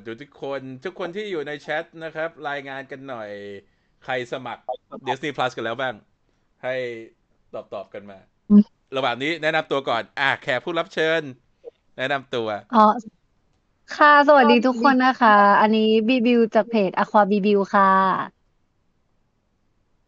[0.00, 3.30] วัสดีทุกคน ทุกคนที่อยู่ในแชทนะครับ รายงานกันหน่อย
[4.04, 4.62] ใครสมัคร
[5.06, 5.94] Disney Plus กันแล้วบ้าง
[6.64, 6.74] ให้
[7.54, 8.18] ตอบตอบกันมา
[8.50, 8.62] อืม
[8.96, 11.22] ระหว่างนี้แนะนำตัวก่อน อะแขกผู้รับเชิญ
[11.98, 12.86] แนะนำตัวอ๋อ
[13.96, 17.90] ค่ะ สวัสดีทุกคนนะคะ อันนี้บีบิวจากเพจ Aqua บีบิวค่ะ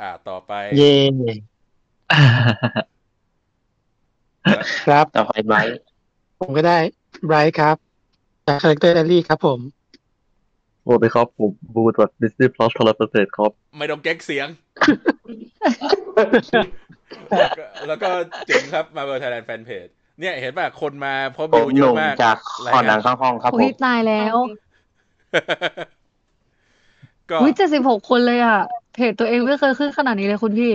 [0.01, 0.95] อะต่อไป เย่
[4.85, 5.81] ครับต่อไปไบรท์
[6.41, 6.79] ผมก็ได้
[7.27, 7.77] ไบรท์ครับ
[8.47, 9.61] จากคาแรคเตอร์แอลลี่ครับผม
[10.85, 14.49] โอ้ไปครับ ผมบูจาก Disney Plus ทรเปอร์เซ็นต์ครับ ไม่ต้องเก๊กเสียง
[17.39, 18.11] แล้วก็แล้วก็
[18.47, 19.87] เจ๋งครับมาเบอร์ไทยแลนด์แฟนเพจ
[20.21, 24.37] เนี่ยเห็นป่ะ คนมาเพราะผบิวมเยหอะนุ่มมากจากรายขอหนังางนข้างห้องครับผอุ้ยมตายแล้ว
[27.31, 28.61] ก็อุ้ยเจ็ดสิบหกคนเลยอะ
[28.95, 30.73] เพจตัวเองไม่เคยขึ้นขนาดนี้เลยคุณพี่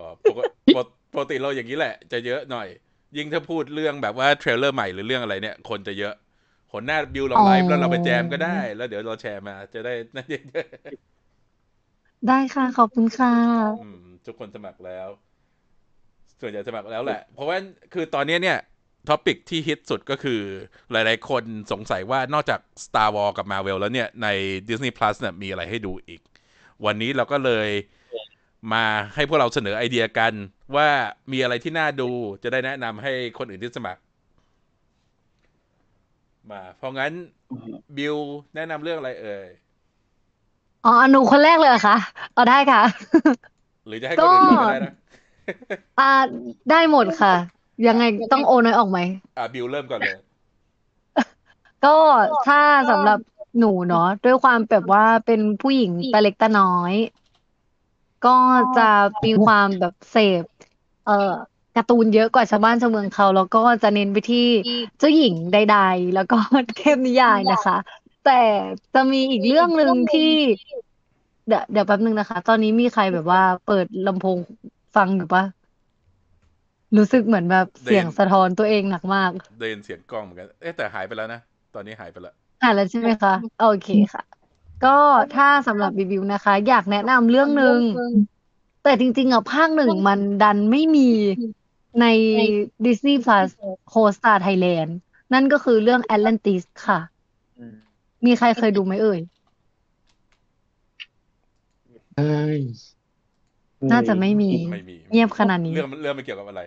[0.00, 2.68] อ๋อปกติปกปกติเราอย่างนี้แหละ จะเยอะหน่อย
[3.16, 6.14] ยิ่งถ้าพูดเรื่องแบบว่า trailer ใหม่หรือเรื่องอะไรเนี่ย คนจะเยอะ
[6.76, 10.44] ผลหน้าบิวลองไลฟ์อ๋อแล้วเราไปแจมก็ได้ แล้วเดี๋ยวเราแชร์มา จะได้นั่นเยอะ
[12.28, 15.08] ได้ค่ะ ขอบคุณค่ะๆอืมทุกคนสมัครแล้ว
[16.40, 17.56] ส่วนใหญ่สมัครแล้วแหละ เพราะว่า
[17.94, 18.58] คือตอนนี้เนี่ย
[19.08, 20.40] topic ที่ฮิตสุดก็คือ
[20.90, 24.28] หลายๆ คนสงสัยว่านอกจาก Star Wars กับ Marvel แล้วเนี่ยใน
[24.68, 26.20] Disney Plus เนี่ยมีอะไรให้ดูอีก
[26.84, 27.68] วันนี้เราก็เลย
[28.72, 30.32] มาให้พวกเราเสนอไอเดียกัน
[30.76, 30.88] ว่า
[31.32, 32.10] มีอะไรที่น่าดู
[32.42, 34.00] จะได้แนะนำให้คนอื่นที่สมัคร
[36.52, 37.12] มาเพราะงั้น
[37.96, 38.16] บิว
[38.54, 39.48] แนะนำเรื่องอะไรเอ่ย
[40.84, 41.96] อ๋อหนูคนแรกเลยเหรอคะ
[42.34, 42.82] เอาได้ค่ะ
[43.86, 44.92] หรือจะให้คนอื่นก่อนก็ได้นะ
[45.98, 46.10] อ่า
[46.70, 47.34] ได้หมดค่ะ
[47.86, 48.98] ยังไงต้องโอนน้อยออกไหม
[49.36, 50.18] อะบิวเริ่มก่อนเลย
[51.84, 51.96] ก็
[52.46, 52.60] ถ้า
[52.90, 53.18] สำหรับ
[53.58, 56.94] หนูเนาะด้วยความแบบว่าเป็นผู้หญิงตาเล็กตาน้อย
[58.26, 58.36] ก็
[58.78, 58.90] จะ
[59.24, 60.44] มีความแบบเสพ
[61.06, 61.32] เอ่อ
[61.76, 64.46] การ์ตูนเยอะกว่าชาวบ้านชาวเมืองเขา แล้วก็จะเน้นไปที่
[64.98, 66.36] เจ้าหญิงใด ๆ แล้วก็
[66.78, 67.76] เทพนิยายนะคะ
[68.26, 68.42] แต่
[68.94, 70.34] จะมีอีกเรื่องหนึ่งที่
[71.48, 74.38] เดี๋ยวเดี๋ยวแป๊บนึงนะคะ ตอนนี้มีใครแบบว่าเปิดลำโพง
[74.96, 75.44] ฟังอยู่ปะ
[76.96, 81.40] รู้สึกเหมือนแบบเสียงสะท้อนตัวเองหนักมากเดินเสียงกล้องเหมือนกันเอ๊ะแต่หายไปแล้วนะ
[81.74, 84.22] ตอนนี้หายไปแล้วอ่านแล้วใช่ไหมคะโอเคค่ะ
[84.84, 84.96] ก็
[85.36, 87.78] ถ้าสำหรับรีวิวนะคะ อยากแนะนำเรื่องหนึ่ง
[88.84, 91.10] แต่จริงๆอะภาคหนึ่งมันดันไม่มี
[92.00, 92.06] ใน
[92.84, 93.48] Disney Plus
[93.92, 94.90] Hotstar Thailand
[95.32, 96.98] นั่นก็คือเรื่อง Atlantis ค่ะ
[97.58, 97.74] อืม
[98.26, 99.20] มีใครเคยดูไหมเอ่ย
[102.16, 102.24] เอ้
[102.58, 102.60] ย
[103.92, 106.62] น่าจะไม่มี ไม่มีเงียบขนาดนี้ เรื่องเรื่องมันเกี่ยวกับอะไร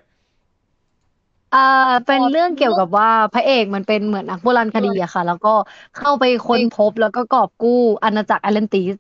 [1.56, 1.60] อ่า
[2.06, 5.54] เป็นเรื่องเกี่ยวกับว่าพระเอกมันเป็นเหมือนนักโบราณคดีอะค่ะ แล้วก็
[5.98, 8.94] เข้าไปค้นพบแล้วก็กอบกู้อาณาจักรแอตแลนติส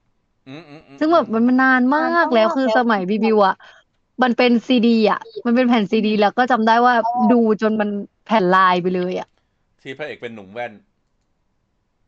[0.49, 3.55] อืมอืมอืมซึ่งแบบมันนานมากแล้วคือสมัยบีบิวอะ
[4.23, 6.95] มันเป็นซีดีอะมันเป็นแผ่นซีดี แล้วก็จำได้ว่า
[7.31, 7.89] ดูจนมัน
[8.25, 9.27] แผ่นลายไปเลยอะ
[9.81, 10.73] ที่พระเอกเป็นหนุ่มแว่น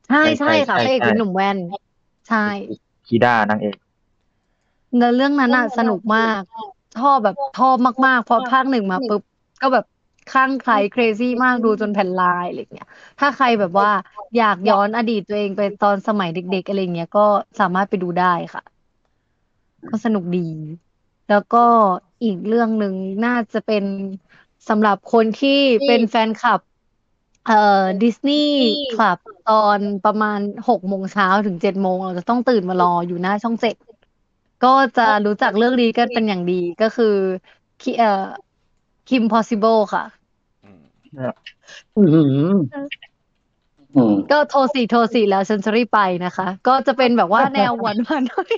[0.07, 1.57] ใช่ใช่ใช่ค่ะใช่พระเอกใช่ เป็นหนุ่มแว่น
[2.27, 2.38] ใช่
[3.07, 3.77] คีด้านางเอก
[4.97, 6.41] แล้วเรื่องนั้นอะสนุกมาก
[6.95, 9.21] ชอบแบบชอบมากๆ พอภาคหนึ่งมาปุ๊บ
[9.61, 9.85] ก็แบบ
[10.27, 12.88] คลั่งไคล้ crazy มากดูจนแผ่นลายอะไรเงี้ย
[13.19, 13.89] ถ้าใครแบบว่า
[14.35, 17.21] อยากย้อนอดีตตัวเองไปตอนสมัยเด็ก ๆ อะไรเงี้ยก็
[17.59, 18.61] สามารถไปดูได้ค่ะ
[19.89, 20.39] ก็สนุกดี
[21.31, 21.66] แล้วก็
[22.24, 22.94] อีกเรื่องหนึ่ง
[23.25, 23.84] น่าจะเป็น
[24.69, 26.62] สำหรับคนที่เป็นแฟนคลับ
[27.47, 28.59] เอ่อดิสนีย์
[28.96, 29.18] คลับ
[29.50, 33.75] ตอนประมาณหกโมงเช้าถึงเจ็ดโมงเราจะต้องตื่นมารออยู่หน้าช่องเจ็ด
[34.64, 37.16] ก็จะรู้จักเรื่องนี้กันเป็นอย่างดีก็คือ
[37.81, 38.25] คิเอ่อ
[39.09, 40.06] Kim Possible ค่ะ
[40.63, 40.81] อืม
[41.96, 42.53] อื้อหือ
[43.96, 48.52] อืมก็โทรสี่โทรสี่แล้วฉันจะรีบไปนะคะ ก็จะเป็นแบบว่าแนวหวานหวานหน่อย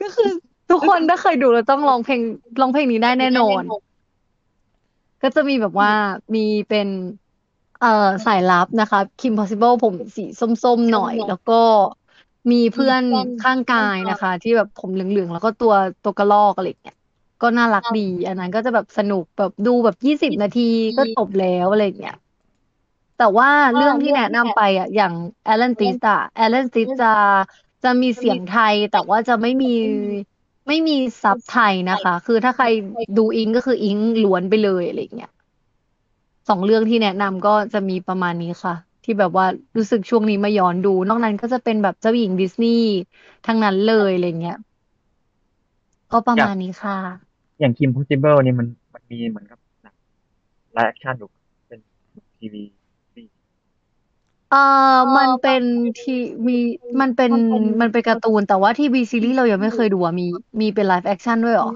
[0.00, 0.30] ก็คือ
[0.70, 2.20] ทุกคนถ้าเคยดูเราต้องร้องเพลง
[2.60, 3.62] ร้องเพลงนี้ได้แน่นอน
[5.22, 5.92] ก็จะมีแบบว่า
[6.34, 6.88] มีเป็น
[7.80, 11.60] เอ่อสายลับนะคะ Kim Possible ผมสีส้มๆหน่อย แล้วก็
[12.52, 13.02] มีเพื่อน
[13.42, 15.74] ข้างกายนะคะ ที่แบบผมเหลืองๆแล้วก็ตัว
[16.04, 16.96] ตัวกระรอกอะไรอย่างเงี้ย
[17.42, 22.16] ก็น่ารักดี อันนั้นก็จะแบบสนุกแบบดูแบบยี่สิบนาทีก็จบแล้วอะไรอย่างเงี้ย
[23.18, 25.12] แต่ว่าเรื่องที่แนะนำไปอะอย่าง
[25.52, 27.12] Atlantis อะ Atlantis จะ
[27.84, 29.74] จะมีเสียงไทยแต่ว่าจะไม่มี
[30.68, 32.66] ไม่มีซับไทยนะคะ คือถ้าใคร
[33.18, 35.32] ดูอิงก็คืออิงล้วนไปเลยอะไรอย่างเงี้ย
[36.48, 38.74] สองเรื่องที่แนะนำก็จะมีประมาณนี้ค่ะ
[39.04, 42.90] ที่แบบว่ารู้สึกช่วงนี้มาย้อนดู นอกนั้นก็จะเป็นแบบเจ้าหญิงดิสนีย์
[43.46, 44.58] ทั้งนั้นเลยอะไรเงี้ย
[46.12, 46.96] ก็ประมาณนี้ค่ะ
[47.60, 49.94] อย่าง Kim Possible นี่มันมันมีเหมือนกับหนัง
[50.74, 51.28] live action อยู่
[51.68, 51.80] เป็น
[52.38, 52.62] ทีวี
[54.50, 54.62] เอ่
[54.96, 55.62] อมันเป็น
[56.00, 56.16] ที
[56.48, 56.58] มี
[57.00, 57.32] มันเป็น
[57.80, 60.26] มันเป็นการ์ตูน แต่ว่า TV series เรายังไม่เคยดูอะมี
[60.60, 61.70] มีเป็น live action ด้วยเหรอ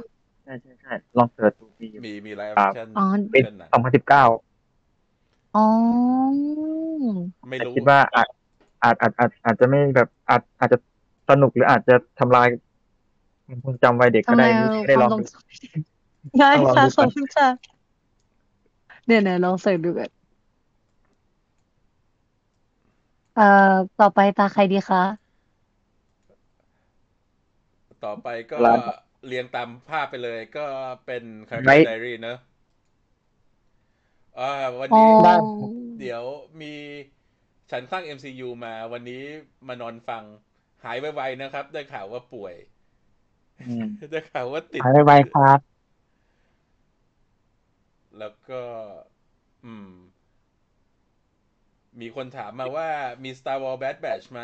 [0.45, 4.25] ใช่ใช่ใช่ลองเสิร์ชดูมีมีมีไลฟ์คแอรับคชั่นอ๋อ เป็นเป็นหนังสองพันสิบเก้า
[5.55, 5.67] อ๋อ
[7.51, 8.29] ไม่แต่รู้คิดว่าอาจ
[8.83, 10.79] อาจอาจอาจอาจจะไม่แบบอาจอาจจะ
[11.31, 12.49] สนุกหรืออาจจะทำลาย
[13.65, 15.43] ความจำวัยเด็กก็ทำได้ไมไม่ได้ลองความดูทรง
[16.39, 17.49] ได้ต้องลองค่ะดูขอบก่อนคุณค่ะ
[19.07, 20.11] เนี่ยเนี่ยลองเสิร์ชดูกัน
[23.35, 23.43] เอ่อ
[23.97, 24.99] ต่อไปตาใครดีคะ
[28.05, 30.61] ต่อไปก็ครับเรียงตามภาพไปเลยก็
[31.05, 31.23] เป็น
[31.65, 32.37] ไม่ Character Diary เนอะ
[34.39, 34.45] อ่า
[34.81, 35.35] วันอ๋อนี้ได้
[35.99, 36.23] เดี๋ยว
[36.61, 36.67] มี
[37.71, 39.23] ฉันสร้าง MCU มาวันนี้
[39.69, 40.25] มานอนฟัง
[40.85, 42.55] หายไวๆนะครับ ได้ข่าวว่าป่วย
[43.65, 45.61] อืมได้ข่าวว่าติด หายไวๆครับ
[48.19, 48.63] แล้วก็
[49.65, 49.89] อืม
[52.01, 52.89] มีคนถามมาว่า
[53.25, 54.41] มี Star Wars Bad Batch ไหม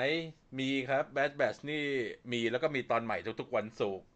[0.59, 1.85] มีครับ Bad Batch นี่
[2.33, 4.07] มีแล้วก็มีตอนใหม่ทุกๆวันศุกร์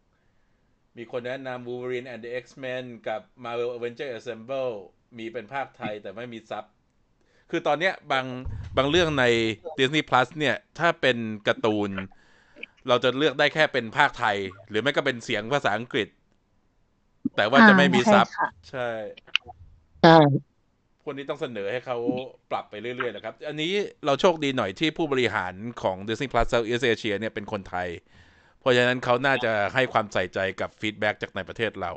[0.97, 4.73] มีคนแนะนำ Wolverine and the X-Men กับ Marvel Avenger Assemble
[5.17, 6.65] มีเป็นภาคไทยแต่ไม่มีซับ
[7.49, 8.25] คือตอนเนี้ยบาง
[8.77, 9.25] บางเรื่องใน
[9.79, 11.91] Disney Plus เนี่ย ถ้าเป็นการ์ตูน
[12.87, 14.37] เราจะเลือกได้แค่เป็นภาคไทย
[14.69, 16.07] หรือไม่ก็เป็นเสียงภาษาอังกฤษ
[17.35, 18.89] แต่ว่าจะไม่มีอ่าใช่ซับค่ะใช่
[20.01, 20.17] ใช่
[21.03, 21.97] พวกนี้ต้องเสนอให้เขา
[22.51, 23.73] ปรับไปเรื่อยๆนะครับ อันนี้
[24.05, 27.87] เราโชคดีหน่อยที่ผู้บริหารของ Disney Plus Southeast Asia เนี่ยเป็นคนไทย
[28.59, 31.91] เพราะฉะนั้นเขาน่าจะให้ความใส่ใจกับ feedback จากในประเทศเรา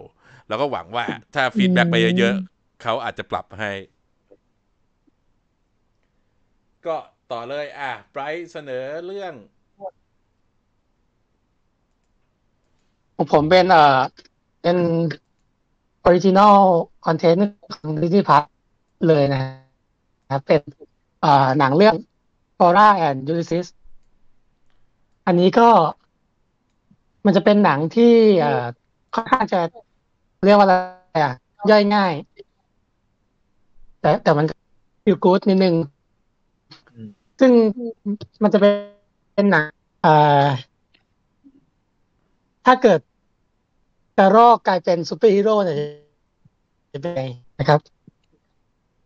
[0.48, 3.72] แล้วก็หวังว่าถ้า feedback ไปเยอะๆเขาอาจจะปรับให้
[6.86, 6.96] ก็
[7.32, 9.32] ต่อเลย อะ Bright เสนอเรื่อง
[13.16, 13.98] ของผมเป็นเอ่อ
[14.62, 14.76] เป็น
[16.04, 16.56] original
[17.06, 18.42] content ของ Disney Plus
[19.08, 19.40] เลยนะ
[20.30, 20.60] ครับเป็น
[21.58, 21.96] หนังเรื่อง
[22.56, 23.66] Flora and Ulysses
[25.26, 25.68] อันนี้ก็
[27.24, 28.14] มันจะเป็นหนังที่
[29.14, 29.60] ค่อนข้างจะ
[30.44, 30.74] เรียกว่าอะไร
[31.24, 31.32] อะ
[31.70, 32.12] ย่อยง่าย
[34.00, 34.46] แต่แต่มัน
[35.04, 35.74] feel good นิดนึง
[37.40, 37.52] ซึ่ง
[38.42, 38.68] มันจะเป็
[39.42, 39.64] นหนัง
[42.66, 43.00] ถ้าเกิด
[44.18, 45.76] กระรอกกลายเป็นซูเปอร์ฮีโร่เนี่ย
[46.92, 47.22] จะเป็นไง
[47.58, 47.80] นะครับ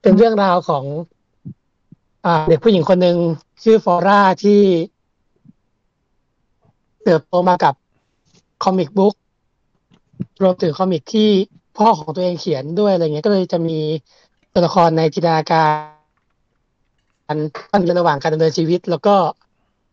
[0.03, 3.17] เป็นเรื่องราวของเด็กผู้หญิงคนหนึ่ง
[3.63, 4.61] ชื่อ Flora ที่
[7.05, 7.75] เติบโตมากับ
[8.63, 9.15] comic book
[10.43, 11.31] รวมถึง comic ที่
[11.79, 13.79] พ่อของตัวเองเขียนด้วยอะไรเงี้ยก็เลยจะมี
[14.53, 15.67] ตัวละครในจินตนากา
[17.35, 17.37] ร
[17.73, 19.15] มันในระหว่างการดำเนินชีวิต แล้วก็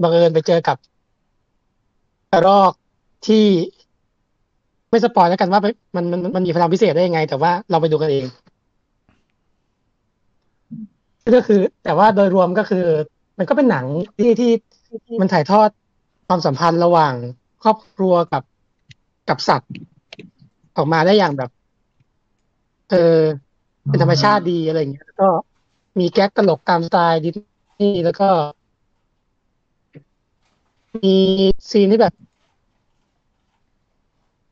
[0.01, 0.77] บังเอิญไปเจอกับ
[2.31, 2.73] กระรอก
[3.27, 3.45] ที่
[4.89, 5.61] ไม่สปอยแล้วกันว่า
[5.95, 8.25] มันมันมันมีพลังพิเศษได้ยังไง แต่ว่าเราไปดูกันเอง
[11.35, 12.85] ก็คือ แต่ว่าโดยรวมก็คือ
[13.37, 13.85] มันก็เป็นหนัง
[14.17, 14.51] ที่ที่
[15.21, 15.69] มันถ่ายทอด
[16.27, 17.13] ความสัมพันธ์ระหว่าง
[17.63, 18.43] ครอบครัวกับ
[19.29, 19.71] กับสัตว์
[20.77, 21.49] ออกมาได้อย่างแบบ
[22.89, 23.19] เออ
[23.87, 25.27] เป็นธรรมชาติดีอะไรอย่างเงี้ยแล้วก็
[25.99, 27.35] มีแก๊กตลกตามสไตล์ดิส
[27.79, 28.29] นีย์แล้วก็
[31.03, 31.15] มี
[31.69, 32.13] ซีนที่แบบ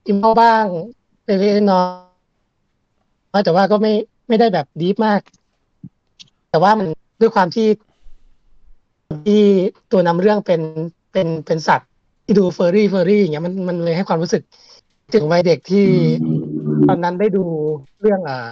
[0.08, 0.66] อิมพอบ้าง
[1.26, 1.40] เล็ก
[1.72, 1.84] น้อ
[3.40, 3.94] ยแต่ว่าก็ไม่
[4.28, 5.22] ไม่ได้แบบดีฟมาก
[6.56, 6.88] แต่ว่ามัน
[7.22, 7.68] ด้วยความที่
[9.26, 9.42] ที่
[9.92, 10.62] ตัวนำเรื่องเป็น
[11.12, 11.90] เป็นเป็นสัตว์
[12.26, 14.44] ที่ดูเฟอร์รี่เฟอร์รี่อย่างเงี้ยมันมันเลยให้ความรู้สึก
[15.14, 15.86] ถึงวัยเด็กที่
[16.88, 17.44] ตอนนั้นได้ดู
[18.02, 18.50] เรื่องอ่า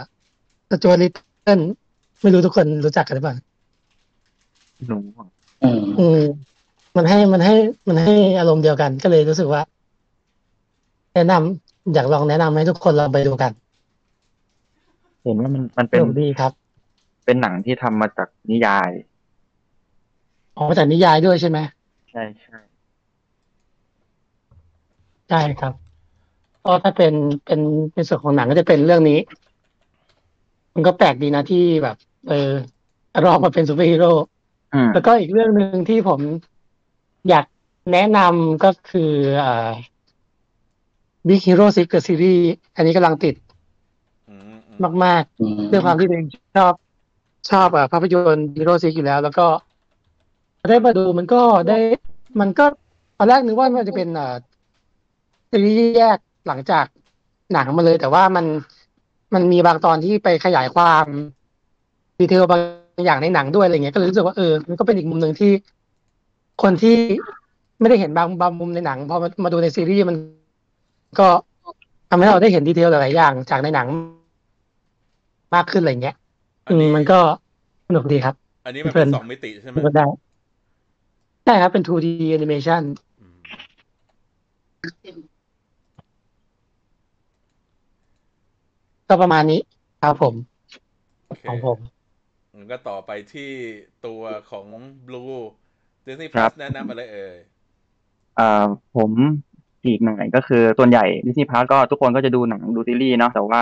[0.70, 1.12] สจวตลิต
[1.44, 1.60] เติ้ล
[2.22, 3.36] ไม่รู้ทุกคนรู้จักกันหรือเปล่า
[4.88, 4.98] หนู
[6.00, 6.22] อืม
[6.98, 7.56] มันให้มันให้
[7.88, 9.62] มันให้อารมณ์เดียวกันก็เลยรู้สึกว่า
[11.14, 13.52] แนะนำอยากลองแนะนำให้ทุกคนลองไปดูกัน
[15.24, 16.63] เห็นว่ามันมันสเป็นนุกดีครับ
[17.25, 18.89] เป็นหนังที่ทำมาจากนิยาย
[20.56, 21.59] ออกมาจากนิยายด้วยใช่ไหม
[22.11, 22.57] ใช่ใช่
[25.30, 25.73] ใช่ครับ
[26.65, 27.13] ก็ถ้าเป็น
[27.45, 27.59] เป็น
[27.94, 29.19] เป็นส่วนของหนังก็จะเป็นเรื่องนี้
[30.73, 32.52] มันก็แปลกดีนะที่แบบ เออกระ
[33.25, 34.11] รอกมาเป็นซูเปอร์ฮีโร่
[34.73, 36.19] อืมแล้วก็อีกเรื่องหนึ่งที่ผม
[37.30, 37.45] อยาก
[37.92, 39.11] แนะนำก็คือ
[39.44, 39.71] อ่า
[41.27, 42.44] Big Hero 6 The Series
[42.75, 43.35] อันนี้กำลังติด
[44.30, 46.27] อืมอืมมาก ๆ ด้วยความที่ตัวเอง
[46.57, 46.73] ชอบ
[47.50, 49.47] ชอบอะภาพยนตร์ Hero Six อยู่แล้ว แล้วก็
[50.69, 51.78] ได้มาดูมันก็ได้
[52.40, 52.66] มันก็
[53.18, 54.35] ตอนแรกนึกว่ามันจะเป็นอ่า
[55.52, 56.85] ซีรีส์แยกหลังจาก
[57.54, 58.45] หนังมาเลย แต่ว่ามัน
[59.33, 61.06] มันมีบางตอนที่ไปขยายความ
[62.19, 62.62] detail บาง
[63.06, 65.52] อย่างในหนังด้วยอะไรเงี้ยก็เลยรู้สึกว่าเออมันก็เป็นอีกมุมหนึ่งที่
[66.64, 66.95] คนที่
[67.80, 70.16] ไม่ได้เห็นบางบางมุมในหนังพอมามาดูในซีรีส์มัน
[71.19, 71.28] ก็
[72.09, 73.88] ทำให้เราได้เห็นดีเทลหลายๆอย่างจากในหนัง
[75.56, 76.16] มากขึ้นอะไรเงี้ย
[76.72, 77.20] มนี้มันก็
[77.88, 80.06] สนุกดีครับ อันนี้มันเพลิเป็นนสองมิติใช่ไหมก็ได้
[81.46, 82.84] ใช่ครับเป็น 2D animation
[83.22, 83.38] อืม
[89.10, 89.60] ก็ประมาณนี้
[90.02, 90.36] ครับผม
[91.28, 91.78] โอเคของผม
[92.56, 93.52] งั้นก็ต่อไปที่
[94.06, 94.68] ตัวของ
[95.08, 95.38] Blue
[96.06, 97.36] ดิสนีย์พครัลัสบแนะนำอะไรเอ่ย
[98.40, 98.44] อ่า
[98.96, 99.12] ผม
[99.85, 103.61] อีกหน่อยก็คือส่วนใหญ่ Disney Plus ก็ทุกคนก็จะดูหนังดูซีรีส์เนาะแต่ว่า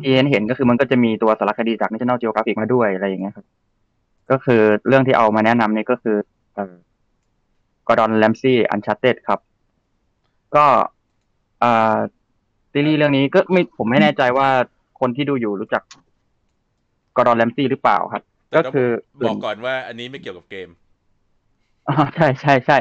[0.00, 3.46] ที่เห็นเห็นก็คือมันก็จะมีตัวสารคดีจาก National Geographic มาด้วยอะไรอย่างเงี้ยครับ
[4.30, 6.16] ก็คือเรื่องที่เอามาแนะนำเนี่ยก็คือ
[6.54, 6.74] เอ่อ
[7.88, 9.40] Gordon Ramsay Uncharted ครับ
[10.56, 10.66] ก็
[11.62, 11.96] อ่า
[12.72, 14.48] ซีรีส์เรื่องนี้ก็ไม่ผมไม่แน่ใจว่า
[15.00, 15.82] คนที่ดูอยู่รู้จัก
[17.16, 18.22] Gordon Ramsay หรือเปล่าครับ
[18.56, 18.88] ก็คือ
[19.26, 20.68] บอกก่อนว่าอันนี้ไม่เกี่ยวกับเกม
[21.88, 22.78] อ๋อใช่ใช่ใช่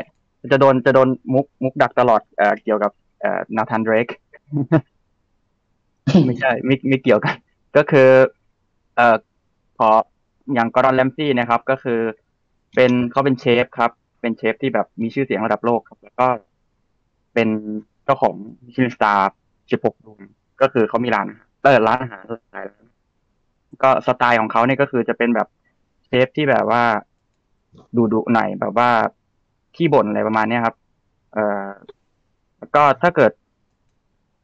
[0.51, 2.91] จะโดนจะโดนมุกมุกดักตลอดเอ่อเกี่ยวกับ
[3.22, 4.07] เอ่อ Nathan Drake
[6.25, 7.36] ไม่ใช่ไม่ไม่เกี่ยวกัน
[7.77, 8.10] ก็คือ
[8.96, 9.15] เอ่อ
[9.77, 9.89] พอ
[10.53, 12.00] อย่าง Gordon Ramsay นะครับ ก็คือ
[12.75, 13.91] เป็นเขาเป็นเชฟครับ
[14.22, 16.27] เป็นเชฟที่แบบมีชื่อเสียงระดับโลกครับ แล้วก็
[17.34, 17.50] เป็น
[18.05, 18.34] เจ้าของ
[18.65, 19.36] Michelin Star
[19.72, 20.19] 16ดวง
[20.62, 22.86] ก็คือเขามีร้านอาหารเปิดร้านอาหารหลายร้าน
[23.84, 25.48] ก็สไตล์ของเขาเนี่ยก็คือจะเป็นแบบ
[26.05, 26.84] เชฟที่แบบว่า
[27.96, 28.89] ดุดุๆหน่อยแบบว่า
[29.75, 30.75] ขี้บ่นอะไรประมาณเนี้ยครับ
[31.33, 31.67] เอ่อ
[32.59, 33.31] แล้วก็ถ้าเกิด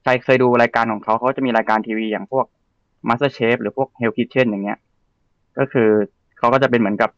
[0.04, 2.46] ใครเคยดูรายการของเขาเขาจะมีรายการทีวีอย่างพวก
[3.08, 4.80] Master Chef หรือพวก Hell Kitchen อย่างเงี้ย
[5.58, 5.90] ก็คือ
[6.38, 7.12] เขาก็จะเป็นเหมือนกับ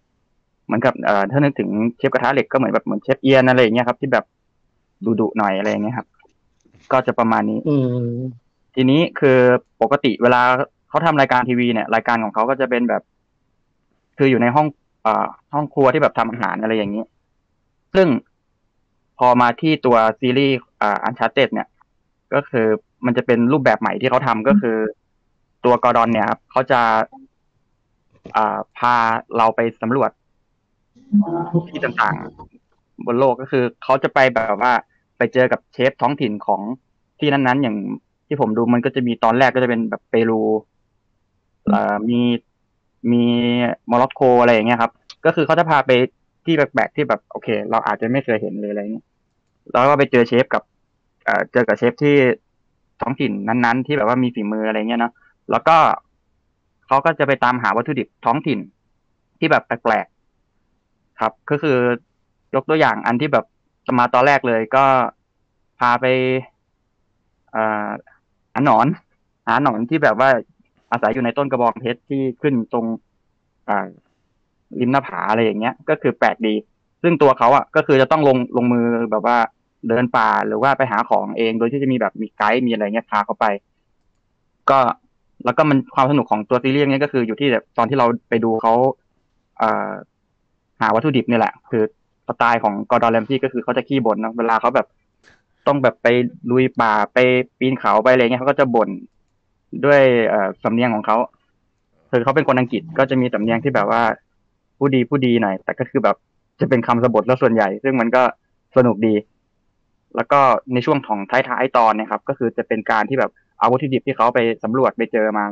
[0.66, 4.26] เหมือนกับเอ่อถ้านึกถึงเชฟกระทะเหล็กก็เหมือนแบบเหมือนเชฟเอียนอะไรอย่างเงี้ยครับ ที่แบบ
[5.06, 6.08] ดุดุๆหน่อยอะไรอย่างเงี้ยครับ
[6.92, 7.76] ก็จะประมาณนี้ อื
[8.08, 8.18] ม
[8.76, 9.38] ทีนี้คือ
[9.82, 10.42] ปกติเวลา
[10.90, 13.02] เขาทำรายการทีวีเนี่ยรายการของเขาก็จะเป็นแบบ
[14.18, 14.68] คืออยู่ในห้อง
[15.06, 17.04] อ่าห้องครัวที่แบบทำอาหารอะไรอย่างนี้
[17.94, 18.08] ซึ่ง
[19.20, 21.68] พอมาที่ตัวซีรีส์อ่าอันชาเต็ดเนี่ย
[22.34, 22.68] ก็คือ
[23.06, 24.78] มันจะเป็นรูปแบบใหม่ที่เขาทำก็คือ
[25.66, 26.82] ตัวกอร์ดอนเนี่ยครับเขาจะ
[28.36, 28.96] อ่าพา
[29.38, 30.12] เราไปสำรวจ
[31.70, 34.74] ที่ต่างๆ บนโลกก็คือเขาจะไปแบบว่า
[35.18, 36.62] ไปเจอกับเชฟท้องถิ่นของ
[37.20, 37.78] ที่นั้นๆ อย่าง
[38.28, 40.42] ที่ผมดูมันก็จะมีตอนแรกก็จะเป็นแบบเปรู
[41.70, 42.20] เอ่อมี
[43.12, 43.24] มี
[43.88, 44.92] โมร็อกโกอะไรอย่างเงี้ยครับ
[45.26, 45.92] ก็คือเขาจะพาไป
[46.48, 49.06] ที่แปลกๆที่แบบโอเค เราอาจจะไม่เคยเห็นเลยอะไรเงี้ย
[49.72, 50.64] แล้วก็ไปเจอเชฟกับ
[51.26, 52.16] เอ่อเจอกับเชฟที่
[53.02, 55.14] ท้องถิ่นนั้นๆ ที่แบบว่ามีฝีมืออะไรเงี้ยเนาะ
[55.52, 55.78] แล้วก็
[56.88, 58.60] เขาก็จะไปตามหาวัตถุดิบท้องถิ่น
[59.40, 61.78] ที่แบบแปลกๆครับ ก็คือ
[62.56, 63.46] ยกตัวอย่างอันที่แบบ
[64.00, 64.86] มาตอนแรกเลยก็
[65.80, 66.06] พาไป
[67.52, 67.90] เอ่อ
[68.54, 68.88] หาหนอน
[69.48, 70.30] หาหนอนที่แบบว่า
[70.92, 72.86] อาศัยอยู่ในต้นกระบองเพชรที่ขึ้นตรง
[73.70, 73.88] อ่า
[74.80, 76.56] ริมหน้าผาอะไรอย่างเงี้ย ก็คือแปลกดี
[77.04, 79.38] ซึ่งตัวเขาอะก็คือจะต้องลงลงมือแบบว่า
[79.88, 83.46] เดินป่าหรือว่าไปหาของเอง โดยที่จะมีแบบมีไกด์มีอะไรเงี้ยพาเขาไป
[84.70, 84.80] ก็
[85.46, 88.74] แล้วก็มันความสนุกของตัวซีรีส์เนี้ยก็คืออยู่ที่แบบตอนที่เราไปดูเขา
[89.60, 89.92] เอ่อ
[90.82, 91.84] หาวัตถุดิบนี่แหละ คือ
[92.28, 94.88] สไตล์ของกอร์ดอนแรมซี่ก็คือเขาจะขี้บ่นนะเวลาเขาแบบ
[95.68, 96.08] ต้องแบบไป
[96.52, 97.18] ลุยป่าไป
[97.60, 98.90] ปีนเขาไปอะไรเงี้ยเขาก็จะบ่น
[99.86, 101.18] ด้วยเอสำเนียงของเขา
[102.12, 104.04] คือเขาเป็นคนอังกฤษก็จะมีสำเนียงที่แบบว่า
[104.78, 106.16] ผู้ดีผู้ดีหน่อย แต่ก็คือแบบ
[106.60, 108.24] จะเป็นคำสะบทแล้วส่วนใหญ่ ซึ่งมันก็
[108.78, 109.16] สนุกดี
[110.16, 110.40] แล้วก็
[110.74, 115.46] ในช่วงของท้ายๆตอนเนะครับ ก็คือจะเป็นการที่แบบเอาวัตถุดิบที่เขาไปสำรวจไปเจอมา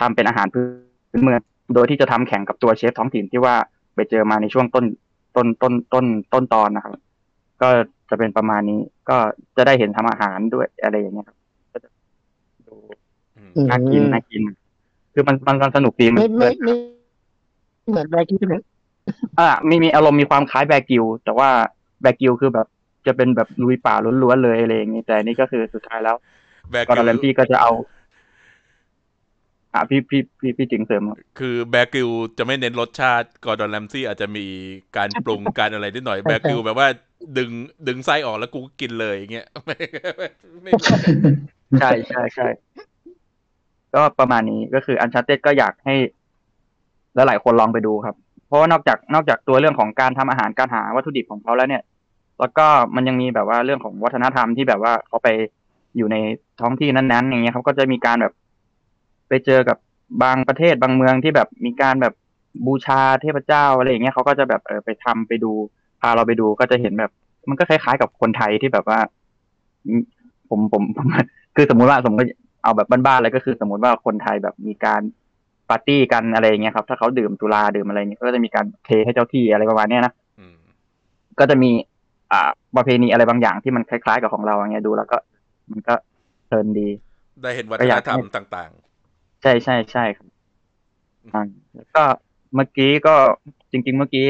[0.00, 0.64] ทำเป็นอาหารพื้
[1.18, 1.40] นเมือง
[1.74, 3.54] โดยที่จะทำแข่งกับตัวเชฟท้องถิ่นที่ว่า
[3.94, 4.84] ไปเจอมาในช่วงต้น
[5.36, 6.92] ต้นต้นต้นต้นตอนนะครับ
[7.62, 7.68] ก็
[8.10, 9.16] จะเป็นประมาณนี้ก็
[9.56, 11.36] จะได้เห็นทำอาหารด้วยอะไรอย่างเงี้ยครับ
[11.72, 11.88] ก็จะ
[12.68, 12.76] ดู
[13.36, 14.42] อืมอืมน่ากินน่ากิน
[15.12, 16.74] คือมันมันมันสนุกดีมันไม่ไม่ไม่
[17.88, 18.56] เหมือนแบกิวใช่ไหม
[19.38, 21.48] อ่ามีมีอารมณ์มีความคล้ายแบกิวแต่ว่า
[22.02, 22.66] แบกิวคือแบบ
[23.06, 26.16] จะเป็นแบบลุยป่าล้วนๆเลยอะไรอย่างงี้แต่นี่ก็คือสุดท้ายแล้ว
[26.70, 27.72] แบกอร์ดกิอนแลมลซี่ก็จะเอา
[29.74, 31.02] อ่าพี่พี่พี่พี่จิงเสริม
[31.38, 34.46] คือแบกิลจะไม่เน้นรสชาติกอร์ดอนแรมซี่อาจจะมี
[34.96, 36.88] การปรุงการอะไรนิดหน่อยแบกิลแบบว่า
[37.38, 37.50] ดึง
[37.88, 39.76] ดึงไส้ออกแล้วกูก็กินเลยอย่างเงี้ยไม่
[40.16, 40.26] ไม่
[40.62, 40.72] ไม่
[41.80, 42.46] ใช่ใช่ใช่
[43.94, 45.94] ก็ประมาณนี้ก็คืออันชาเต็ดก็อยากให้
[47.18, 48.16] แล้วหลายคนลองไปดูครับ
[48.48, 51.82] เพราะว่านอกจากนอกจากตัวเรื่องของการทำอาหารการหาวัตถุดิบของเขาแล้วเนี่ย
[52.40, 55.28] แล้วก็มันยังมีแบบว่าเรื่องของวัฒนธรรมที่แบบว่าเขาไป
[55.96, 56.16] อยู่ใน
[56.60, 58.32] ท้องที่นั้นๆอย่างเงี้ยเขาก็จะมีการแบบ
[59.28, 59.78] ไปเจอกับ
[60.22, 62.14] บางประเทศบางเมืองที่แบบมีการแบบ
[62.66, 65.52] บูชาเทพเจ้าอะไรอย่างเงี้ยเขาก็จะแบบเออไปทำไปดู
[66.00, 67.12] พาเราไปดูก็จะเห็นแบบ
[67.48, 68.98] มันก็คล้ายๆกับคนไทยที่แบบว่า
[70.48, 71.06] ผมผมผม
[71.56, 72.26] คือสมมุติว่าสมมติ
[72.62, 75.00] เอาแบบบ้านๆเลยก็คือ สมมติว่าคนไทยแบบมีการ
[75.68, 80.54] ปาร์ตี้กันอะไรอย่างเงี้ยครับ ถ้าเขาดื่มตุลาดื่มอะไรเงี้ยก็จะมีการเทให้เจ้าที่อะไรประมาณเนี้ยนะอืม
[81.38, 81.70] ก็จะมี
[82.32, 85.18] อ่าประเพณีอะไรบางอย่างที่มันคล้ายๆกับของเราอย่างเงี้ยดูแล้วก็
[85.70, 85.94] มันก็
[86.46, 86.88] เพลินดี
[87.42, 88.70] ได้เห็นวัฒก็อนยากธรรมให้ต่าง
[89.42, 90.26] ใช่ใช่ใช่ครับ
[91.32, 92.02] อ่าแล้วก็
[92.54, 93.14] เมื่อกี้ก็
[93.70, 94.26] จริง ๆ เมื่อกี้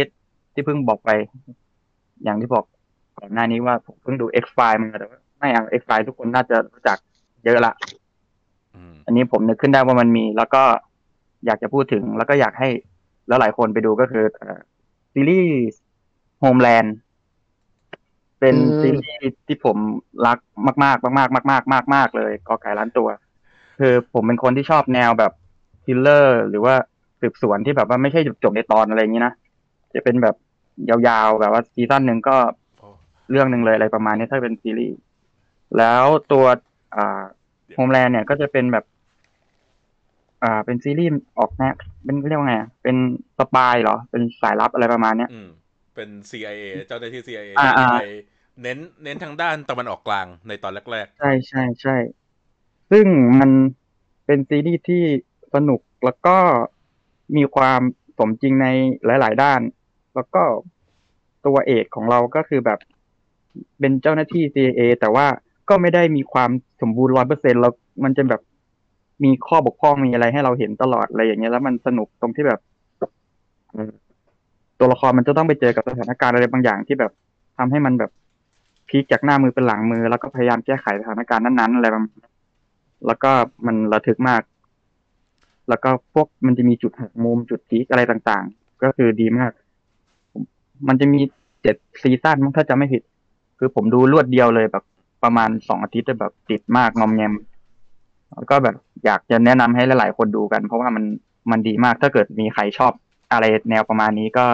[0.53, 1.11] ที่เพิ่งบอกไป
[2.25, 2.65] อย่างที่บอก
[3.19, 6.99] ก่อนหน้านี้ว่าผมเพิ่งดู X File มาแต่ว่าไม่เอา X File ทุกคนน่าจะรู้จัก
[7.45, 10.63] เยอะละๆอืมอันนี้ผมนึกขึ้นได้ว่ามันมี แล้วก็
[11.47, 12.69] อยากจะพูดถึง แล้วก็อยากให้
[13.29, 14.59] แล้วหลายคนไปดูก็คือเอ่อ
[15.13, 15.53] ซีรีส์
[16.43, 16.91] Homeland
[18.41, 19.77] เป็นอืมซีรีส์ที่ผม
[20.27, 23.09] รักมากๆมากๆมากๆมากๆมากๆเลยกอไก่ล้านตัว
[23.79, 25.33] คือผมเป็นคนที่ชอบแนวแบบ
[25.85, 26.75] thriller หรือว่า
[27.21, 29.35] สืบสวนที่แบบว่าไม่ใช่จบในตอนอะไรอย่างนี้นะ
[29.95, 30.37] จะเป็นแบบ
[30.89, 32.37] ยาวๆแบบว่าซีซั่นหนึ่งก็
[32.79, 32.89] โอ้
[33.31, 34.99] เรื่องหนึ่งเลยอะไรประมาณนี้ถ้าเป็นซีรีส์
[35.79, 36.45] แล้วตัว
[36.97, 37.23] อ่า
[37.75, 38.85] โฮมแลนด์เนี่ยก็จะเป็นแบบ
[40.43, 42.97] อ่า เป็นซีรีส์ออกแนวเป็นเรียกว่าไงอะเป็น
[43.39, 45.49] สปายเหรอ เป็นสายลับอะไรประมาณเนี้ยอืม
[45.95, 48.05] เป็น CIA เจ้าหน้าที่ CIA อ่าที่อ่าไป
[48.63, 51.97] เน้นเน้นทางด้านตะวันออกกลางในตอนแรกใช่ใช่ใช่
[52.91, 53.07] ซึ่ง
[53.41, 53.51] มัน
[54.27, 55.03] เป็นซีรีส์ที่
[55.55, 56.37] สนุกแล้วก็
[57.37, 57.81] มีความ
[58.19, 58.67] สมจริงใน
[59.07, 59.61] หลาย ๆ ด้าน
[60.15, 60.43] แล้วก็
[61.47, 62.79] ตัวเอกของเราก็คือแบบ
[63.79, 65.27] เป็นเจ้าหน้าที่ CIA แต่ว่า
[65.69, 67.73] ก็ไม่ได้มีความสมบูรณ์ร้อยเปอร์เซ็นต์แล้ว
[68.05, 68.43] มันจะแบบ
[69.25, 72.61] มีข้อบกพร่องมีอะไรให้เราเห็นตลอดอะไรอย่างเงี้ยแล้วมันสนุกตรงที่แบบ
[74.79, 77.13] ตัวละครมันจะต้องไปเจอกับสถานการณ์อะไรบางอย่างที่แบบ
[77.59, 78.11] ทำให้มันแบบ
[78.89, 82.35] พลิกจากหน้ามือเป็นหลังมือ แล้วก็พยายามแก้ไขสถานการณ์นั้นๆอะไรประมาณนั้น
[83.07, 83.31] แล้วก็
[83.67, 84.43] มันระทึกมาก
[85.69, 89.53] แล้วก็พวกมันจะมีจุดหักมุมจุด peak อะไรต่างๆ ก็คือดีมาก
[90.89, 91.21] มันจะมี
[91.63, 93.03] เจ็ดซีซั่นมั้งถ้าจะไม่ผิด
[93.59, 94.85] คือผมดูรวดเดียวเลยแบบ
[95.25, 97.33] ประมาณสองอาทิตย์แต่แบบติดมากงอมแงม
[98.35, 101.05] แล้วก็แบบอยากจะแนะนำให้หลาย ๆ คนดูกัน เพราะว่ามัน
[101.51, 102.93] มันดีมากถ้าเกิดมีใครชอบ
[103.33, 104.47] อะไรแนวประมาณนี้ก็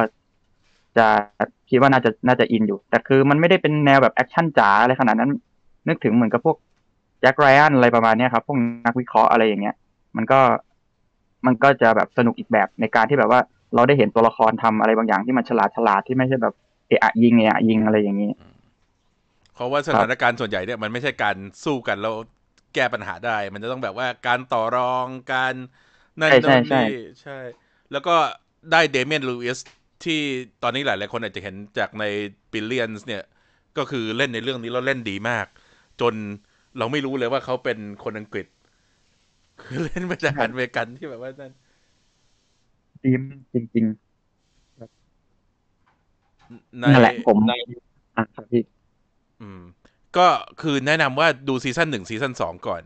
[0.96, 1.06] จะ
[1.70, 5.30] คิดว่าน่าจะน่าจะ in อยู่ แต่คือมันไม่ได้เป็นแนวแบบแอคชั่นจ๋าอะไรขนาดนั้น
[5.88, 6.56] นึกถึงเหมือนกับพวก
[7.20, 9.74] แจ็คไรอันอะไรประมาณนี้ครับ พวกนักวิเคราะห์อะไรอย่างเงี้ย
[10.16, 10.40] มันก็
[11.46, 13.40] มันก็จะแบบสนุกอีกแบบในการที่แบบว่า
[13.74, 16.54] เราได้เห็นตัวละครทำอะไรบางอย่างที่มันฉลาดฉลาดที่ไม่ใช่แบบ
[16.88, 18.30] เอะยิงเอะยิงอะไรอย่างนี้
[19.54, 22.14] เพราะว่าสถานการณ์ส่วนใหญ่เนี่ยมันไม่ใช่การสู้กันแล้ว
[22.74, 25.54] แก้ปัญหาได้ มันจะต้องแบบว่าการต่อรองการ
[26.22, 26.90] นั่นใช่โน่นใช่นี่
[27.22, 27.38] ใช่
[27.92, 28.16] แล้วก็
[28.72, 29.58] ได้เดเมียนลูอิส
[30.04, 30.20] ที่
[30.62, 32.04] ตอนนี้หลายๆคนอาจจะเห็นจากใน
[32.52, 33.22] Billions เนี่ย
[33.78, 35.46] ก็คือเล่นในเรื่องนี้แล้วเล่นดีมาก
[36.00, 36.14] จน
[36.78, 38.46] เราไม่รู้เลยว่าเขาเป็นคนอังกฤษ
[39.60, 41.52] คือเล่นมาจากอันเมริกันที่แบบว่านั่น
[43.02, 43.86] ดีมจริง
[46.80, 47.38] ในๆนั่นแหละผม
[48.16, 48.62] อะครับพี่
[49.40, 49.60] อืม
[50.16, 50.28] ก็
[50.62, 52.82] คือแนะนำว่าดูซีซั่นหนึ่งซีซั่นสองก่อน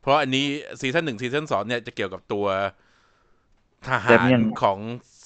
[0.00, 0.46] เพราะอันนี้
[0.80, 2.46] ซีซั่นหนึ่งซีซั่นสองเนี่ยจะเกี่ยวกับตัว
[3.88, 4.78] ทหาร Damien ของ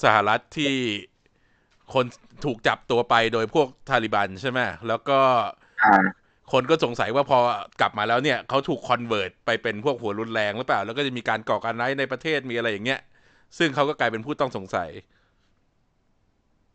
[0.03, 0.73] สหรัฐที่
[1.95, 2.05] คน
[2.45, 5.19] ถูกจับตัวไปโดยพวกทาลิบันใช่ไหมแล้วก็
[5.85, 5.95] อ่า
[6.53, 7.39] คนก็สงสัยว่าพอ
[7.81, 13.01] กลับมาแล้วเนี่ยเขาถูกคอนเวิร์ตไปเป็นพวกหัวรุนแรงหรือเปล่า แล้วก็จะมีการก่อการร้ายในประเทศมีอะไรอย่างเงี้ย
[13.59, 14.91] ซึ่งเขาก็กลายเป็นผู้ต้องสงสัย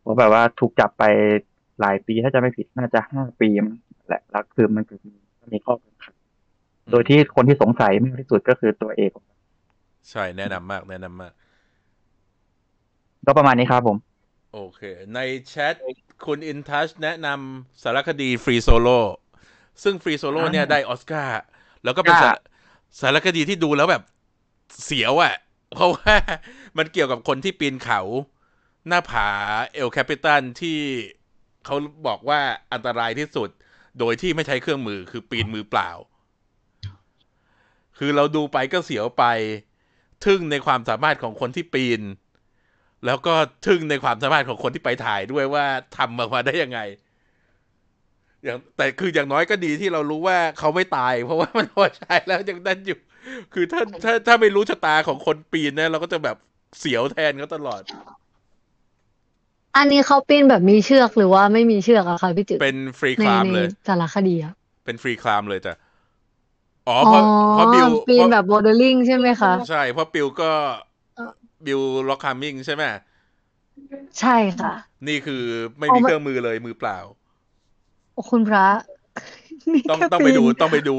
[0.02, 1.04] เพราะแบบว่าถูกจับไป
[1.82, 3.76] หลายปีถ้าจะไม่ผิดน่าจะห้าปีมั้ง
[4.08, 5.00] แหละแล้วคือมันคือ
[5.54, 6.13] มีข้อกังขา
[6.91, 9.12] โดยที่คนที่สงสัยมากที่สุดก็คือตัวเอก
[10.10, 11.34] ใช่แนะนำมาก แนะนำมาก
[13.26, 13.98] ก็ประมาณนี้ครับผม
[14.54, 14.82] โอเค
[15.15, 15.76] ในแชท
[16.26, 18.89] คุณอินทัชแนะนำสารคดี Free Solo
[19.84, 21.41] ซึ่ง Free Solo อ่าเนี่ยได้ออสการ์
[21.84, 22.38] แล้วก็เป็นอ่าสาร
[23.02, 24.04] สารคดีที่ดูแล้วแบบ
[24.84, 25.36] เสียวอะ่ะ
[25.74, 26.15] เพราะว่า
[26.78, 28.02] มันเกี่ยวกับคนที่ปีนเขา
[28.88, 29.28] หน้าผา
[29.74, 30.78] El Capitan ที่
[31.65, 31.76] เขา
[32.08, 32.39] บอกว่า
[32.74, 33.50] อันตรายที่สุด
[34.00, 35.90] โดยที่ไม่ใช้เครื่องมือคือปีนมือเปล่า
[37.98, 39.24] คือเราดูไปก็เสียวไป
[40.26, 42.02] ทึ่งในความสามารถของคนที่ปีน
[43.06, 43.34] แล้วก็
[43.68, 45.66] ทึ่งในความสามารถของคนที่ไปถ่ายด้วยว่า
[45.98, 46.80] ทำออกมาได้ยังไง
[48.44, 53.00] อย่างแต่คืออย่างน้อยก็ดีที่เรารู้ว่าเขาไม่ตาย เพราะว่ามันพอใช้แล้วยังนั่นอยู่
[53.54, 56.38] คือถ้าถ้าถ้าไม่รู้ชะตาของคนปีนเนี่ยเราก็จะแบบ
[56.80, 57.82] เสียวแทนเขาตลอด
[59.76, 65.74] อันนี้เขาปีนแบบมีเชือกหรือว่าไม่มีเชือกอะคะพี่จืดเป็นฟรีในคลามในเลยสารคดีอะเป็นฟรีคลามเลยจ้ะ
[66.88, 70.52] อ๋ออ๋เพอราะเพราะบิวปีนเพราะแบบโมเดลลิ่งใช่ไหมคะ ใช่เพราะบิวก็
[71.16, 71.32] เอ่อ
[71.66, 72.84] บิวล็อกคามิงใช่ไหม
[74.20, 74.72] ใช่ค่ะ
[75.08, 75.44] นี่คือ
[75.80, 76.98] ไม่อ๋อมีมันเครื่องมือเลยมือเปล่า
[78.14, 78.66] โอ้คุณพระ
[79.74, 80.96] มีต้องแค่ต้องไปดูปีนต้องไปดู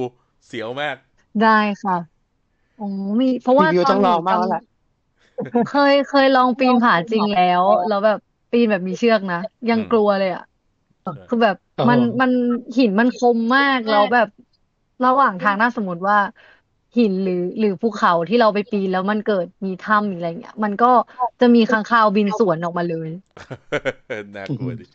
[0.46, 0.96] เสียวมาก
[1.40, 1.48] ได้
[1.82, 1.94] ค่ะ
[2.76, 2.82] โอ้
[3.22, 4.62] มี เพราะว่ารีวิวตอนต้องหลนูองมากแล้วแหละ
[5.36, 8.18] จำเคยเคยลองปีนผาจริงแล้ว แล้วแบบ
[8.50, 9.36] ปีนแบบมีเชือกนะ
[9.68, 10.42] ยังอืมกลัวเลยอะ
[11.28, 12.30] คือแบบโอ้โหมันมัน
[12.76, 14.28] หินมันคมมากแล้วแบบ
[15.04, 16.16] ระหว่างทางถ้าสมมติว่า
[16.96, 20.86] หินหรือหรือภูเขาที่เราไปปีนแล้วมันเกิดมีถ้ำอะไรเงี้ย มันก็
[21.40, 23.08] จะมีค้างคาวบินสวนออกมาเลย
[24.36, 24.86] น่ากลัวดิ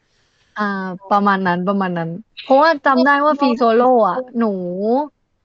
[0.58, 0.64] อ่า
[1.12, 2.10] ประมาณนั้นประมาณนั้น
[2.44, 4.54] เพราะว่าจำได้ว่า Free Solo อะ หนู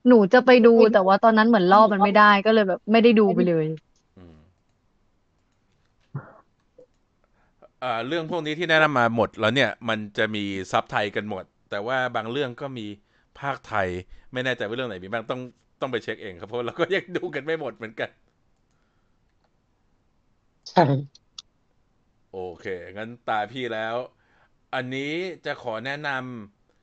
[0.09, 3.67] หนูจะไปดูแต่ว่าตอนนั้นเหมือนรอบมันไม่ได้ก็เลยแบบ ไม่ได้ดูไปเลย
[4.17, 4.37] อืม
[7.76, 7.76] อ่า
[8.07, 12.87] เรื่องพวกนี้ที่แนะนำมาหมดแล้วเนี่ยมันจะมีซับไทยกันหมด แต่ว่าบางเรื่องก็มี
[13.41, 13.89] ภาคไทย
[14.33, 15.41] ไม่แน่ใจว่าเรื่องไหนมีบ้างต้อง
[15.81, 18.11] ต้องไปเช็คเองครับเพราะเราก็ยังดูกันไม่หมดเหมือนกัน
[20.69, 20.85] ใช่
[22.33, 23.97] โอเคงั้นตาพี่แล้ว
[24.75, 25.13] อันนี้
[25.47, 26.09] จะขอแนะน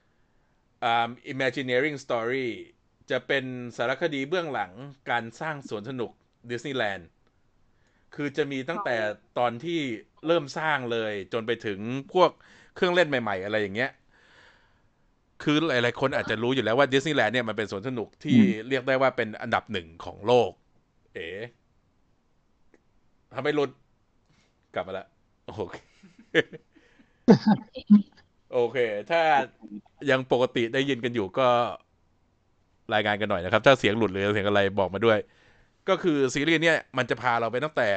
[0.06, 2.48] ำอ่า Imagineering Story
[3.12, 3.46] จะเป็น
[3.78, 4.72] สารคดีเบื้องหลัง
[5.10, 6.12] การสร้างสวนสนุก
[6.50, 7.08] ดิสนีย์แลนด์
[8.16, 8.96] คือจะมีตั้งแต่
[9.40, 9.80] ตอนที่
[10.28, 11.80] เริ่มสร้างเลย จนไปถึง
[12.14, 12.30] พวก
[12.76, 13.92] เครื่องเล่นใหม่ ๆ อะไรอย่างเงี้ย
[15.44, 20.52] คือหลายๆคนอาจจะรู้อยู่แล้วว่าดิสนีย์แลนด์เนี่ยมันเป็นสวนสนุกที่เรียกได้ว่าเป็นอันดับหนึ่งของโลก
[21.14, 21.28] เอ๋
[23.36, 23.70] ทำไมหลุด
[24.74, 25.08] กลับมาแล้ว
[25.48, 25.76] โอเค
[28.54, 28.78] โอเค
[29.12, 29.22] ถ้า
[30.10, 31.48] ยังปกติได้ยินกันอยู่ก็
[32.94, 35.18] รายงานกันหน่อยนะครับ ถ้าเสียงหลุดหรือเสียงอะไรบอกมาด้วย
[35.90, 37.90] ก็คือซีรีส์เนี่ยมันจะพาเราไปตั้งแต่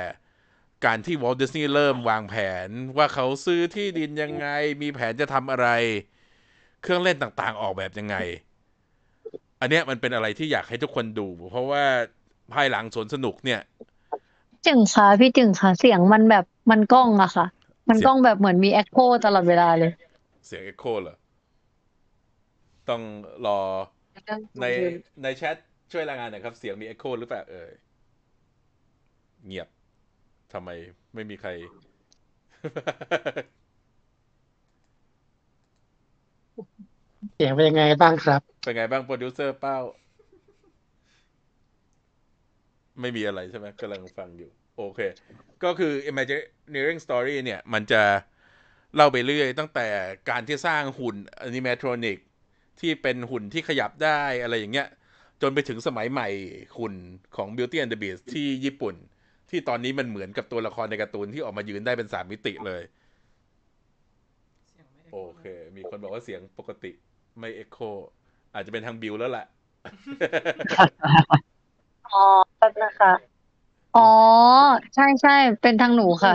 [0.84, 2.34] การที่วอล t ์ดิสนีย์เริ่มวางแผ
[2.66, 4.46] นว่าเขาซื้อที่ดินยังไง
[4.82, 5.68] มีแผนจะทำอะไร
[6.82, 8.16] เครื่องเล่นต่างๆ ออกแบบยังไง
[9.60, 11.84] อันเนี้ยมันเป็นอะไรที่อยากให้ทุกคนดู เพราะว่า
[12.52, 13.60] ภายหลังสวนสนุกเนี่ย
[14.66, 17.46] จึงค่ะพี่จึงค่ะ เสียงมันแบบมันกล้องอะค่ะ
[17.88, 19.92] มันกล้องแบบเหมือนมีเอ็กโคตลอดเวลาเลย
[20.46, 21.16] เสียงเอ็กโคเหรอ
[22.88, 23.02] ต้อง
[23.46, 23.60] รอ
[24.60, 24.66] ใน
[25.22, 25.56] ในแชท
[25.92, 27.70] ช่วยรายงานหน่อยครับ เสียงมีเอ็กโคหรือเปล่าเอ่ย
[29.46, 29.68] เงียบ
[30.56, 30.70] ทำไม
[31.14, 31.50] ไม่มีใคร
[37.34, 39.78] เสียงเป็นยังไงบ้างครับ เป็นไงบ้างโปรดิวเซอร์เป้า
[43.00, 45.00] ไม่มีอะไรใช่ไหมกำลังฟังอยู่ โอเค
[45.64, 48.02] ก็คือ Imagineering Story เนี่ย มันจะ
[48.94, 49.86] เล่าไปเรื่อย ตั้งแต่
[50.30, 51.16] การที่สร้างหุ่น
[51.48, 52.18] Animatronic
[52.80, 54.88] ที่เป็นหุ่นที่ขยับได้อะไรอย่างเงี้ย
[55.42, 56.28] จนไปถึงสมัยใหม่
[56.78, 56.94] หุ่น
[57.36, 58.94] ของ Beauty and the Beast ที่ญี่ปุ่น
[59.50, 62.82] ที่ตอนนี้มันเหมือนกับตัวละครในการ์ตูนที่ออกมายืนได้เป็นสามมิติเลย
[65.12, 65.44] โอเค
[65.76, 66.92] มีคนบอกว่าเสียงปกติ
[67.38, 67.78] ไม่เอ็กโค
[68.54, 69.46] อาจจะเป็นทางบิวแล้วแหละ
[72.12, 72.22] อ๋อ
[72.58, 73.12] แป๊บนะคะ
[73.96, 74.10] อ๋อ
[74.94, 76.34] ใช่ใช่เป็นทางหนูค่ะ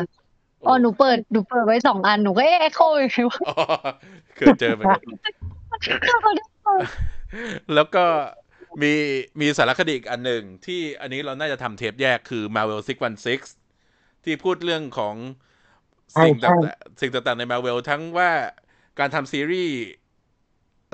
[0.67, 3.55] อ๋อ หนูเปิด หนูเปิดไว้สองอัน หนูก็เอ๊ะเอ็กโคอยู่ไงวะอ๋อ
[4.35, 5.01] เคยเจอเหมือนกัน
[7.73, 8.05] แล้วก็
[8.81, 8.93] มี
[9.41, 12.81] มีสารคดีอีกอันหนึ่งที่อันนี้เราน่าจะทำเทปแยกคือ Marvel
[13.51, 15.15] 616 ที่พูดเรื่องของ
[16.21, 18.31] สิ่งใช่ต่างใช่ๆสิ่งต่างๆใน Marvel ทั้งว่า
[18.99, 19.77] การทำซีรีส์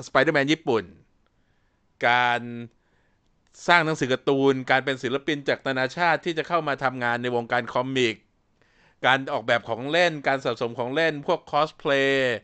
[0.06, 0.84] Spider-Man ญี่ปุ่น
[2.08, 2.40] การ
[3.68, 8.14] สร้างหนังสือการ์ตูน การเป็นศิลปินจากนานาชาติที่จะเข้ามาทำงานในวงการคอมิก
[9.06, 12.36] การออกแบบของเล่น การสะสมของเล่น พวกคอสเพลย์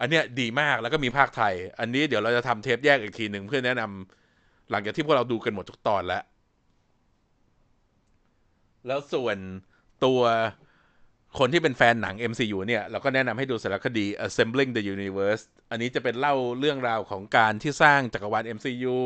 [0.00, 4.25] อันเนี้ยดีมากแล้วก็มีภาคไทย อันนี้เดี๋ยวเราจะทำเทปแยกอีกทีหนึ่งเพื่อแนะนำ
[4.70, 6.22] หลังจากที่พวกเราดูกันหมดทุกตอนแล้ว
[8.86, 9.38] แล้วส่วน
[10.04, 10.20] ตัว
[11.38, 18.96] คนที่เป็นแฟนหนัง MCU เนี่ย เราก็แนะนำให้ดูสารคดี Assembling the Universe อันนี้จะเป็นเล่าเรื่องราวของการที่สร้างจักรวาล MCU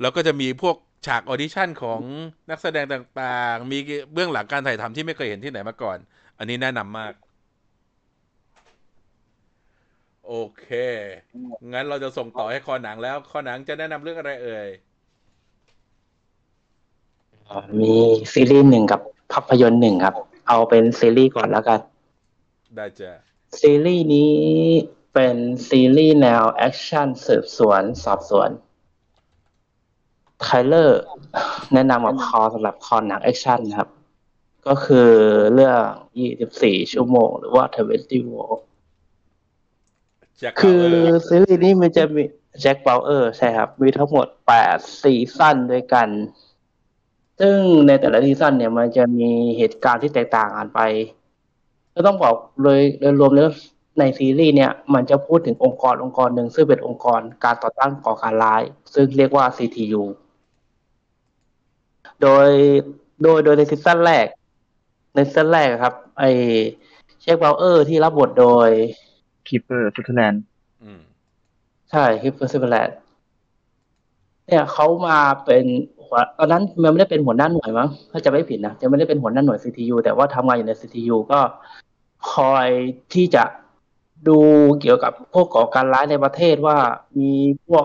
[0.00, 2.00] แล้วก็จะมีพวกฉากออดิชั่นของ
[2.50, 3.78] นักแสดงต่างๆ มี
[4.12, 5.98] เบื้องหลังการถ่ายทำที่ไม่เคยเห็นที่ไหนมาก่อน
[6.38, 7.12] อันนี้แนะนำมาก
[10.28, 10.68] โอเค
[11.72, 14.68] งั้นเราจะส่งต่อให้คอหนังแล้ว คอหนังจะแนะนำเรื่องอะไรเอ่ย
[17.48, 17.94] อ่ามี
[18.32, 19.00] ซีรีส์หนึ่งกับ
[19.32, 20.14] ภาพยนตร์หนึ่งครับ
[20.48, 21.80] เอาเป็นซีรีส์ก่อนแล้วกัน
[22.76, 23.12] ได้จ้ะ
[23.60, 24.34] ซีรีส์นี้
[25.14, 25.36] เป็น
[25.68, 28.50] ซีรีส์แนวแอคชั่นสืบสวนสอบสวน
[30.40, 31.02] ไทเลอร์
[31.74, 33.90] แนะนำกับคอสำหรับคอหนังแอคชั่นนะครับ
[34.66, 35.10] ก็คือ
[35.54, 35.80] เรื่อง
[36.34, 38.67] 24 ชั่วโมง หรือว่า 20 War แจ็ค
[40.60, 40.84] คือ
[41.26, 42.22] ซีรีส์นี้มันจะมี
[42.60, 46.08] Jack Bauer ใช่ครับ มีทั้งหมดแปดซีซั่นด้วยกัน
[47.40, 50.80] ซึ่งในแต่ละซีซั่นเนี่ยมันจะมีเหตุการณ์ที่แตกต่างกันไป
[51.94, 53.50] ก็ต้องบอกเลยโดยรวมแล้ว
[53.98, 58.62] ในซีรีส์เนี่ย มันจะพูดถึงองค์กรองค์กรหนึ่งซึ่งเป็นองค์กรการต่อต้านก่อการร้าย
[58.94, 60.02] ซึ่งเรียกว่า CTU
[62.22, 62.48] โดย
[63.22, 64.26] โดยโดยในซีซั่นแรก
[65.14, 68.70] ในซีซั่นแรกครับ ไอ้ Jack Bauer ที่รับบทโดย
[69.48, 70.42] Kiefer Sutherland
[70.82, 71.00] อืม
[71.90, 72.90] ใช่ Kiefer Sutherland
[74.46, 75.64] เนี่ยเขามาเป็น
[76.04, 81.40] หัวตอนนั้นมันไม่ได้เป็นหัวหน้าหน่วยมั้งถ้าจะไม่ผิดนะจะไม่ได้เป็นหัวหน้าหน่วย CTU แต่ว่าทำงานอยู่ใน CTU ก็
[82.32, 82.68] คอย
[83.14, 83.44] ที่จะ
[84.28, 84.38] ดู
[84.80, 86.76] เกี่ยวกับพวกก่อการร้ายในประเทศว่า
[87.18, 87.32] มี
[87.66, 87.84] พวก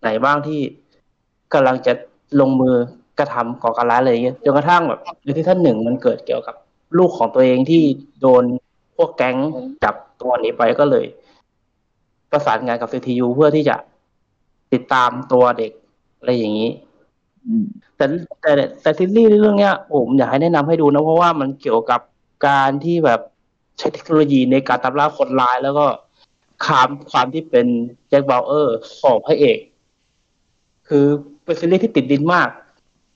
[0.00, 0.60] ไหนบ้างที่
[1.52, 1.92] กำลังจะ
[2.40, 2.74] ลงมือ
[3.18, 6.54] กระทำก่อการร้ายอะไรอย่างเงี้ยจนกระทั่งแบบในที่ท่านหนึ่งมันเกิดเกี่ยวกับ
[6.98, 7.82] ลูกของตัวเองที่
[8.20, 8.44] โดน
[8.96, 9.36] พวกแก๊ง
[9.84, 11.04] จับตัวหนี้ไปก็เลย
[12.30, 13.76] ประสานงานกับ CTU เพื่อที่จะ
[14.72, 15.72] ติดตามตัวเด็ก
[16.18, 16.70] อะไรอย่างนี้
[17.44, 17.64] อืม
[17.96, 18.04] แต่
[18.40, 18.52] แต่
[18.82, 22.00] แต่ซีรีส์เรื่องเนี้ยผมอยากให้แนะนำให้ดูนะ เพราะว่ามันเกี่ยวกับ
[22.46, 23.20] การที่แบบ
[23.78, 25.86] ใช้เทคโนโลยีในการตามล่าคนร้ายแล้วก็
[26.64, 27.66] ความความที่เป็น
[28.08, 29.58] แจ็คเบลเออร์ของพระเอก
[30.88, 31.06] คือ
[31.44, 32.48] เป็นซีรีส์ที่ติดดินมาก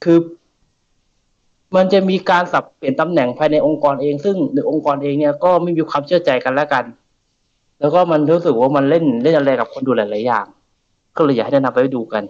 [0.05, 0.19] คือ
[1.77, 6.85] มันจะมีการสับเปลี่ยนตำแหน่งภายในองค์กรเอง ซึ่งในองค์กรเองเนี่ยก็ไม่มีความเชื่อใจกันและกัน
[7.81, 10.47] แล้วก็มันรู้สึกว่ามันเล่นเล่นอะไรกับคนดูหลายๆอย่าง
[11.17, 12.23] ก็เลยอยากให้แนะนำไปดูกัน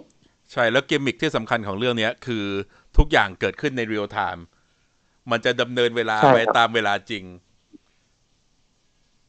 [0.51, 2.45] ใช่แล้วเกมมิกที่สำคัญของเรื่องเนี้ยคือ
[2.97, 4.45] ทุกอย่างเกิดขึ้นใน real time
[5.31, 7.23] มันจะดำเนินเวลาใช่ไปครับตามเวลาจริง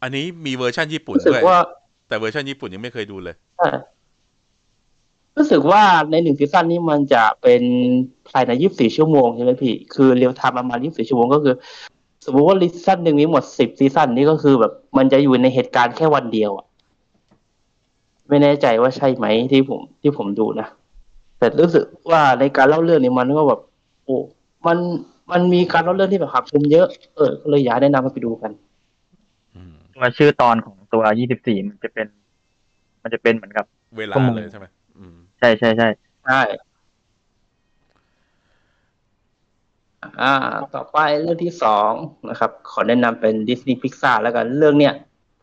[0.03, 1.61] อันนี้มีเวอร์ชันญี่ปุ่นรู้สึกด้วยว่า
[2.09, 3.69] แต่เวอร์ชันญี่ปุ่นยังไม่เคยดูเลยใช่
[5.41, 7.63] รู้สึกว่าในหนึ่งซีซั่นนี้มันจะเป็น
[8.29, 11.55] ภายในยี่สิบสี่ชั่วโมงใช่ไหมพี่ คือ real time ประมาณยี่สิบสี่ชั่วโมงก็คือ
[12.25, 16.67] สมมติว่าซีซั่นหนึ่งนี้หมดสิบซีซั่นนี้ก็คือแบบ มันจะอยู่ในเหตุการณ์แค่วันเดียวอะ
[18.29, 20.69] ไม่แน่ใจว่าใช่ไหมที่ผมที่ผมดูนะ
[21.39, 23.61] แต่รู้สึกว่าในการเล่าเรื่องนี้มันก็แบบ
[24.05, 24.17] โอ้
[24.67, 24.79] มัน
[25.33, 28.51] มันมีการเล่าเรื่องที่แบบหักมุมเยอะ เออก็เลยอยากให้แนะนำให้ไปดูกัน
[29.55, 32.07] อืมตัวชื่อตอนของตัวยี่สิบสี่มันจะเป็น
[33.03, 33.67] มันจะเป็นเหมือนกับ
[33.99, 34.80] เวลาชั่วโมงเลยใช่ไหมอืม
[35.41, 35.87] ใช่ใช่ใช่
[36.25, 36.35] ใช่
[40.21, 40.35] อ่า
[40.75, 41.93] ต่อไปเรื่องที่สอง
[42.29, 44.95] นะครับ ขอแนะนำเป็นดิสนีย์พิกซาแล้วกัน เรื่องเนี้ย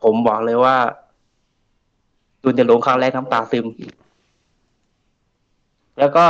[0.04, 0.76] ผมบอกเลยว่า
[2.44, 3.66] ดูในโรงครั้งแรกน้ำตาซึม
[6.00, 6.26] แล้วก็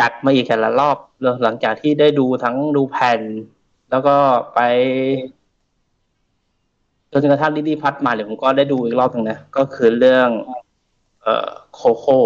[0.00, 0.96] จัดมาอีกแค่ละรอบ
[1.42, 3.20] หลังจากที่ได้ดูทั้งดูแผ่น
[3.90, 4.16] แล้วก็
[4.54, 4.58] ไป
[7.12, 10.28] จนกระทั่งดิดีพัดมาเดี๋ยวผมก็ได้ดูอีกรอบหนึ่งนะ ก็คือเรื่อง
[11.22, 12.18] เอ่อโคโค่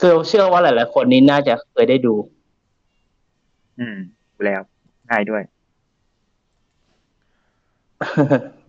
[0.00, 2.14] เชื่อเชื่อว่าหลาย ๆ คนนี้น่าจะเคยได้ดู
[3.78, 3.96] อืม
[4.34, 4.62] ดูแล้ว
[5.10, 5.42] ง่ายด้วย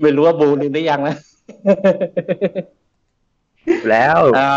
[0.01, 1.15] ไม่รู้ว่าบูดูได้ยังนะ
[3.81, 4.49] ดูแล้วอ่า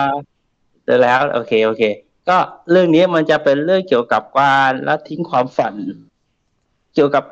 [0.85, 1.83] เจอแล้ว โอเค โอเค
[2.29, 2.37] ก็
[2.71, 5.75] เรื่องนี้มันจะเป็นเรื่องเกี่ยวกับการละทิ้งความฝัน
[6.95, 7.25] เกี่ยวกับ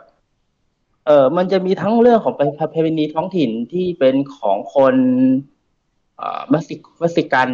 [1.06, 4.94] เออมันจะมีทั้งเรื่องของประเพณีท้องถิ่นที่เป็นของคน
[6.16, 7.48] เอ่อเม็กซิเม็กซิกัน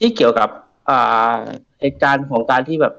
[0.00, 0.48] ที่เกี่ยวกับ
[0.88, 1.36] อ่า
[1.80, 2.94] เหตุการณ์ของการที่แบบ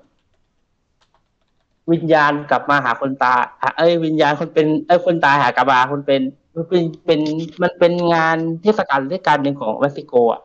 [1.91, 6.21] วิญญาณกลับมาหาคนตายอะเอ้ยวิญญาณคนเป็นเอ้ยคนตายหากลับมาคนเป็น
[6.55, 7.19] มันเป็นเป็น
[7.61, 10.41] มันเป็นงานเทศกาลเทศกาลหนึ่งของเม็กซิโกอะ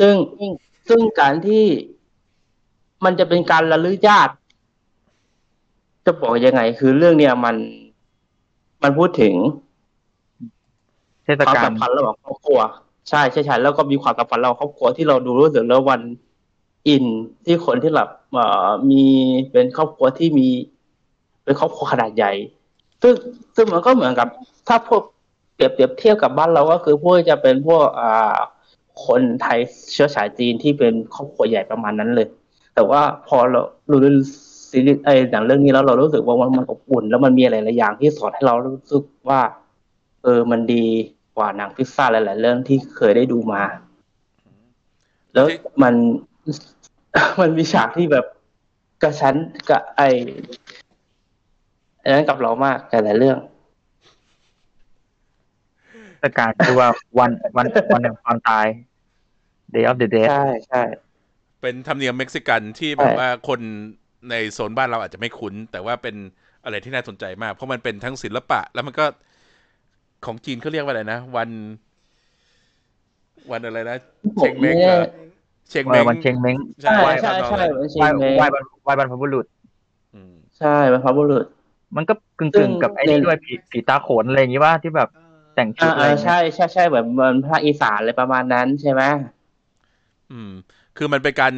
[0.00, 0.14] ซึ่ง
[0.88, 1.64] ซึ่งการที่
[3.04, 4.34] มันจะเป็นการระลึกญาติ
[6.04, 7.56] จะบอกยังไง คือเรื่องเนี้ยมัน
[8.82, 9.34] มันพูดถึง
[11.24, 12.60] เทศความกาลสัมพันธ์ระหว่างครอบครัว
[13.08, 16.00] ใช่ใช่ใช่แล้วก็มีความสัมพันธ์ระหว่างครอบครัวที่เราดูรู้สึกแล้ววัน
[16.88, 17.04] อิน
[17.44, 18.08] ที่คนที่แบบ
[18.90, 19.04] มี
[19.52, 20.48] เป็นครอบครัวที่มี
[21.44, 22.32] เป็นครอบครัวขนาดใหญ่
[23.02, 23.14] ซึ่ง
[23.56, 24.28] ซึ่งมันก็เหมือนกับ
[24.68, 25.02] ถ้าพวก
[25.54, 28.36] เปรียบเปรียบเทียบกับบ้านเราก็คือพวกจะเป็นพวกอ่า
[29.06, 29.58] คนไทย
[29.92, 32.28] เชื้อสายจีนที่เป็นครอบครัวใหญ่ประมาณนั้นเลย
[32.74, 33.96] แต่ว่าพอเราดู
[34.70, 39.40] ซีรีส์ไอ้หนังเรื่องนี้แล้วเรารู้สึกว่ามันมันอบอุ่น แล้วมันมีอะไรหลายอย่างที่สอนให้เรารู้สึกว่า
[40.22, 40.84] เออมันดี
[41.36, 43.62] กว่าหนังพิซซ่าหลาย ๆ เรื่องที่เคยได้ดูมา
[45.34, 45.46] แล้ว
[45.82, 45.94] มัน
[47.40, 48.26] มันมีฉากที่แบบ
[49.02, 49.34] กระชั้น
[49.70, 50.08] กับไอ้
[52.02, 53.38] อันนั้นกับเรามากหลายๆเรื่อง
[56.18, 58.66] เทศกาลชื่อว่าวันวันวันแห่งความตาย
[59.74, 60.82] Day of the Dead ใช่ใช่
[61.60, 63.60] เป็นธรรมเนียมเม็กซิกันที่แบบใช่ว่าคน
[64.30, 66.16] ในโซนบ้านเราอาจจะไม่คุ้น แต่ว่าเป็น
[66.64, 69.06] อะไรที่น่าสนใจมาก เพราะมันเป็นทั้งศิลปะ แล้วมันก็
[70.26, 71.50] ของจีนเขาเรียกว่าอะไรนะ วัน
[73.50, 73.96] วันอะไรนะ
[74.38, 75.00] ผเชมงเม้งไม่เหรแน่อ
[75.70, 79.46] เชงเอเม้องวันเชงเม้งใช่ไหว้ใช่พระนองใช่เลยมันเชไหว้งเม้งไหว้บรรไหว้บรรพบุรุษ
[80.14, 81.44] อืมใช่บรรพบุรุษ
[81.96, 85.08] มันก็กึ่งซึ่กึ่งงกับไอ้นี่ด้วยผีผีตาโขนอะไรอย่างงี้ว่าที่แบบ
[85.54, 89.02] แต่งชุดอ่าอะไรอย่างเงี้ยอ่าใช่ใช่ใช่แบบเหมือนภาคอีสานอะไรประมาณนั้นใช่ไหม
[90.30, 90.50] อืม
[90.96, 91.54] คือมันเป็นการ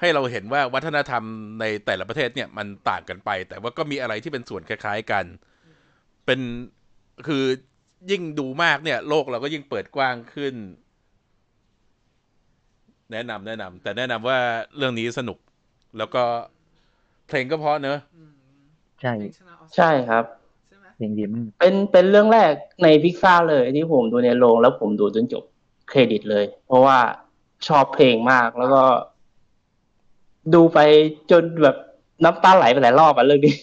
[0.00, 1.24] ให้เราเห็นว่าวัฒนธรรม
[1.60, 5.24] ในแต่ละประเทศเนี่ยมันต่างกันไป แต่ว่าก็มีอะไรที่เป็นส่วนคล้ายๆกัน
[6.26, 6.40] เป็น
[7.26, 7.44] คือ
[8.10, 10.54] ยิ่งดูมากเนี่ย โลกเราก็ยิ่งเปิดกว้างขึ้น
[13.12, 14.38] แนะนำแนะนำแต่แนะนำว่า
[14.76, 15.38] เรื่องนี้สนุก
[15.98, 16.22] แล้วก็
[17.28, 17.98] เพลงก็เพราะเนอะ
[19.00, 19.12] ใช่
[19.76, 20.24] ใช่ครับ
[20.96, 25.44] เพลงยิ้มเป็นเป็นเรื่องแรกในพิกซ่าเลยที่ผมดูในโรงแล้วผมดูจนจบ
[25.88, 26.98] เครดิตเลย เพราะว่า
[27.68, 28.82] ชอบเพลงมากแล้วก็
[30.54, 30.78] ดูไป
[31.30, 31.76] จนแบบ
[32.24, 33.54] น้ำตาไหลไปหลายรอบอะเรื่องนี้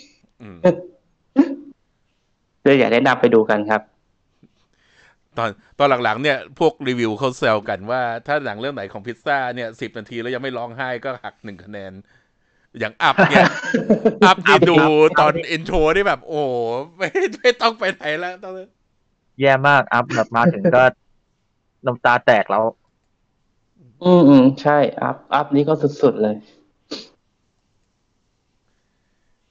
[0.41, 0.57] อืม
[2.63, 3.81] เลยอยากแนะนำไปดูกันครับ
[5.37, 11.93] ตอนตอนหลังๆเนี่ยพวกรีวิวเขาแซวกันว่า ถ้าหนังเรื่องไหนของพิซซ่าเนี่ยสิบนาทีแล้วยังไม่ร้องไห้ก็หักหนึ่งคะแนน
[12.79, 13.45] อย่าง Up เนี่ย
[14.27, 14.75] Up ที่ดู
[15.19, 16.53] ตอน intro ได้แบบ โอ้โห
[16.97, 18.69] ไม่ไม่ต้องไปไหนแล้วตอนนั้น
[19.39, 20.83] แย่มาก Up แบบมาถึงก็
[21.85, 22.65] น้ำตาแตกแล้ว
[24.03, 26.35] อืมอืมใช่ Up Up นี้ก็สุดๆเลย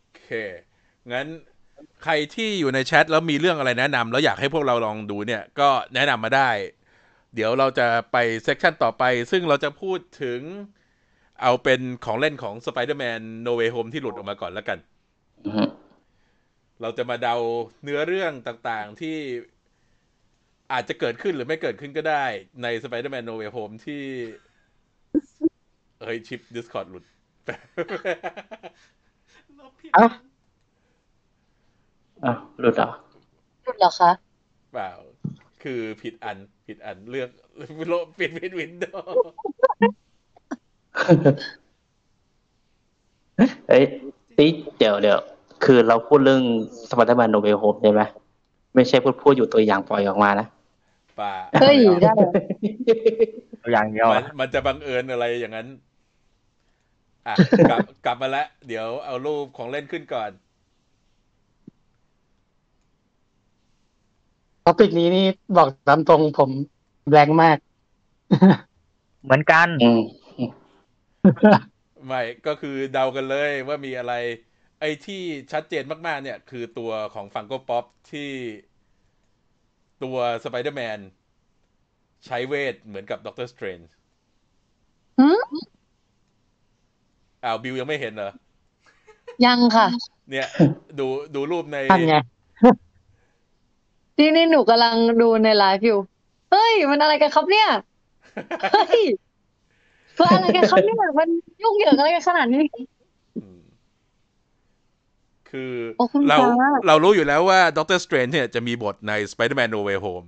[0.02, 0.28] โอเค
[1.12, 1.26] งั้น
[2.04, 6.50] ใครที่อยู่ในแชทแล้วมีเรื่องอะไรแนะนำแล้วอยากให้พวกเราลองดูเนี่ยก็แนะนำมาได้
[7.34, 10.40] เดี๋ยวเราจะไปเซสชันต่อไป ซึ่งเราจะพูดถึง
[11.42, 14.78] เอาเป็นของเล่นของ Spider-Man No Way Home ที่หลุดออกมาก่อนแล้วกัน
[16.80, 17.36] เราจะมาเดา
[17.82, 19.16] เนื้อเรื่องต่างๆที่
[20.72, 22.24] อาจจะเกิดขึ้นหรือไม่เกิดขึ้นก็ได้
[22.62, 24.02] ใน Spider-Man No Way Home ที่
[26.02, 27.04] เฮ้ย ชิป Discord หลุด
[29.96, 30.06] อะ
[32.24, 32.90] อะหลุดเหรอ
[33.64, 34.10] หยุดเหรอคะ
[34.72, 34.90] เปล่า
[35.62, 37.28] คือผิดอันผิดอันเลือก
[37.88, 39.24] โลปิดปิด window
[43.68, 43.84] เอ้ย
[44.38, 45.18] ติ๊กเดี๋ยวเดี๋ยว
[45.64, 46.42] คือเราพูดเรื่อง
[46.90, 48.02] Spider-Man No Way Home ใช่ไหม
[48.74, 50.46] ไม่ใช่พูดพูดอยู่ตัวอย่างปล่อยออกมานะ
[51.20, 52.32] ป่าเฮ้ยได้เหรอ
[53.62, 55.68] ตัวอย่างเดียวมันอะมันจะบังเอิญอะไรอย่างนั้น
[57.26, 57.34] อะ
[57.70, 60.30] กลับกลับมาแล้ว เดี๋ยวเอารูปของเล่นขึ้นก่อน
[64.64, 66.50] ท็อปิกนี้นี่บอกตามตรงผม
[67.10, 67.58] แรงมาก
[69.24, 70.02] เหมือนกันอืม
[72.06, 74.14] ไม่ก็คือเดากันเลยว่ามีอะไร
[74.80, 75.22] ไอ้ที่
[75.52, 78.30] ชัดเจนมาก ๆ เนี่ย คือตัวของ Funko Pop ที่
[80.02, 80.98] ตัวสไปเดอร์แมน
[82.26, 83.88] ใช้เวทเหมือนกับ Doctor Strange
[85.20, 85.40] หืม
[87.44, 88.32] อ้าวบิวยังไม่เห็นเหรอ
[89.44, 89.86] ยังค่ะ
[90.30, 90.48] เนี่ย
[90.98, 91.98] ดูดูรูปในท่า
[94.16, 95.98] นไงนี่นี่หนูกำลังดูในไลฟ์อยู่
[96.52, 97.68] เฮ้ย มันอะไรกันครับเนี่ย
[98.72, 99.02] เฮ้ย
[100.18, 101.28] มันอะไรกันครับเนี่ยมัน
[101.62, 102.64] ยุ่งเหยิงอะไรกันขนาดนี้
[103.36, 103.60] อืม
[105.50, 110.26] คือโอ้คุณเราเพราะ เรารู้อยู่แล้วว่า Doctor Strange เนี่ยจะมีบทใน Spider-Man No Way Home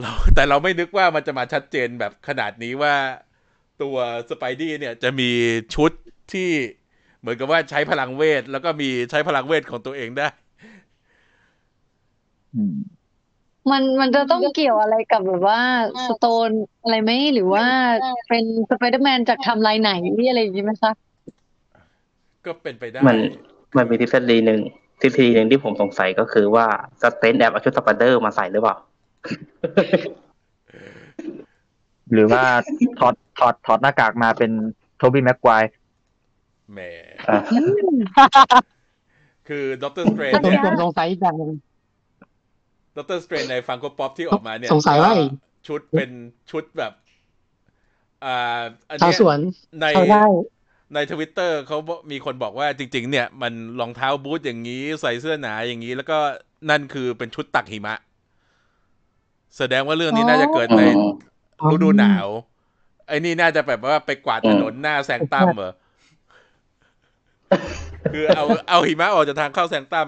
[0.00, 2.94] เราแต่เราไม่นึกว่ามันจะมาชัดเจนแบบขนาดนี้ว่า
[3.82, 3.96] ตัว
[4.30, 5.30] Spidey เนี่ยจะมี
[5.74, 5.90] ชุด
[6.32, 6.50] ที่
[7.20, 10.28] เหมือนกับว่าใช้พลังเวท แล้วก็มีใช้พลังเวทของตัวเองได้
[13.70, 15.60] มันมันจะต้องเกี่ยวอะไรกับแบบว่า
[16.06, 16.50] stone
[16.82, 17.66] อะไรไหมหรือว่า
[18.28, 19.92] เป็นสไปเดอร์แมนจากไทำลายไหน
[20.28, 20.92] อะไรอย่างนี้ไหมคะ
[22.46, 23.16] ก็เป็นไปได้ มัน
[23.76, 24.60] มันมีทฤษฎีหนึ่ง
[25.02, 26.66] ทฤษฎีหนึ่งที่ผมสงสัยก็คือว่า
[27.02, 28.76] สเตนแอบเอาชุดสไปเดอร์มาใส่หรือเปล่า
[32.12, 32.44] หรือว่า
[32.98, 34.50] ถอดถอดถอดหน้ากากมาเป็น
[34.96, 35.62] โทบี้แม็กควาย
[36.72, 36.80] แหม
[37.28, 37.40] อะ
[39.48, 41.50] คือด็อกเตอร์สเตรนผมเนี่ย ผมสงสัยอีกอย่างหนึ่ง
[42.96, 46.10] ด็อกเตอร์สเตรนในฟังโกป๊อปที่ออกมาเนี่ย สงสัยว่าไอ้ก็ชุดเป็น
[46.50, 46.92] ชุดแบบ
[48.24, 49.38] อ่าอันชาวเนี้ยสวน
[49.80, 50.26] ในชาวไร่
[50.94, 56.18] ในทวิตเตอร์เขาบอกมีคนบอกว่าจริง ๆ เนี่ย มันรองเท้าบูทอย่างนี้ใส่เสื้อหนาอย่างนี้ แล้วก็
[56.70, 57.94] นั่นคือเป็นชุดตักหิมะ
[59.58, 60.82] แสดงว่าเรื่องนี้น่าจะเกิดใน
[61.60, 62.26] อ๋อฤดูหนาว
[63.08, 65.72] ไอ้นี่น่าจะแบบว่าไปกวาดถนนหน้าแซงตั้มเหรอ
[68.12, 70.06] คือเอาเอาหิมะออกจากทางเข้าแซงตั้ม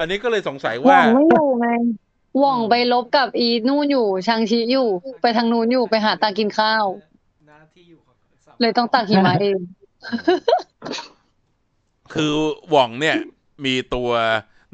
[0.00, 1.66] อันนี้ก็เลยสงสัยหว่ว่าองไม่อยู่ไง
[2.06, 2.07] ห
[2.42, 4.88] ว่องไปลบกับอีนู่นอยู่ชางชีอยู่
[5.22, 6.84] ไปทางนู้นอยู่ไปหาตังค์กินข้าว
[7.46, 9.58] หน้าที่อยู่ของสามเลยต้องตักหิมะเอง
[12.14, 12.32] คือ
[12.70, 13.16] หว่องเนี่ย
[13.64, 14.10] มีตัว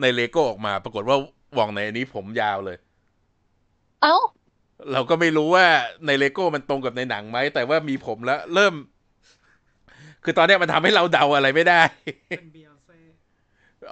[0.00, 1.16] ในเลโก้ออกมา ปรากฏว่า
[1.54, 2.76] หว่องในอันนี้ผมยาวเลย
[4.02, 4.16] เอ้า
[4.92, 5.66] เราก็ไม่รู้ว่า
[6.06, 8.74] ในเลโก้มันตรงกับในหนังไหม แต่ว่ามีผมแล้ว เริ่ม
[10.24, 11.82] คือตอนเนี้ยมันทำให้เราเดาอะไรไม่ได้
[12.28, 12.73] เป็นบียอนเซ่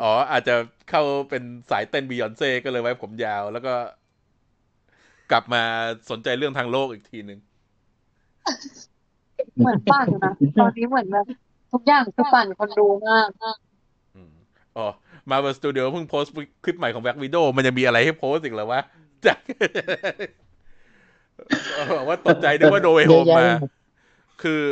[0.00, 0.54] อ๋อ อาจจะ
[0.90, 3.74] เข้าเป็นสายเต้นบียอนเซ่ก็เลยไว้ผมยาว แล้วก็
[5.30, 5.62] กลับมา
[6.10, 7.38] สนใจเรื่องทางโลกอีกทีหนึ่ง
[9.58, 11.26] เหมือนปั่นนะตอนนี้เหมือนแบบ
[11.72, 13.28] ทุกอย่างคือปั่นคนดูมาก
[14.16, 14.32] อืม
[14.76, 14.86] อ๋อ
[15.30, 16.32] Marvel Studios เพิ่งโพสต์
[16.64, 18.80] คลิปใหม่ของ Black Widow มันจะมีอะไรให้โพสต์อีกเหรอวะ
[19.26, 19.38] จาก
[21.96, 23.58] บอกว่าตกใจนึกว่า No Way Home เยอะมาแยะ
[24.42, 24.62] คือ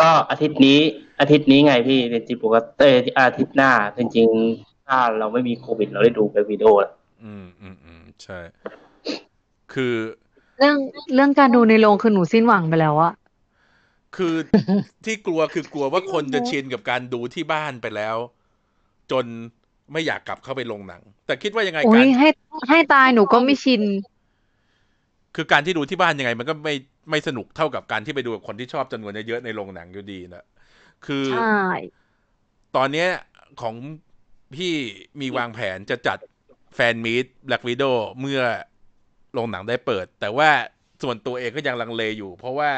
[0.00, 0.80] ก็อาทิตย์นี้
[1.20, 6.92] อาทิตย์นี้ไงพี่จริงๆปกติเอ้ยอาทิตย์หน้าจริงๆถ้าเราไม่มีโควิด เราได้ดู Black Widow แล้ว
[7.24, 8.38] อืมอืมอืมใช่
[9.72, 9.94] คือ
[10.58, 10.76] เรื่อง
[11.14, 13.12] เรื่องการดูในโรงคือหนูสิ้นหวังไปแล้วอะ
[14.16, 14.34] คือ
[15.04, 18.16] ที่กลัวคือกลัวว่าคนจะชินกับการดูที่บ้านไปแล้ว
[19.10, 19.24] จน
[19.92, 22.28] ไม่อยากกลับเข้าไปโรงหนัง แต่คิดว่ายังไงโอ้การยให้
[22.68, 23.82] ให้ตายหนูก็ไม่ชิน
[25.36, 26.74] คือการที่ดูที่บ้านยังไง มันก็ไม่
[27.10, 30.44] ไม่สนุกเท่ากับการที่ไปดูกับคนที่ชอบจำนวนเยอะๆในโรงหนังอยู่ดีนะ
[31.06, 31.66] คือใช่
[32.76, 33.08] ตอนเนี้ย
[33.60, 33.74] ของ
[34.54, 34.72] พี่
[35.20, 36.18] มีวางแผนจะจัด
[36.74, 38.40] fan meet Black Widow เมื่อ
[39.32, 40.50] โรงหนังได้เปิด แต่ว่า
[41.02, 42.70] ส่วนตัวเองก็ยังลังเลอยู่ เพราะว่า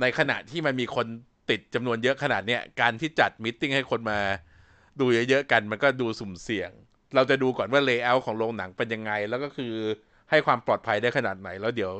[0.00, 1.06] ในขณะที่มันมีคน
[1.50, 4.18] ติดจำนวนเยอะขนาดเนี้ยการที่จัด meeting ให้คนมา
[5.00, 6.70] ดูเยอะๆกัน มันก็ดูสุ่มเสี่ยง
[7.14, 9.74] เราจะดูก่อนว่า layer ของโรงหนังเป็นยังไง แล้วก็คือ
[10.30, 11.92] ให้ความปลอดภัยได้ขนาดไหน แล้วเดี๋ยว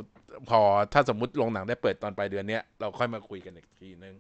[0.49, 0.61] พอ
[0.93, 4.15] ถ้าสมมติโรงหนังได้เปิดตอนปลายเดือนเนี้ยเราค่อยมาคุยกันอีกทีนึง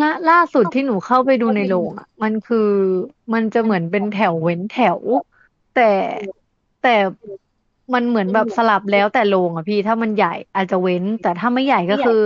[0.00, 2.70] ล่าล่าสุดที่หนูเข้าไปดูในโรงอะ มันคือ
[3.32, 4.98] มันจะเหมือนเป็นแถวเว้นแถว
[5.74, 5.90] แต่
[6.82, 6.96] แต่
[7.94, 12.20] มันเหมือนแบบสลับแล้วแต่โรงอะพี่ ถ้ามันใหญ่อาจจะเว้น แต่ถ้าไม่ใหญ่ก็คือ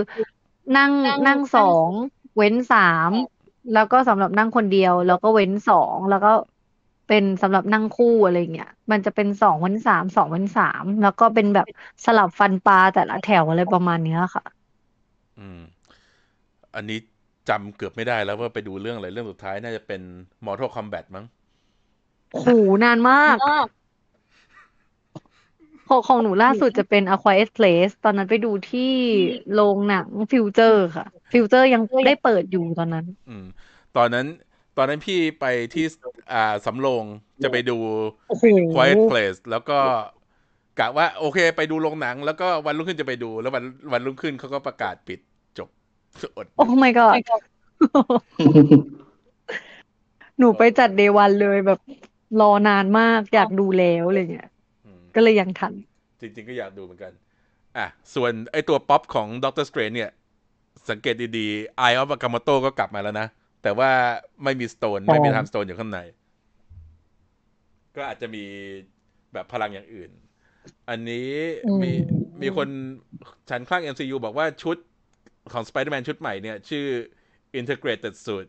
[0.77, 0.91] นั่ง
[1.27, 1.87] นั่งสอง
[2.37, 3.11] เว้นสาม
[3.73, 6.31] แล้วก็สำหรับนั่งคนเดียว แล้วก็เว้นสองแล้วก็
[7.09, 11.67] เป็นสำหรับนั่งคู่อะไรเงี้ย มันจะเป็นสองพันสามสองพันสามแล้วก็เป็นแบบ
[12.05, 14.43] สลับฟันปลาแต่ละแถวอะไรประมาณเนี้ยค่ะ
[15.39, 15.59] อืม
[16.75, 16.99] อันนี้
[17.49, 20.01] จำเกือบไม่ได้แล้วว่าไปดูเรื่องอะไรเรื่องสุดท้ายน่าจะเป็น
[20.45, 21.25] Mortal Kombat มั้ง
[22.31, 22.49] โอ้โห
[22.83, 23.37] นานมาก
[25.87, 28.93] ของของหนูล่าสุดจะเป็น A Quiet Place ตอนนั้นไปดูที่
[29.53, 33.45] โรงหนังฟิวเจอร์ค่ะ ฟิวเจอร์ยังได้เปิดอยู่ตอนนั้น อืม
[33.97, 34.25] ตอนนั้น
[34.79, 35.85] ตอนนั้นพี่ไปที่
[36.33, 37.03] อ่าสำโรง
[37.43, 37.77] จะไปดู
[38.29, 39.77] โอ้โห Quiet Place แล้วก็
[40.79, 43.63] กะว่าโอเค ไปดูโรงหนัง แล้วก็วันรุ่งขึ้นจะไปดู แล้ววัน
[43.93, 45.19] วันรุ่งขึ้นเขาก็ประกาศปิด
[45.57, 45.69] จบ
[46.37, 47.15] อดโอ้ my god
[50.37, 51.79] หนูไปจัดเดวันเลยแบบ
[52.41, 54.49] รอนานมากอยากดูแล้วอะไรเงี้ย
[54.85, 55.73] อืมก็เลยยังทัน
[56.19, 57.11] จริง ๆ ก็อยากดูเหมือนกัน
[57.77, 60.11] อะ ส่วนไอตัวป๊อปของ Doctor Strange เนี่ย
[60.89, 63.27] สังเกตดีๆ Eye of Agamotto ก็กลับมาแล้วนะ
[63.63, 63.91] แต่ว่า
[64.43, 65.99] ไม่มี Stone ไม่มีอ๋อ Time Stone อยู่ข้างใน
[67.95, 68.43] ก็อาจจะมี
[69.33, 70.11] แบบพลังอย่างอื่น
[70.89, 71.31] อันนี้
[71.81, 72.67] มีอืมมีคน
[73.49, 74.77] ฉันคลั่ง MCU บอกว่าชุด
[75.53, 76.85] ของ Spider-Man ชุดใหม่เนี่ย ชื่อ
[77.59, 78.47] Integrated Suit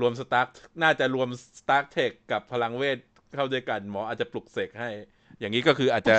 [0.00, 1.28] รวม Stark น่าจะรวม
[1.60, 2.98] Stark Tech กับพลังเวท
[3.34, 4.90] เข้าด้วยกัน หมออาจจะปลุกเสกให้
[5.38, 6.16] อย่างนี้ก็คืออาจจะ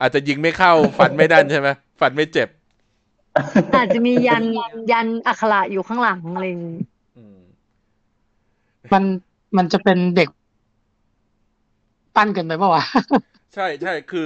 [0.00, 1.68] อาจจะยิงไม่เข้า ฟันไม่ดันใช่ไหม
[2.00, 2.48] ฟันไม่เจ็บ
[3.76, 4.44] อาจจะมียัน
[4.92, 6.89] ยันอักขระอยู่ข้างหลังอะไรอย่างงี้อืม
[8.92, 9.04] มัน
[9.56, 10.28] มันจะเป็นเด็ก
[12.16, 12.84] ปั้นเกินไปเปล่าวะ
[13.54, 14.20] ใช่ใช่คือ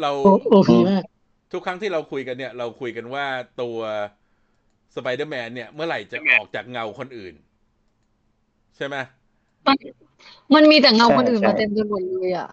[0.04, 1.04] ราโอโอพีมาก
[1.52, 3.26] ทุกครั้งที่เราคุยกันเนี่ย เราคุยกันว่า
[3.60, 3.78] ตัว
[4.94, 7.34] สไปเดอร์แมนเนี่ย เมื่อไหร่จะออกจากเงาคนอื่น
[8.76, 8.96] ใช่ไหม
[10.54, 12.48] มันมีแต่เงาใช่คนอื่นใช่มาเต็มไปหมดเลยอะ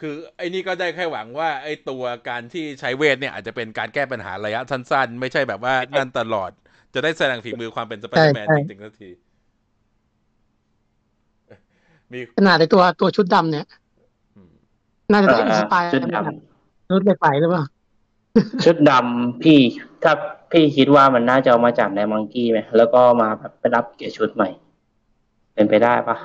[0.00, 6.50] คือไอ้นี่ก็ได้แค่หวังว่าไอ้ตัวการที่ใช้เวทเนี่ยอาจจะเป็นการแก้ปัญหาระยะสั้นๆ ไม่ใช่แบบว่านั่นตลอด
[6.94, 9.10] จะได้แสดงฝีมือความเป็นสไปเดอร์แมนใช่จใช่ริงๆสักที
[12.12, 13.66] มีขนาดในตัวตัวชุดดำเนี่ย
[14.36, 14.50] อืม
[15.12, 16.16] น่าจะเอได้ออินสปายชุดด
[16.90, 19.60] ชุดไปหรือเปล่าำชุดดำพี่
[20.02, 20.12] ถ้า
[20.52, 24.48] พี่คิดว่ามันน่าจะเอามาจากในมังกี้ไหมแล้วก็มาแบบไปรับเกียรชุดใหม่
[25.54, 26.16] เป็นไปได้ปะ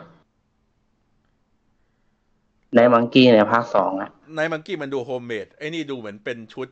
[2.76, 6.68] ในมังกี้ในภาคสองอะในมังกี้มันดูโฮมเมดไอ้นี่ดูเหมือนเป็นชุด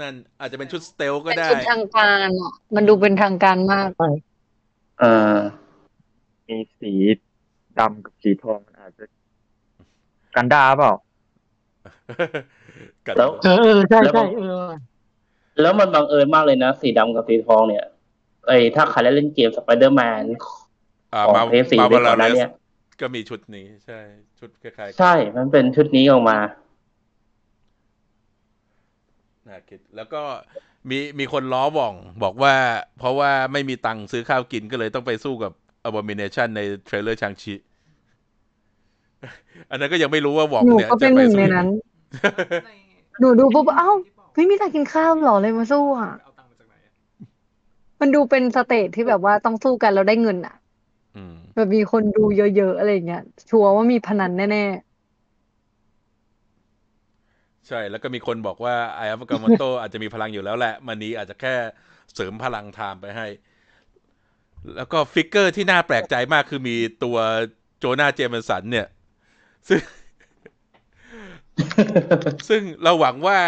[0.00, 3.88] นั่น อาจจะเป็นชุดสเตลก็เป็นได้ชุดทางการอะมันดูเป็นทางการมาก
[5.00, 5.36] เออ
[6.48, 6.92] มีสี
[7.80, 9.04] ดำกับสีทองมันอาจจะ
[10.36, 10.92] กันดาเปล่า
[13.06, 14.66] กันแล้ว เออเออใช่แล้วมัใช่นเออ
[15.60, 17.84] แล้วมันบังเอิญมากเลยนะ สีดำกับสีทองเนี่ย
[18.46, 20.24] ไอ้ถ้าใครได้เล่นเกมสไปเดอร์แมน
[21.12, 22.48] อ่าของมาเพย์สี่มาไปวาก่ลาอนหเรน้าสเนี่ย
[23.00, 23.98] ก็มีชุดนี้ ใช่
[24.38, 26.38] ชุดคล้ายๆกัน ใช่มันเป็นชุดนี้ออกมา
[29.48, 30.22] น่าคิดแล้วก็
[30.90, 32.54] มีมีคนล้อหว่องบอกว่า
[32.98, 35.52] เพราะว่าไม่มีตังค์ซื้อข้าวกินก็เลยต้องไปสู้กับ
[35.88, 37.54] Abomination ใน trailer ชางชี
[39.70, 41.68] อันนั้นก็ยังไม่รู้ว่าหว่องหนูเนี่ยก็เป็นจะหไปนึ่งสู้ในนั้น
[43.20, 43.90] หนูดูปุ๊บเอ้า
[44.34, 46.92] ไม่มีตังค์กินข้าวเหรอเลยมาสู้อะ เอาตังค์มาจากไหนอะ
[48.00, 50.54] มันดูเป็น stage ที่แบบว่าต้องสู้กันแล้วได้เงินอะ
[51.16, 54.64] อืม แบบมีคนดูเยอะๆอะไรอย่างเงี้ย ชัวร์ว่ามีพนันแน่
[57.68, 61.54] ใช่ แล้วก็มีคนบอกว่าไออัฟกามโต อาจจะมีพลังอยู่แล้วแหละมันนี้อาจจะแค่
[62.14, 63.26] เสริมพลังไทม์ไปให้
[64.76, 67.16] แล้วก็ฟิกเกอร์ที่น่าแปลกใจมากคือมีตัว
[67.78, 68.86] โจนาเจมสันเนี่ย
[69.68, 69.80] ซึ่ง
[72.48, 73.38] ซึ่งเราหวังว่า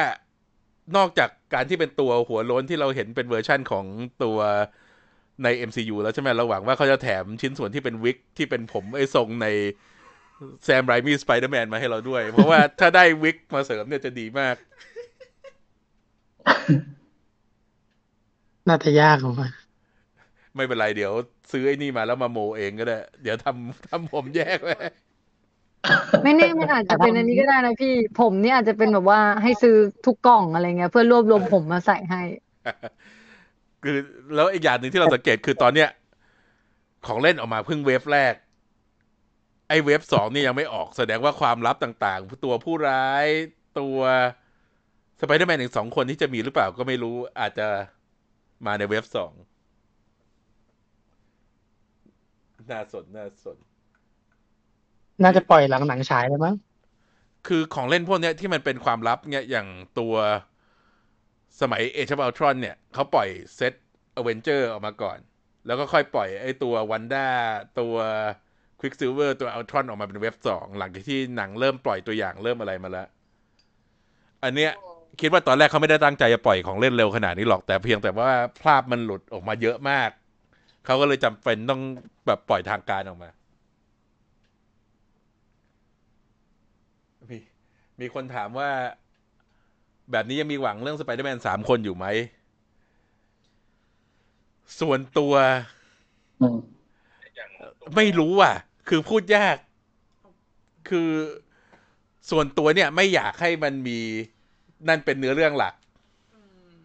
[0.97, 3.85] นอกจากการที่เป็นตัวหัวโล้นที่เราเห็นเป็นเวอร์ชั่นของ
[4.23, 4.39] ตัว
[5.45, 9.47] ใน MCU แล้วใช่ไหมเราหวังว่าเขาจะแถมชิ้นส่วนที่เป็นวิกที่เป็นผมไอ้ทรงใน
[10.65, 14.57] แซมไรมี่สไปเดอร์แมนมาให้เราด้วย เพราะว่าถ้าได้วิกมาเสริมเนี่ยจะดีมาก
[18.69, 19.51] น่าจะยากของมัน
[20.57, 21.13] ไม่เป็นไรเดี๋ยว
[21.53, 25.08] ซื้อไอ้นี่มาแล้วมาโมเองก็ได้ เดี๋ยวทำทำผมแยกไว้ๆ
[26.25, 29.77] ไม่แน่มันอาจจะเป็นอันนี้ก็ได้นะพี่ ผมนี่อาจจะเป็นแบบว่าให้ซื้อ
[30.07, 32.23] ทุกกล่องอะไรเงี้ย เพื่อรวบรวมผมมาใส่ให้
[33.83, 33.97] คือ
[34.35, 35.89] แล้วอีกอย่างหนึ่งที่เราสังเกตคือตอนเนี้ย
[37.07, 38.35] ของเล่นออกมาเพิ่งเวฟแรก
[39.69, 43.27] ไอ้เวฟสองนี่ยังไม่ออกแสดงว่าความลับต่างๆ ตัวผู้ร้าย
[43.81, 43.99] ตัว
[45.21, 47.69] สไปเดอร์แมนอีกสองคนที่จะมีหรือเปล่าก็ไม่รู้อาจจะ
[48.67, 49.33] มาในเวฟสอง
[52.71, 53.59] น่าสนน่าสน
[55.23, 56.55] น่าจะปล่อยหลังหนังฉายเลยมั้ง
[57.47, 60.15] คือของเล่นพวกเนี้ยที่มันเป็นความลับเนี่ยอย่างตัว
[61.61, 63.75] สมัยเอช of อัลทรอนเนี่ยเขาปล่อย set
[64.17, 65.19] Avengers ออกมาก่อน
[65.67, 67.27] แล้วก็ค่อยปล่อยไอ้ตัววันด้า
[67.81, 67.95] ตัว
[68.81, 73.09] ควิกซิลเวอร์ตัวอัลทรอนออกมาเป็น wave สองหลังจากที่หนังเริ่มปล่อยตัวอย่างเริ่มอะไรมาแล้ว
[74.45, 74.73] อันเนี้ย
[75.21, 78.31] คิดว่าตอนแรกเขาไม่ได้ตั้งใจจะปล่อยของเล่นเร็วขนาดนี้หรอกแต่เพียงแต่ว่า
[78.63, 80.11] ภาพมันหลุดออกมาเยอะมาก
[80.85, 81.81] เขาก็เลยจำเป็นต้อง
[82.27, 83.31] แบบปล่อยทางการออกมา
[88.01, 88.71] มีคนถามว่า
[90.13, 92.07] แบบนี้ยังมีหวังเรื่องสไปเดอร์แมนสามคนอยู่ไหม
[94.81, 95.35] ส่วนตัว
[96.41, 96.59] อืม
[97.97, 98.55] ไม่รู้อะ
[98.89, 99.57] คือพูดยาก
[100.89, 101.11] คือ
[102.31, 103.99] ส่วนตัวเนี่ย ไม่อยากให้มันมี
[104.89, 105.75] นั่นเป็นเนื้อเรื่องหลัก
[106.35, 106.77] อืม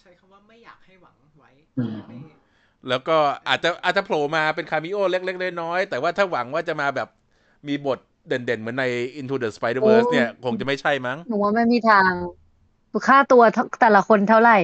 [0.00, 2.16] ใช้คำว่าไม่อยากให้หวังไว้อืมไม่
[2.88, 3.16] แล้วก็
[3.48, 7.08] อาจจะอาจจะโผล่มาเป็น cameo เล็กๆน้อยๆแต่ว่าถ้าหวังว่าจะมาแบบ
[7.68, 7.98] มีบท
[8.28, 8.84] เด่นๆ เหมือนใน
[9.20, 12.08] Into the Spider-Verse โอ้เนี่ย คงจะไม่ใช่มั้ง หนูว่าไม่มีทาง
[13.06, 13.42] ค่าตัว
[13.80, 14.58] แต่ละคนเท่าไหร่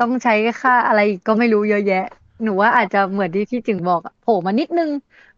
[0.00, 2.04] ต้องใช้ค่าอะไรก็ไม่รู้เยอะแยะ
[2.42, 4.90] หนูว่าอาจจะเหมือนที่พี่จึงบอกอะโผล่มานิดนึง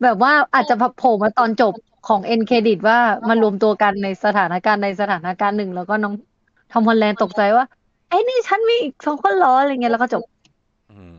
[0.03, 1.75] แบบว่าอาจจะโผล่มาตอนจบ
[2.09, 6.15] ของ end credit ว่ามารวมตัวกันในสถานการณ์ในสถานการณ์หนึ่ง แล้วก็น้อง
[6.73, 7.65] ทอมฮอลแลนด์ตกใจว่า
[8.09, 10.23] ไอ้ยนี่ฉันมีอีกสองคนเหรออะไรเงี้ยแล้วก็จบ
[10.93, 11.15] อืม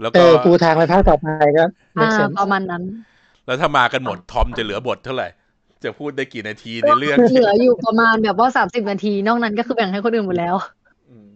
[0.00, 1.64] แล้วเอก็อปูทางไปภาคต่อไปก็
[1.98, 2.82] อ่า make sense ประมาณนั้น
[3.46, 5.28] แล้วถ้ามากันหมดทอมจะเหลือบทเท่าไหร่
[5.84, 10.54] จะพูดได้กี่นาทีในเรื่องเหลืออยู่ประมาณแบบว่าสามสิบนาที นอกนั้นก็คือแบ่งให้คนอื่นหมดแล้ว
[11.08, 11.28] อืม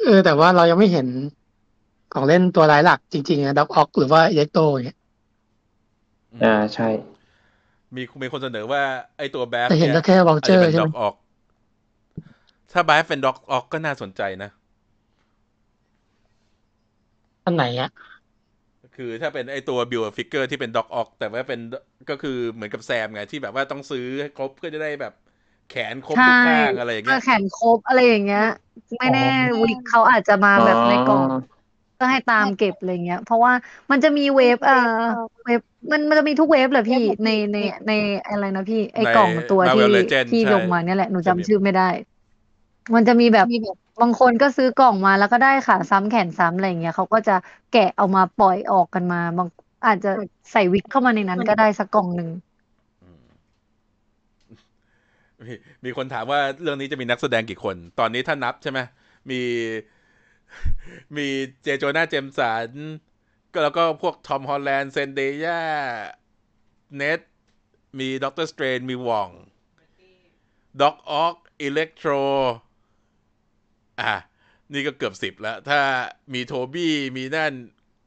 [0.00, 1.06] เออแต่ว่าเรายังไม่เห็น
[2.12, 4.98] ของเล่นตัวร้ายหลักจริงๆนะด็อกออกหรือว่าอิเล็กโตอย่างเงี้ย
[6.42, 6.88] อ่าใช่
[7.96, 8.82] มีมีคนเสนอว่า
[9.16, 11.14] ไอ้ตัวแบ็คแต่เห็นเนี่ก็ยแค่วอลอาจเจอจะร์เป็นใช่ด็ไหอมกออก
[12.72, 14.50] ถ้าแบ็คเป็นด็อกออกก็น่าสนใจนะ
[17.44, 17.88] อันไหนอะ
[19.02, 21.60] คือถ้าเป็นไอตัวบิวฟิกเกอร์ที่เป็นด็อกออกแต่ว่าเป็น
[22.08, 25.12] ก็คือเหมือนกับแซมไงที่แบบว่าต้องซื้อให้ครบเพื่อจะได้แบบ
[25.66, 28.40] แขนครบทุกใช่ข้างอะไรอย่างเงี้ถ้ายแขนครบอะไรอย่างเงี้ย
[28.98, 29.22] ไม่แน่อ๋อ
[29.62, 31.24] วิกเขาอาจจะมาแบบในกล่อง
[31.98, 33.52] ก็ให้ตามเก็บอะไรเงี้ย เพราะว่า
[33.90, 34.74] มันจะมีเวฟเอ่อ
[35.44, 35.60] เวฟ
[35.92, 37.90] มันมันจะมีทุกเวฟแหละพี่ในในใน
[38.28, 41.82] อะไรนะพี่ไอ้ในกล่องตัวที่ Marvel Legends ที่ใช่ลงมาเนี่ยแหละหนูจะมีจำชื่อไม่ได้
[42.94, 43.46] มันจะมีแบบ
[44.00, 47.36] บางคนก็ซื้อกล่องมาแล้วก็ได้ขาซ้ำแขนซ้ำอะไรอย่างเงี้ยเขาก็จะ
[47.72, 49.48] แกะเอามาปล่อยออกกันมา บาง
[49.86, 50.10] อาจจะ
[50.52, 52.28] ใส่วิกเข้ามาในนั้นก็ได้สักกล่องหนึ่ง
[55.46, 55.52] มี
[55.84, 58.78] มีคนถามว่าเรื่องนี้จะมีนักแสดงกี่คน ตอนนี้ถ้านับใช่ไหม
[59.30, 59.40] มี
[61.16, 61.26] มี
[61.62, 61.68] J.
[61.78, 62.70] Jonah Jameson
[63.52, 67.20] ก็แล้วก็พวก Tom Holland Zendaya Ned
[67.98, 69.30] มี Doctor Strange มี Wong
[70.80, 72.10] Doc Ock Electro
[74.08, 74.18] อะ
[74.72, 75.78] นี่ก็เกือบสิบแล้ว ถ้า
[76.34, 77.52] มี Tobey มีนั่น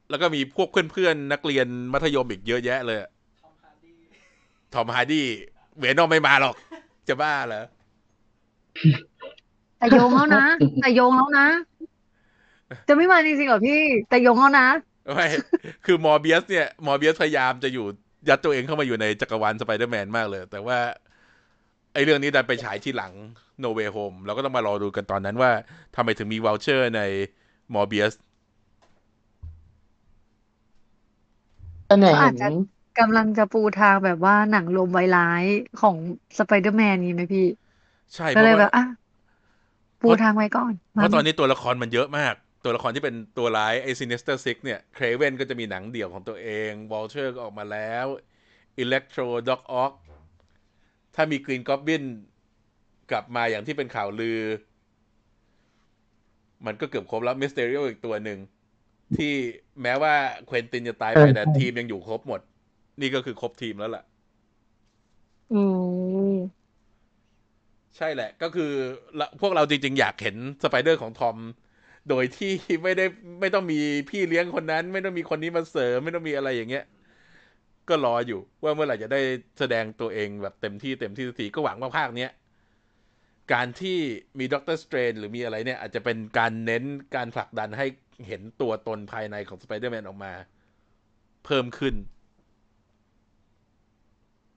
[0.10, 3.06] แล้วก็มีพวกเพื่อนๆ นักเรียนมัธยมอีกเยอะแยะเลยท
[3.50, 6.56] อม Hardy Tom Hardy Venom ไม่มาหรอก
[7.08, 7.64] จะบ้าเหรอ
[9.78, 10.46] แต่โยงแล้วนะ
[10.82, 11.48] แต่โยงแล้วนะ
[12.88, 14.68] จะไม่มาจริงๆเหรอพี่ แต่โยงแล้วนะ
[15.14, 15.28] ไม่
[15.86, 17.86] คือ Morbius เนี่ย Morbius พยายามจะอยู่
[18.30, 20.78] ยัดตัวเองเข้ามาอยู่ในจักรวาลสไปเดอร์แมนมากเลย แต่ว่า
[21.96, 23.14] ไอ้เรื่องนี้ดันไปฉายที่หลัง
[23.64, 25.52] No Way Home เราก็ต้องมารอดูกันตอนนั้นว่า
[25.96, 27.02] ทำไมถึงมี Vulture ใน
[27.74, 28.14] Morbius
[31.88, 32.46] ก็เนี่ยก็อาเห็จนจะ
[33.00, 35.46] กำลังจะปูทางแบบว่าหนังรวมไวร้าย
[35.82, 35.98] ของ
[36.38, 37.46] สไปเดอร์แมนนี้ไหมพี่
[38.16, 38.84] ใช่เพก็เลยราะแบว่าบอะ
[40.02, 48.06] ปูทางไว้ก่อน เพราะตอนนี้ตัวละครมันเยอะมาก ตัวละครที่เป็นตัวร้ายไอ้ Sinister Six เนี่ย Kraven ก็จะมีหนังเดี่ยวของตัวเองว o ลเชอร์ก็ออกมาแล้ว
[48.80, 49.92] Electro Doc Ock
[51.16, 52.04] ถ้ามี Green Goblin
[53.12, 54.40] กลับมาอย่างที่เป็นข่าวลือ
[56.66, 58.40] มันก็เกือบครบแล้ว Mysterio อีกตัวหนึ่ง
[59.16, 59.34] ที่
[59.82, 60.14] แม้ว่า
[60.48, 62.42] เควินตินจะตายไปเออแต่ทีมยังอยู่ครบหมด
[63.02, 64.04] นี่ก็คือครบทีมแล้วล่ะ
[65.52, 65.56] อื
[66.34, 66.66] ม
[67.98, 68.72] ใช่แหละ ก็คือ
[69.20, 71.38] ละพวกเราจริง ๆ อยากเห็นสไปเดอร์ของทอม
[72.10, 72.52] โดยที่
[72.84, 73.06] ไม่ได้
[73.42, 73.76] ไม่ต้องมี
[74.10, 76.84] พี่เลี้ยงคนนั้น ไม่ต้องมีคนนี้มาเสริม ไม่ต้องมีอะไรอย่างเงี้ย
[77.90, 79.22] ก็รออยู่ ว่าเมื่อไหร่จะได้
[79.60, 82.32] แสดงตัวเองแบบเต็มที่เต็มที่สักทีก็หวังว่าภาคเนี้ย
[83.54, 83.98] การที่
[84.40, 86.84] มี Doctor Strange หรือมีอะไรเนี่ย อาจจะเป็นการเน้น
[87.16, 87.86] การผลักดันให้
[88.28, 90.34] เห็นตัวตนภายในของสไปเดอร์แมนออกมา
[91.46, 91.96] เพิ่มขึ้น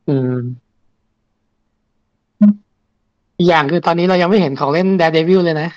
[0.09, 0.41] อืม
[3.39, 5.70] อีกอย่างคือตอนนี้เรายังไม่เห็นของเล่น Daredevil เลยนะ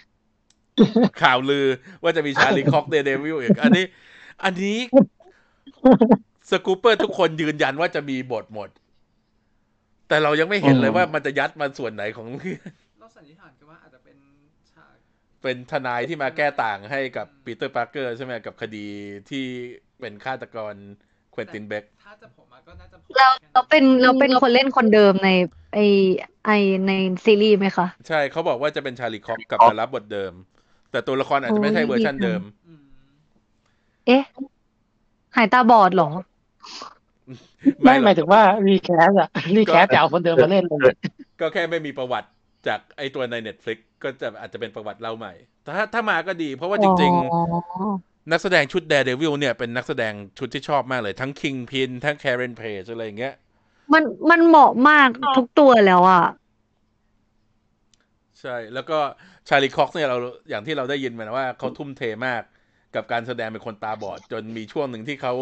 [1.22, 1.66] ข่าวลือ
[2.04, 3.86] ว่าจะมี Charlie Cox Daredevil อีก อันนี้
[4.43, 4.78] อันนี้
[6.50, 8.70] scooper ทุกคนยืนยันว่าจะมีบทหมด
[10.08, 12.28] แต่เรายังไม่เห็นเลยอืมว่ามันจะยัดมาส่วนไหนของ
[13.00, 14.18] เราสันนิษฐานกันว่าอาจจะเป็น
[14.72, 14.96] ฉาก
[15.42, 18.88] เป็นทนายที่มาแก้ต่างให้กับปีเตอร์ปาร์เกอร์ใช่ไหมกับคดี
[19.30, 19.46] ที่
[20.00, 20.74] เป็นฆาตกร
[21.32, 25.30] เควินตินเบคถ้าจะผมมาก็น่าจะผมเราแค่เราเป็นเราเป็นคนเล่นคนเดิมใน
[25.74, 25.80] ไอ
[26.46, 26.52] ไอ
[26.88, 26.92] ใน
[27.26, 30.34] ซีรีส์ไหมคะ ใช่เขาบอกว่าจะเป็นชาลีคอกกลับมารับบทเดิม
[30.92, 32.82] แต่ตัวละครอาจจะไม่ใช่โอ้ยเวอร์ชันดีจังเดิมอืม
[34.08, 34.24] เอ๊ะ
[35.36, 36.10] หายตาบอดเหรอ
[37.84, 40.95] ไม่หรอกหมายถึงว่ารีแคสอะรีแคสจะเอาคนเดิมมาเล่นเลย
[41.39, 42.30] ก็แค่ไม่มีประวัติ
[42.68, 45.34] จากไอตัวใน Netflix ก็จะอาจจะเป็นประวัติเล่าใหม่
[45.64, 47.41] แต่ถ้าถ้ามาก็ดี เพราะว่าจริงอ๋อ
[48.32, 53.34] นักแสดงชุด Daredevil เนี่ยเป็นนักแสดงชุดที่ชอบมากเลยทั้ง Kingpin ทั้ง Karen Page อะไรอย่างเงี้ย
[53.93, 56.26] มันมันเหมาะมากทุกตัวแล้วอะ
[58.41, 58.99] ใช่ แล้วก็
[59.47, 60.18] ชาลีคอกเนี่ยเรา
[60.49, 62.41] อย่างที่เราได้ยินมานะว่าเขาทุ่มเทมาก
[62.95, 65.34] กับการแสดงเป็นคนตาบอด จนมีช่วงหนึ่งที่เขา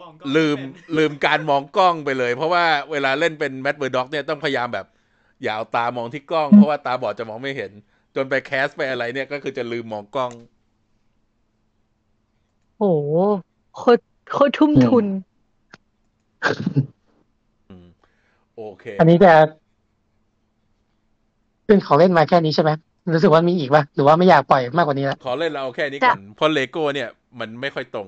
[0.00, 4.86] มองกล้องลืมไเป็นลืมการมองกล้องไปเลย เพราะว่าเวลาเล่นเป็นแมดเบอร์ด็อกเนี่ยต้องพยายามแบบ
[5.42, 7.70] อย่าเอาตามองที่กล้อง เพราะว่าตาบอดจะมองไม่เห็น
[8.14, 10.32] จนไปแคสไปอะไรเนี่ยก็คือจะลืมมองกล้อง
[12.78, 12.84] โห
[13.76, 15.06] โคตรโคตรทุ่มทุน
[17.70, 17.86] อืม
[18.56, 19.32] โอเค อันนี้จะ
[21.66, 22.70] ซึ่งเขาเล่นมาแค่นี้ใช่ไหม
[23.14, 27.08] รู้สึกว่ามีอีกป่ะหรือว่าไม่อยากปล่อยมากกว่านี้แล้วขอเล่นเราเอาแค่นี้ก่อนเพราะเลโก้เนี่ย
[27.40, 28.06] มันไม่ค่อยตรง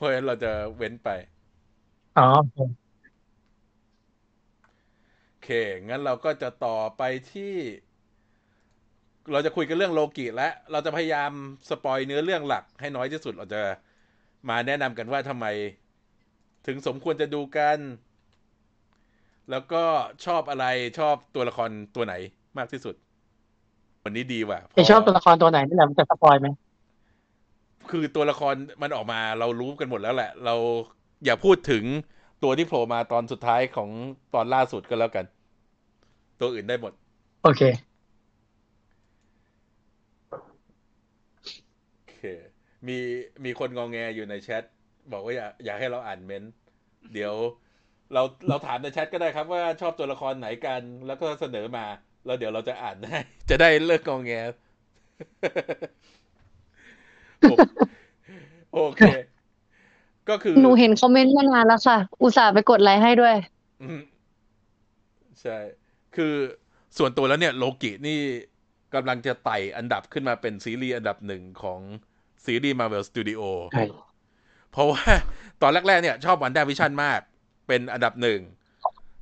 [0.00, 1.08] เพราะฉะนั้นเราจะเว้นไป
[2.16, 2.22] อ๋อ
[5.28, 5.48] โอเค
[5.88, 7.54] งั้นเราก็จะต่อไปที่
[9.32, 11.32] เราจะคุยกันเรื่องโลกิและ เราจะพยายาม
[11.70, 13.62] สปอยเนื้อเรื่องหลักให้น้อยที่สุด เราจะ
[14.48, 15.46] มาแนะนำกันว่าทำไม
[16.66, 17.78] ถึงสมควรจะดูกัน
[19.50, 19.84] แล้วก็
[20.24, 20.66] ชอบอะไร
[20.98, 22.14] ชอบตัวละครตัวไหน
[22.58, 22.94] มากที่สุด
[24.04, 26.46] วันนี้ดีว่ะเพไอราะชอบตัวละครตัวไหนนี่แหละมันจะสปอยไหม
[27.90, 30.54] คือตัวละครมันออกมาเรารู้กันหมดแล้วแหละ เรา
[31.24, 31.84] อย่าพูดถึง
[32.42, 33.90] ตัวที่โผล่มาตอนสุดท้ายของ
[34.34, 35.24] ตอนล่าสุดก็แล้วกัน
[36.40, 36.92] ตัวอื่นได้หมด
[37.42, 37.62] โอเค
[41.96, 42.22] โอเค
[42.88, 42.98] มี
[43.44, 44.62] มีคนงองแงอยู่ในแชท
[45.12, 46.52] บอกว่าอยากอยากให้เราอ่านเมนต์
[47.12, 47.34] เดี๋ยว
[48.12, 51.86] เราเราถามในแชทก็ได้ครับว่าชอบตัวละครไหนกันแล้วก็เสนอมา
[52.26, 53.20] แล้วเดี๋ยวเราจะอ่านให้
[53.50, 54.32] จะได้เลิกงองแง
[57.42, 57.54] โอ
[58.72, 59.02] โอเค
[60.28, 63.36] ก็คือ หนูเห็นคอมเมนต์มานานแล้วค่ะ อุตส่าห์ไปกดไลค์ให้ด้วย
[63.82, 64.02] อืม
[65.40, 65.58] ใช่
[66.16, 66.34] คือ
[66.98, 68.18] ส่วนตัวแล้วเนี่ย โลกินี่
[68.94, 71.80] กำลังจะไต่อันดับขึ้นมาเป็นซีรีส์อันดับหนึ่งของ
[72.44, 73.84] ซีรีส์ Marvel Studio ใช่
[74.70, 75.02] เพราะว่า
[75.62, 77.20] ตอนแรก ๆ เนี่ย ชอบ WandaVision มาก
[77.68, 78.40] เป็นอันดับหนึ่ง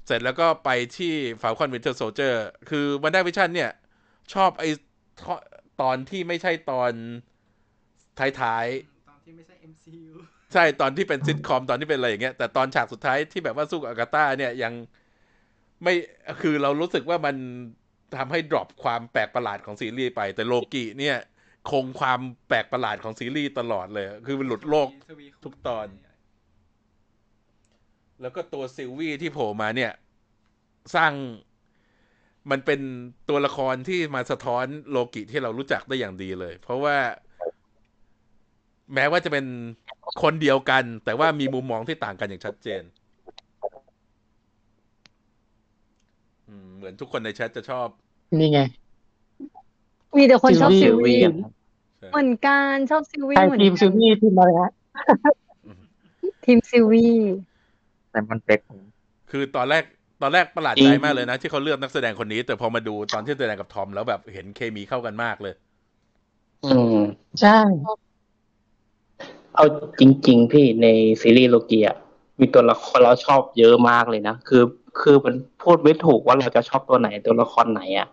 [0.07, 2.35] เสร็จแล้วก็ไปที่ Falcon Winter Soldier
[2.71, 3.71] คือ WandaVision เนี่ย
[4.35, 4.69] ชอบไอ้
[5.23, 5.35] ท่อ
[5.83, 6.93] ตอนที่ไม่ใช่ตอน
[8.21, 10.14] ท้ายๆตอนที่ไม่ใช่ MCU
[10.53, 14.73] ใช่ตอนที่เป็นซิทคอมตอนที่เป็นอะไรอย่างเงี้ยแต่ตอนฉากสุดท้ายที่แบบว่าสู้กับ Agatha เนี่ยยัง
[15.83, 15.95] ไม่
[16.41, 17.37] คือเรารู้สึกว่ามัน
[18.16, 21.16] ทำให้ดรอปความแปลกประหลาดของซีรีส์ไป แต่โลกิเนี่ย
[21.71, 25.87] คงความแปลกประหลาดของซีรีส์ตลอดเลย คือมันหลุดโลกทวีคูณทุกตอน
[28.23, 29.93] แล้วก็ตัวซิลวี่ที่โผล่มาเนี่ย
[30.95, 31.12] สร้าง
[32.51, 32.81] มันเป็น
[33.29, 36.97] ตัวละครที่มาสะท้อนโลกิที่เรารู้จักได้อย่างดีเลย เพราะว่า
[38.95, 39.45] แม้ว่าจะเป็น
[40.22, 42.82] คนเดียวกัน แต่ว่ามีมุมมองที่ต่างกันอย่างชัดเจน
[46.49, 47.89] อืมเหมือนทุกคนในแชทจะชอบ
[48.39, 48.61] นี่ไง
[50.16, 51.18] มีแต่คนชอบซิซิลลวี่วี่
[51.99, 54.72] ใช่เหมือนกันชอบ Sylvie ใช่เหมือนทีมกัซิลนวี่ทีมมาเลยฮะ
[56.45, 57.14] ทีม Sylvie
[58.11, 58.61] แต่มันเป็น
[59.30, 59.84] คือตอนแรก
[60.22, 65.55] ตอนแรกประหลาดใจมากเลยนะ ที่เขาเลือกนักแสดงคนนี้ แต่พอมาดูตอนที่แสดงกับทอมแล้วแบบเห็นเคมีเข้ากันมากเลย
[66.64, 66.68] อื
[66.99, 67.01] ม
[67.41, 67.59] ใช่
[69.55, 69.64] เอา
[70.01, 70.86] จริง ๆ พี่ใน
[71.20, 71.88] ซีรีส์โลเกีย
[72.40, 74.62] มีตัวละครเราชอบเยอะมากเลยนะ คือ
[75.01, 78.09] คือมันพูดไม่ถูกว่าเราจะชอบตัวไหนตัวละครไหนอะ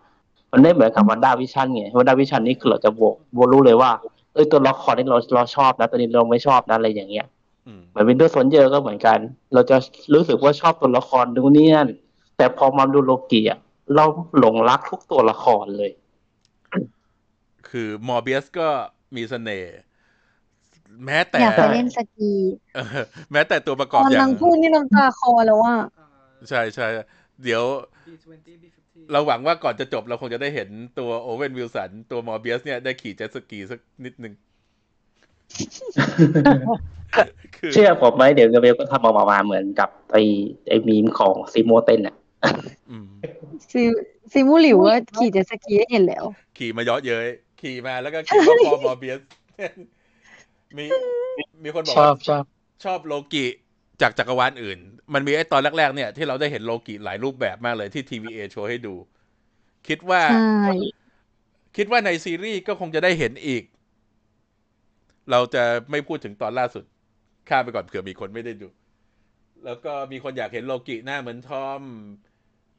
[0.52, 3.90] มันไม่เหมือนกับ WandaVision ไง WandaVision นี่คือเราจะโบกโบรู้เลยว่า
[4.34, 7.26] เอ้ยตัวละครนี้เราเราชอบนะตัวนี้เราไม่ชอบนะอะไรอย่างเงี้ย
[7.66, 9.18] อืมเหมือน Winter Soldier ก็เหมือนกัน
[9.54, 9.76] เราจะ
[10.14, 11.88] รู้สึกว่าชอบตัวละครดูนนี่นั่น
[12.36, 13.58] แต่พอมาดูโลกีอะ
[13.94, 14.04] เรา
[14.38, 15.90] หลงรักทุกตัวละครเลย
[17.68, 18.68] คือ Mobius ก็
[19.16, 19.76] มีเสน่ห์
[21.06, 22.32] แม้แต่อยากไปเล่นสกี
[22.74, 26.86] เออแม้แต่ตัวประกตอบอนอย่านางงพูดนี่น้ำตาคลอแล้วอะเอ่อใช่ใช่
[27.44, 27.62] เดี๋ยว
[28.06, 30.68] B20 B50 เราหวังว่าก่อนจะจบเราคงจะได้เห็น
[30.98, 34.32] ตัวโอเวนวิลสัน ตัวมอร์เบียสเนี่ยได้ขี่เจ็ตสกีสักนิดนึง
[37.56, 40.16] คือเชื่อผมไหมเดี๋ยวเบลก็ทำออกมาเหมือนกับไอ
[40.68, 42.16] ไอมีมของซิโมเต้นอะ
[42.90, 43.08] อืม
[43.70, 43.82] ซิ
[44.32, 46.24] ซิมูหลิวก็ขี่เจ็ตสกีให้เห็นแล้ว
[46.58, 47.28] ขี่มาเยอะเย้ย
[47.60, 49.20] ขี่มาแล้วก็เขียนว่า for Mobius
[50.78, 50.86] มี
[51.64, 52.44] มีคนบอกชอบว่าชอบ
[52.84, 53.46] ชอบโลกิ
[54.02, 54.78] จากจักรวาลอื่น
[55.14, 58.94] มันมีไอ้ตอนแรกๆ เนี่ย ที่เราได้เห็นโลกิหลายรูปแบบมากเลยที่ TVA โชว์ให้ดู
[59.88, 60.22] คิดว่า
[60.62, 60.74] ใช่
[61.76, 63.62] คิดว่าในซีรีส์ก็คงจะได้เห็นอีก
[65.30, 66.84] เราจะไม่พูดถึงตอนล่าสุด
[67.48, 68.68] ข้ามไปก่อนเผื่อมีคนไม่ได้ดู
[69.64, 71.80] แล้วก็มีคนอยากเห็นโลกิหน้าเหมือนทอม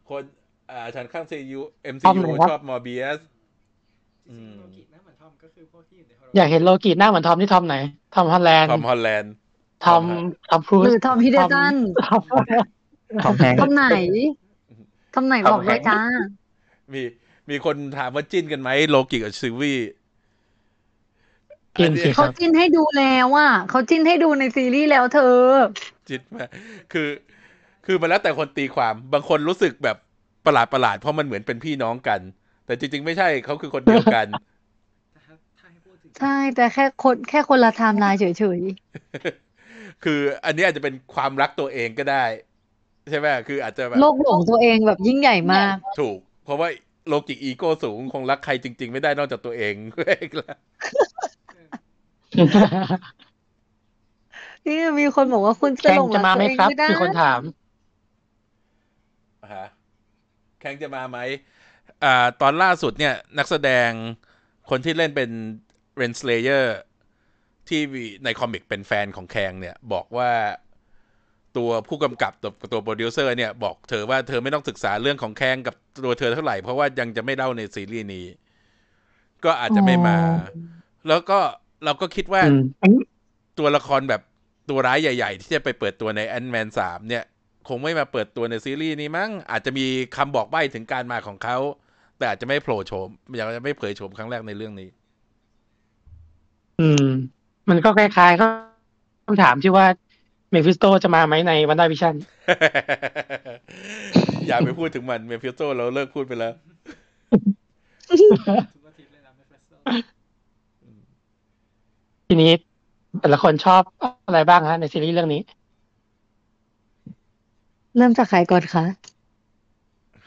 [0.09, 0.23] คน
[0.71, 1.61] อ่าฉันข้าง CU
[2.03, 3.19] ทอม MCU ไหนครับชอบมอร์เบียส
[4.27, 4.96] จริงๆโลกินะเหมื
[5.27, 7.75] อนทอมก็คือพวกที่อยู่ในฮอลอยากเห็นโลกิหน้าเหมือนทอมที่ทอมไหน
[8.15, 9.31] ทอมฮอลแลนด์ทอมฮอลแลนด์
[9.85, 10.03] ทอม
[10.49, 11.75] ทอมครูหซรือทอมฮิดเดตัน
[12.05, 12.21] ทอม
[13.23, 13.85] ทอมแฮงค์ทอมไหน
[15.13, 15.99] ทอมไหนบอกด้วยจ้า
[16.93, 17.03] มี
[17.49, 19.79] มีคนถามว่าจิ้นกันไหมโลกิกับซิลวี่
[21.77, 25.37] จริงสิคเขารับจิ้นให้ดูแล้วอะเขาจิ้นให้ดูในซีรีส์แล้วเธอ
[26.09, 26.47] จิตมาก
[26.93, 27.09] คือ
[27.85, 29.97] คือมันแล้วแต่คนตีความบางคนรู้สึกแบบ
[30.45, 32.19] ประหลาดประหลาดๆเพราะมันเหมือนเป็นพี่น้องกัน
[32.65, 34.56] แต่จริง ๆ ไม่ใช่เขาคือคนเดียวกันแต่ถ้าถ้า
[36.21, 38.25] ให้พูดถึงใช่ แต่แค่คนแค่คนละไทม์ไลน์เฉ
[38.57, 38.59] ย
[40.03, 42.23] คืออันนี้อาจจะเป็นความรักตัวเองก็ได้
[43.09, 46.69] ใช่ไหมคืออาจจะแบๆบโลกหลงตัวเองแบบยิ่งใหญ่มาก ถูก เพราะว่า
[47.07, 49.73] โลกิกอีโก้สูงคงรักใครจริง ๆ ไม่ได้นอกจากตัวเอง
[54.65, 57.41] นี่มีคนบอกว่าคุณจะแข่หลงงจะรักมาตัไหมวเองครับไม่ได้มีคนถาม
[59.55, 59.67] ฮะ
[60.59, 61.17] แข่งจะมาไหม
[62.03, 63.89] อ่า ตอนล่าสุดเนี่ย นักแสดง
[64.69, 65.29] คนที่เล่นเป็น
[65.97, 66.77] เรนสเลเยอร์
[67.67, 67.81] ที่
[68.23, 70.31] ในคอมิกเป็นแฟนของแคงเนี่ย บอกว่า
[71.57, 78.25] ตัวผู้กำกับตัวตัวโปรดิวเซอร์เนี่ย บอกเธอว่าเธอไม่ต้องศึกษาเรื่องของแคงกับตัวเธอเท่าไหร่ เพราะว่ายังจะไม่เล่าในซีรีส์นี้
[79.45, 80.17] ก็อาจจะไม่มา
[81.07, 81.39] แล้วก็
[81.85, 83.03] เราก็คิดว่าอืมอันนี้
[83.59, 84.21] ตัวละครแบบ
[84.69, 87.23] ตัวร้ายใหญ่ ๆ ที่จะไปเปิดตัวใน Ant-Man สามเนี่ย
[87.67, 89.85] คงไม่มาเปิดตัวในซีรีส์นี้มั้ง อาจจะมี
[90.15, 91.57] คำบอกใบ้ถึงการมาของเขา
[92.17, 94.89] แต่อาจจะไม่โผล่โฉมยังจะไม่เผยโฉมครั้งแรกในเรื่องนี้
[96.79, 97.05] อืม
[97.69, 98.47] มันก็คล้ายๆก็
[99.25, 99.85] คำถามที่ว่า
[100.51, 102.15] เมฟิสโตจะมาไหมใน WandaVision
[104.47, 106.53] อย่าไปพูดถึงมันเมฟิสโตเราเลิกพูดไปแล้ว
[108.73, 109.81] ทุกอาทิตย์เลยนะไม่เฟสเซอร์
[112.27, 112.51] ทีนี้
[113.21, 113.81] แต่ละคนชอบ
[114.27, 115.41] อะไรบ้างฮะในซีรีส์เรื่องนี้
[117.97, 118.85] เริ่มจากใครก่อนคะ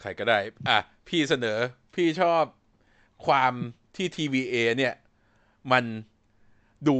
[0.00, 0.38] ใครก็ได้
[0.68, 0.78] อะ
[1.08, 1.58] พี่เสนอ
[1.94, 2.44] พี่ชอบ
[3.26, 3.52] ความ
[3.96, 4.94] ที่ TVA เนี่ย
[5.72, 5.84] มัน
[6.88, 6.98] ดู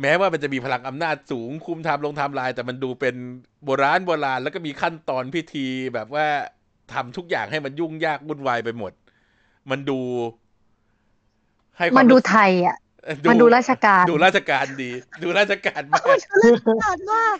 [0.00, 3.14] แม้ว่ามันจะมีพลังอำนาจสูงคุม timeline timeline แต่มันดูเป็น
[3.64, 6.26] โบราณโบราณแล้วก็มีขั้นตอนพิธีแบบว่า
[6.92, 8.92] ทำทุกอย่างให้มันยุ่งยากวุ่นวายไปหมด
[9.70, 10.00] มันดู
[11.78, 12.76] ให้ความันดูรู้สึกไทยอะ
[13.30, 14.90] มันดูราชการ ดูราชการดี
[15.22, 16.04] ดูราชการมาก
[16.66, 17.38] ขนาดมาก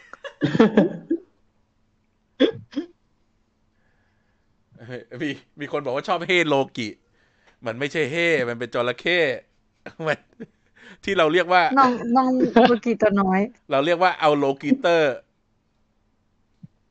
[4.87, 6.89] เฮ้ยมีมีคนบอกว่าชอบเฮโลกิ
[7.67, 8.15] มันไม่ใช่เฮ
[8.49, 9.19] มันเป็นจระเข้
[10.07, 10.19] มัน
[11.05, 12.31] ที่เราเรียกว่าน้องน้อง
[12.69, 13.41] โลกิตัวน้อย
[13.71, 15.15] เราเรียกว่าเอาโลกิเตอร์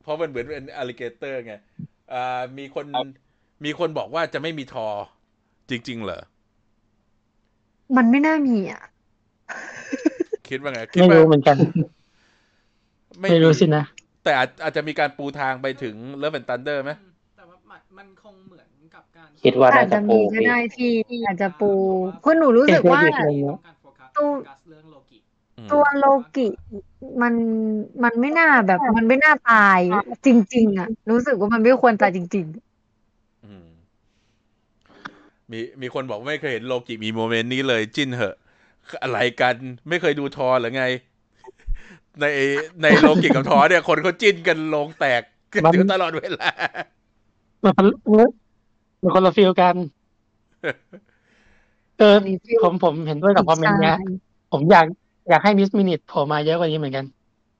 [0.01, 1.53] เพราะมันเหมือนเป็นอ l ลิเกเตอร์ไง
[2.13, 2.85] อ่ามีคน
[3.65, 4.87] มีคนบอกว่าจะไม่มีทอ
[5.69, 6.21] จริง ๆ เหรอ
[7.97, 8.83] มันไม่น่ามีอะ
[10.47, 11.55] คิดว่าไงคิดไม่ว่ารู้เหมือนกัน
[13.21, 13.83] ไม่รู้สินะ
[14.23, 20.91] แต่อาจอาจจะมีการปูทางไปถึงเลิฟแอนตันเดอร์ไหมอืมแต่ว่ามันมันคงเหมือนกับการ คิดว่าอาน่าจจะจะปูมีก็พี่ได้ที่
[21.25, 21.71] อาจจะปู
[22.21, 23.74] เพราะหนูรู้สึกว่าเอกเอก
[24.17, 25.19] ต้องการโฟกัสตู้โฟกัสเรื่องโลกิ
[25.71, 26.05] ตัวโล
[26.35, 26.47] กิ
[27.21, 27.33] มัน
[28.03, 29.79] มันไม่น่าแบบ มันไม่น่าตาย
[30.25, 32.45] จริง ๆ อะ รู้สึกว่ามันไม่ควรตายจริง
[33.45, 33.67] อืม
[35.51, 38.35] มีมีคนบอกไม่เคยเห็นโลกิมีโมเมนต์นี้เลยจิ้นเหอะ
[39.03, 39.55] อะไรกัน
[39.89, 40.85] ไม่เคยดูทอหรือไง
[42.21, 42.25] ใน
[42.81, 45.21] ในโลกิกับทอเนี่ย คนเขาจิ้นกันลงแตก
[45.53, 46.49] กันมันอยู่ตลอดเวลา
[47.63, 47.85] มันคน
[49.01, 49.75] มันคนละ feel กัน
[51.95, 53.93] เออๆมี feel ผมผมเห็นด้วยกับ comment เนี้ย
[54.49, 54.85] ผมอยาก
[55.29, 57.05] อยากให้ Miss Minutes โผล่มาเยอะกว่านี้เหมือนกัน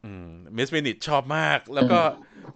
[0.04, 2.00] อืม Miss Minutes ชอบมาก แล้วก็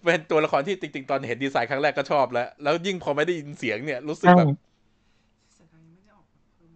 [0.06, 4.50] เป็นตัวละครที่จริงๆ ตอนเห็นดีไซน์ครั้งแรกก็ชอบแล้ว แล้วยิ่งพอมาได้ยินเสียงเนี่ยรู้สึกแบบ
[5.54, 6.72] เสียดายยังไม่ได้ออกมาเพิ่ม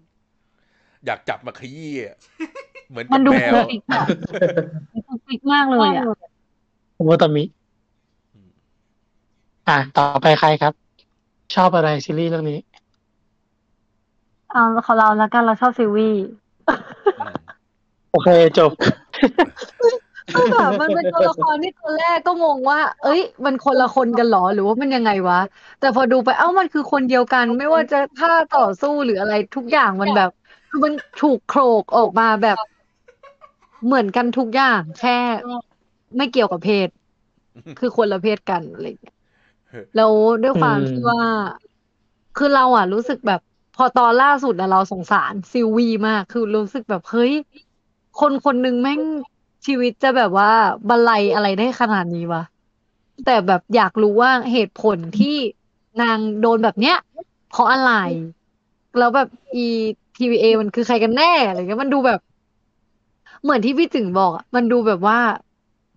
[1.05, 2.15] อยากจับมาขยี้อะ
[2.89, 4.03] เหมือนมักับนดูแมวฟิกอะ
[5.09, 6.05] มันฟิกมากเลยอะ
[6.97, 7.45] ผมว่าตอนนี้
[9.67, 10.73] อะ ต่อไปใครครับ
[11.55, 12.55] ชอบอะไรซีรีส์เรื่องนี้
[14.53, 16.09] เอาเขาเราแล้วกันเราชอบซิวี
[17.17, 17.33] อืม
[18.11, 18.71] โอเคจบ
[20.33, 25.37] คือแบบมันเป็นตัวละครที่ตอนแรกก็งงว่า เอ้ย มันคนละคนกันเหรอหรือว่ามันยังไงวะ
[25.79, 30.29] แต่พอดูไปเอ้ามันคือคนเดียวกัน ไม่ว่าจะท่าต่อสู้หรืออะไรทุกอย่างมันแบบ
[30.69, 32.57] คือมันถูกโครกออกมาแบบ
[33.85, 35.11] เหมือนกันทุกอย่าง แค่
[36.17, 36.89] ไม่เกี่ยวกับเพศ
[37.77, 39.13] คือคนละเพศกันอะไรอย่างเงี้ย
[39.95, 40.11] แล้ว
[40.43, 41.19] ด้วยความอืมที่ว่า
[42.35, 43.41] คือเราอะรู้สึกแบบ
[43.75, 47.33] พอตอนล่าสุดอะเราสงสารซิลวีมาก คือรู้สึกแบบเฮ้ย
[48.19, 49.01] คนคนหนึ่งแม่ง
[49.65, 50.51] ชีวิตจะแบบว่า
[50.89, 52.43] บันไลอะไรได้ขนาดนี้วะ
[53.25, 55.37] แต่แบบอยากรู้ว่าเหตุผลที่
[56.01, 56.97] นางโดนแบบเนี้ย
[57.49, 57.91] เพราะอะไร
[58.97, 59.67] แล้วแบบอี
[60.17, 62.19] TVA มันคือใครกันแน่อะไรเงี้ยมันดูแบบ
[63.41, 65.19] เหมือนที่พี่ถึงบอกอะมันดูแบบว่า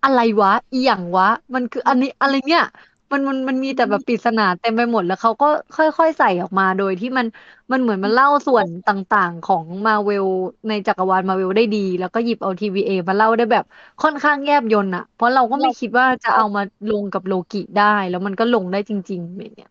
[0.03, 2.63] อะไรวะ อีหยังวะ มันคืออันนี้อะไรเนี่ย
[3.11, 7.25] มันมันมันมีแต่แบบปริศนาเต็มไปหมดแล้วเขาก็ค่อยๆใส่ออกมาโดยที่มัน
[7.71, 10.25] มันเหมือนมันเล่าส่วนต่างๆของมาเวล
[10.67, 13.63] ในจักรวาลมาเวลได้ดี แล้วก็หยิบเอา TVA มาเล่าได้แบบ
[14.01, 19.69] ค่อนข้างแยบยลอะเพราะเราก็ไม่คิดว่าจะเอามาลงกับโลกิได้ แล้วมันก็ลงได้จริงๆอย่างเงี้ย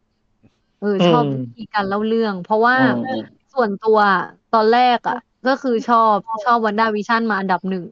[0.78, 3.99] เออชอบอืมวิธีการเล่าเรื่อง เพราะว่าอืมส่วนตัว
[4.51, 7.84] ตอนแรกอะก็คือชอบชอบ WandaVision มาอันดับหนึ่ง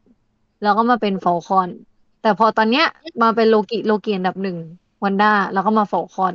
[0.60, 1.70] แล้วก็มาเป็น Falcon
[2.20, 2.84] แต่พอตอนเนี้ย
[3.22, 4.58] มาเป็นโลกิโลกิอันดับหนึ่ง
[5.02, 6.34] วันด้าแล้วก็มา Falcon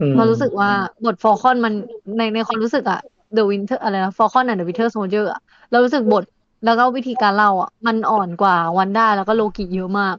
[0.00, 0.70] อืมเรารู้สึกว่า
[1.04, 1.74] บท Falcon มัน
[2.16, 2.98] ในในความรู้สึกอะ
[3.36, 5.40] The Winter อะไรนะ Falcon and the Winter Soldier อะ
[5.70, 6.24] เรารู้สึกบท
[6.64, 10.16] แล้วก็วิธีการเล่าอะมันอ่อนกว่าวันด้าแล้วก็โลกิเยอะมาก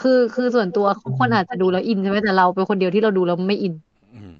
[0.06, 0.86] ือคือส่วนตัว
[1.18, 3.74] คนอาจจะดูแล้วอินใช่ไหมแต่เราเป็นคนเดียวที่เราดูแล้วไม่อิน
[4.12, 4.32] อืม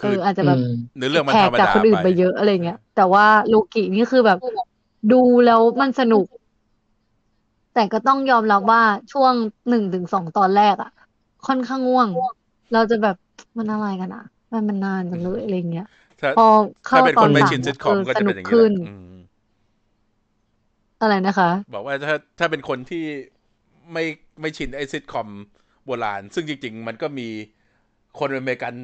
[0.00, 4.38] เอคือออาจจะแบบอืมเนื้อเรื่องมันแขธรกรมจากดาคนอื่นไปไปเยอะอะไรเงี้ยแต่ว่าโลกินี่คือแบบ
[5.10, 6.26] ดูแล้วมันสนุก
[7.74, 9.34] แต่ก็ต้องยอมรับว่าช่วง
[9.68, 10.90] หนึ่งถึงสองตอนแรกอะ
[11.46, 12.08] ค่อนข้างง่วง
[12.72, 13.16] เราจะแบบ
[13.58, 14.22] มันอะไรกันอะ
[14.52, 15.84] มันมันนานจังเลยอะไรเงี้ย
[16.20, 16.42] ถ้าพอ
[16.84, 19.16] เข้าถ้าเป็นตคอนนไม่สามชินซิเนี่ยทคอเอมอก็สจะนุเป็กนอย่างนี้แหขึ้นละอืม
[21.00, 23.04] อะไรนะคะ บอกว่าถ้าถ้าเป็นคนที่
[23.92, 24.04] ไม่
[24.40, 25.28] ไม่ชินไอซิทคอม
[25.86, 27.28] โบราณ ซึ่งจริง ๆ มันก็มี
[28.20, 28.74] คนอเมริกัน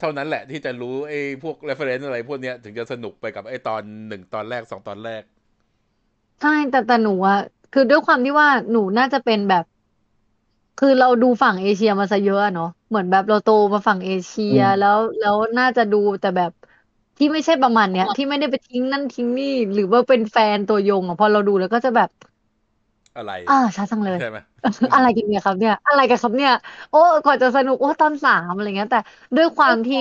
[0.00, 5.22] เท่านั้นแหละ ที่จะรู้ไอ้พวก reference อะไรพวกเนี้ยถึงจะสนุกไปกับไอ้ตอนหนึ่งตอนแรกสองตอนแรก
[6.40, 7.36] ใช่ แต่แต่หนูอะ
[7.72, 9.64] คือด้วยความที่ว่าหนูน่าจะเป็นแบบ
[10.78, 16.50] คือเราดูฝั่งเอเชียมาซะเยอะอะเนาะเหมือนแบบเราโตมาฝั่งเอเชียอืมแล้วแล้วน่าจะดูแต่แบบ
[17.18, 22.08] ที่ไม่ใช่ประมาณเนี้ยที่ไม่ได้ไปทิ้งนั่นทิ้งนี่หรือว่าเป็นแฟนตัวยงอะพอเราดูแล้วก็จะแบบ
[23.16, 24.38] อะไรอ่าช้าจังเลยใช่ไหม
[24.94, 26.52] อะไรกันเนี่ยครับเนี่ย อะไรกันครับเนี่ย
[26.90, 29.00] โอ้กว่าจะสนุกโอ้ตอนสามอะไรเงี้ย แต่
[29.36, 29.98] ด้วยความที่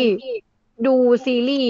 [0.85, 0.89] ดู
[1.25, 1.69] ซีรีส์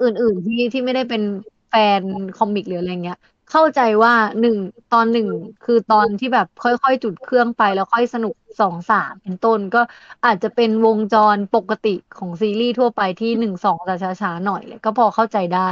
[0.00, 1.22] อื่น ๆ ที่ที่ไม่ได้เป็น
[1.68, 2.02] แฟน
[2.34, 3.18] คอมิกหรืออะไรเงี้ย
[3.52, 4.56] เข้าใจว่าหนึ่ง
[4.92, 5.28] ตอนหนึ่ง
[5.64, 9.78] คือตอนที่แบบค่อยๆ จุดเครื่องไปแล้วค่อยสนุกสองสามเป็นต้นก็
[10.24, 15.70] อาจจะเป็นวงจรปกติของซีรีส์ทั่วไปที่หนึ่งสองจะช้าๆหน่อยเลยก็พอเข้าใจได้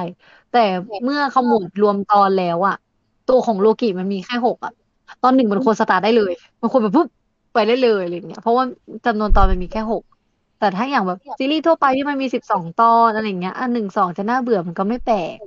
[0.52, 0.64] แต่
[1.04, 2.76] เมื่อขมวดรวมตอนแล้วอะ
[3.28, 4.72] ตัวของโลกิมันมีแค่หกอะ
[5.22, 7.08] ตอนหนึ่งมันควรสตาร์ทได้เลยมันควรแบบปุ๊บ
[7.54, 8.64] ไปได้เลยอะไรเงี้ยเพราะว่า
[9.06, 10.02] จำนวนตอนมันมีแค่หก
[10.58, 15.38] แต่ถ้าอย่างแบบซีรีส์ทั่วไปที่มันมีสิบสองตอนอะไรเงี้ยอันหนึ่งสองจะน่าเบื่อมันก็ไม่แปลก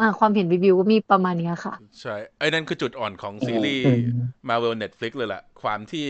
[0.00, 6.06] อืมอ่าความเห็นรีวิวก็มีประมาณเนี้ยค่ะ ใช่ ไอ้นั่นคือจุดอ่อนของซีรีส์อืม Marvel Netflix เลยแหละ ความที่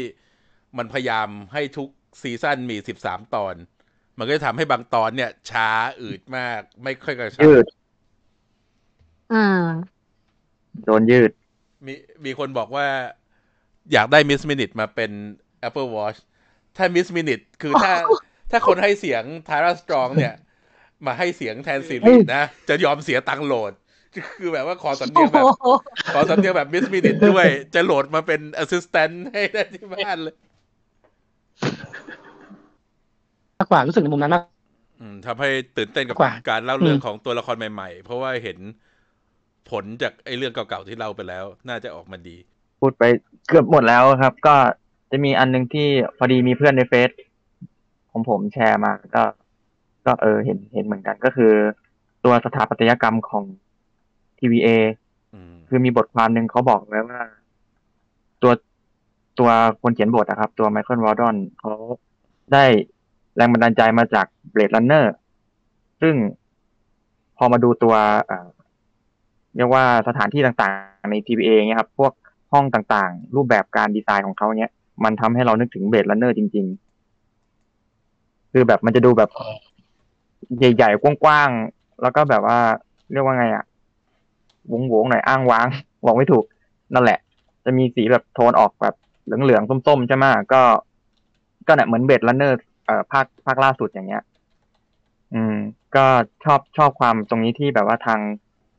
[0.79, 1.89] มันพยายามให้ทุก
[2.23, 3.55] ซีซั่นมีสิบสามตอน
[4.19, 5.69] มันก็จะทำให้บางตอนเนี่ย ช้า
[6.03, 7.67] อืดมาก ไม่ค่อยกระชับยืด
[9.33, 9.67] อ่า
[10.85, 11.31] โดนยืด
[11.87, 12.87] มีมีคนบอกว่า
[13.93, 15.11] อยากได้ Miss Minute มาเป็น
[15.69, 16.19] Apple Watch
[16.77, 17.93] ถ้า Miss Minute คือถ้า
[18.51, 20.35] ถ้าคนให้เสียง Tara Strong เนี่ย
[21.07, 23.73] มาให้เสียงแทนซีรีส์นะ จะยอมเสียตังค์โหลด
[24.41, 25.45] คือแบบว่าขอสำเนียงแบบ
[26.15, 30.35] ขอสำเนียงแบบ Miss Minute ด้วย จะโหลดมาเป็น Assistant ให้ได้ที่บ้านเลย
[33.59, 34.45] มากกว่ารู้สึกในมุมนั้นมาก
[35.01, 38.59] อืมทำให้ตื่นเต้นกับกว่าการเล่าเรื่องอืมของตัวละครใหม่ ๆ เพราะว่าเห็น
[39.71, 42.37] ผลจากไอ้เรื่องเก่าๆที่เล่าไปแล้ว น่าจะออกมาดี
[42.81, 43.05] พูดไป
[43.49, 44.55] เกือบหมดแล้วครับ ก็
[45.11, 47.11] จะมีอันหนึงที่พอดีมีเพื่อนในเฟซ
[48.11, 49.23] ของผมแชร์มาก็
[50.07, 51.53] ก็เออเห็นเห็นเหมือนกันก็คือ
[52.25, 53.45] ตัวสถาปัตยกรรมของ
[54.39, 54.69] TVA
[55.35, 57.21] อืมคือมีบทความหนึ่งเขาบอกไว้ว่า
[58.43, 58.53] ตัว
[59.39, 59.51] ตัว
[59.83, 61.73] คนเขียนบทนะครับ ตัวไมเคิลวอลดรอนเขา
[62.53, 62.65] ได้
[63.37, 65.15] แรงบันดาลใจมาจากเบ d ด e ันเนอร์
[66.03, 66.15] ซึ่ง
[67.37, 67.95] พอมาดูตัว
[68.27, 68.49] เอ่อ
[69.57, 72.13] เรียกว่าสถานที่ต่างๆ ใน TVA เงี้ยครับ พวก
[72.53, 74.71] ห้องต่างๆ รูปแบบการดีไซน์ของเขาเนี้ย
[75.05, 76.67] มันทำให้เรานึกถึงเบ d ด e ันเนอร์จริง
[77.59, 79.31] ๆ คือแบบมันจะดูแบบ
[80.59, 82.59] ใหญ่ๆกว้างๆแล้วก็แบบว่า
[83.13, 83.65] เรียกว่าไงอะ
[84.73, 85.67] วงวงๆหน่อยอ้างว้าง
[86.07, 86.45] บอกไม่ถูก
[86.95, 87.19] นั่นแหละ
[87.65, 88.95] จะมีสีแบบโทนออกแบบ
[89.25, 90.63] เหลืองๆส้มๆใช่ไหมก็
[91.67, 94.23] ก็เนี่ยเหมือนเบดลันเนอร์เอ่อภาคภาคล่าสุดอย่างเงี้ย
[95.35, 95.55] อืม
[95.97, 96.05] ก็
[96.45, 98.21] ชอบชอบความตรงนี้ที่แบบว่าทาง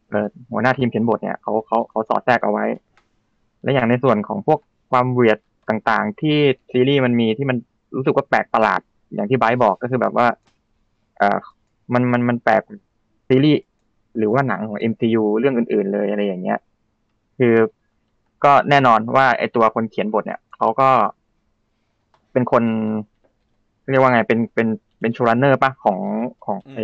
[0.09, 2.65] เอ่อหัวหน้าทีมเขียนบทเนี่ยเขาเขาเขาสอดแทรกเอาไว้
[3.63, 4.59] และอย่างในส่วนของพวก
[4.91, 5.39] ความ weird
[5.69, 6.37] ต่างๆ ที่
[6.71, 7.57] ซีรีส์มันมีที่มัน
[7.95, 8.81] รู้สึกว่าแปลกประหลาด
[9.13, 10.27] อย่างที่ไบรท์บอกก็คือแบบว่า
[11.17, 11.37] เอ่อ
[11.93, 12.61] มันมันมันแปลก
[13.27, 13.63] ซีรีส์
[14.17, 16.59] หรือว่าหนังของ MCU เรื่องอื่น ๆ เลยอะไรอย่างเงี้ย
[17.37, 17.55] คือ
[18.43, 20.89] ก็แน่นอนว่าไอตัวคนเขียนบทเนี่ยเขาก็
[22.31, 22.63] เป็นคน
[23.89, 24.67] เรียกว่าไงเป็นเป็น
[24.99, 25.99] เป็น showrunner ปะของ
[26.45, 26.79] ของไอ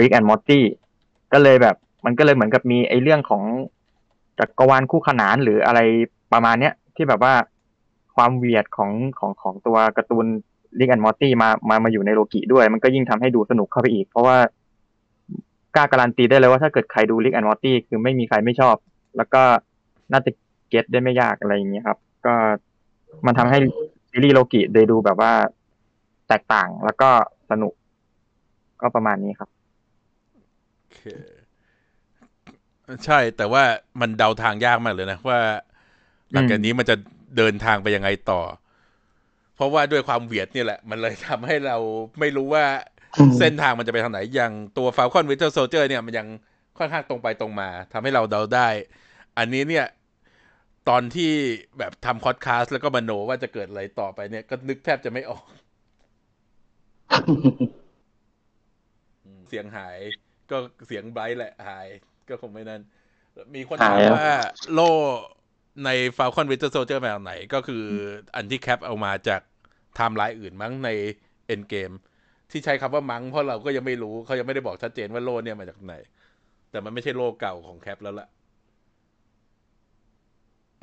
[0.00, 0.64] Rick and Morty
[1.32, 3.42] ก็เลยแบบ มันก็เลยเหมือนกับมีไอเรื่องของ
[4.38, 5.80] จักรวาลคู่ขนานหรืออะไร
[6.32, 7.34] ประมาณเนี้ยที่แบบว่า
[8.16, 10.26] ความ weird ของของของตัวการ์ตูน
[10.78, 14.36] Rick and Morty มามามาอยู่ในโลกิด้วย มันก็ยิ่งทำให้ดูสนุกเข้าไปอีก เพราะว่า
[15.76, 18.76] กล้าการันตีได้เลยว่าถ้าเกิดใครดู Rick and Morty คือไม่มีใครไม่ชอบ
[19.16, 19.42] แล้วก็
[20.12, 20.30] น่าจะ
[20.68, 22.34] get ได้ไม่ยากอะไรอย่างเงี้ยครับ ก็
[23.26, 23.58] มันทำให้
[24.10, 25.32] ซีรีส์โลกิได้ดูแบบว่า
[26.28, 27.10] แตกต่างแล้วก็
[27.50, 27.72] สนุก
[28.80, 29.50] ก็ประมาณนี้ครับ
[30.82, 31.02] โอเค
[33.04, 33.62] ใช่แต่ว่า
[34.00, 35.38] มันเดาทางยากมากเลยนะว่า
[36.32, 36.96] หลังจากนี้มันจะ
[37.36, 38.40] เดินทางไปยังไงต่อ
[39.56, 41.76] เพราะว่าด้วยความเวียดเนี่ยแหละ มันเลยทำให้เรา
[42.20, 42.64] ไม่รู้ว่า
[43.18, 46.26] อืมเส้นทางมันจะไปทางไหน อย่างตัว Falcon Winter Soldier เนี่ยมันยัง
[46.78, 48.68] ค่อนข้างตรงไปตรงมาทำให้เราเดาได้
[49.38, 49.86] อันนี้เนี่ย
[50.88, 51.32] ตอนที่
[51.78, 55.44] แบบทำคอดคาสแล้วก็มโนว่าจะเกิดอะไรต่อไปเนี่ย ก็นึกแทบจะไม่ออก
[59.48, 59.98] เสียงหาย
[60.50, 61.86] ก็เสียงไบรท์แหละหาย
[62.28, 62.82] ก็คงไม่นั่น
[63.54, 64.28] มีคนถามหายแล้วว่า
[64.72, 64.90] โล่
[65.84, 67.84] ใน Falcon Winter Soldier มาจากไหน ก็คือ
[68.34, 69.40] อันที่แคปเอามาจาก
[69.94, 70.88] ไทม์ไลน์อื่นมั้งใน
[71.54, 71.94] Endgame
[72.50, 75.94] ที่ใช้คำว่ามั้งเพราะเราก็ยังไม่รู้เขายังไม่ได้บอกชัดเจนว่าโล่เนี่ยมาจากไหน
[76.70, 78.28] แต่มันไม่ใช่โล่เก่าของแคปแล้วล่ะ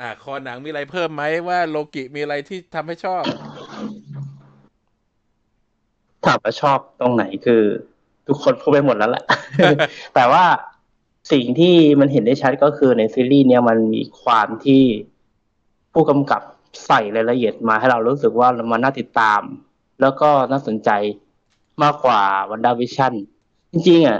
[0.01, 3.23] อะคอหนังมีอะไรเพิ่มไหมว่าโลกิมีอะไรที่ทำให้ชอบ
[6.25, 7.63] ถามว่าชอบตรงไหนคือ
[8.27, 9.23] ทุกคนพูดไปหมดแล้วแหละ
[10.15, 10.43] แต่ว่า
[11.31, 14.83] สิ่งที่มันเห็นได้ชัดก็คือในซีรีส์เนี่ยมันมีความที่
[15.93, 16.41] ผู้กำกับ
[16.85, 19.41] ใส่รายละเอียดมาให้เรารู้สึกว่ามันน่าติดตาม
[20.01, 20.89] แล้วก็น่าสนใจ
[21.83, 23.13] มากกว่าวันดาวิชั่น
[23.71, 24.19] จริงๆอะ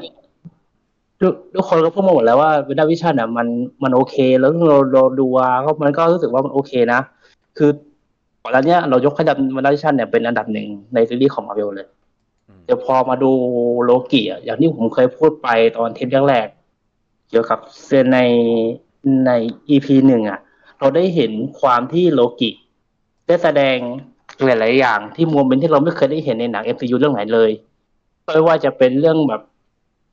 [1.19, 3.47] ทุกทุกคนก็พูดมาหมดแล้วว่าวันดาวิชั่นอะมัน
[3.83, 6.99] มันโอเค แล้วเราเราดูว่าก็มันก็รู้สึกว่ามันโอเคนะ
[7.57, 7.71] คือ
[8.41, 11.87] ก่อนหน้าเนี้ยเรายกให้ดับ WandaVision เนี่ยเป็นอันดับหนึ่งในซีรีส์ของมาเวลเลย
[12.65, 13.31] เดี๋ยวพอมาดู
[13.83, 15.47] โลกิอะอย่างที่ผมเคยพูดไป
[15.77, 16.60] ตอนเทปแรกๆ
[17.31, 18.19] เกี่ยวกับ scene ใน
[19.25, 19.31] ใน
[19.69, 20.39] EP หนึ่งอะ
[20.79, 22.49] เราได้เห็นความที่โลกิ
[23.27, 23.77] ได้แสดง
[24.45, 27.51] หลาย ๆ อย่างที่ moment ที่เราไม่เคยได้เห็นในหนัง MCU เรื่องไหนเลย
[28.25, 29.41] ไม่ว่าจะเป็นเรื่องแบบ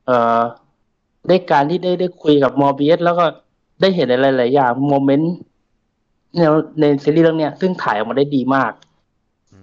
[0.06, 0.40] เอ่อ
[1.28, 3.24] ได้การที่ได้ได้คุยกับมอร์เบียสแล้วก็
[3.80, 5.32] ได้เห็นหลายอย่าง moment
[6.36, 6.42] ใน
[6.80, 8.72] ในซีรีส์เรื่องเนี้ย ซึ่งถ่ายออกมาได้ดีมาก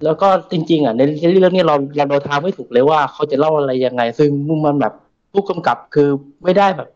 [0.03, 4.29] แล้วก็จริง ๆ อะในซีรีส์เรื่องนี้เราเราเดาทางไม่ถูกเลยว่าเขาจะเล่าอะไรยังไง ซึ่ง
[4.65, 4.93] มันแบบ
[5.31, 6.09] ผู้กำกับคือ
[6.43, 6.89] ไม่ได้แบบ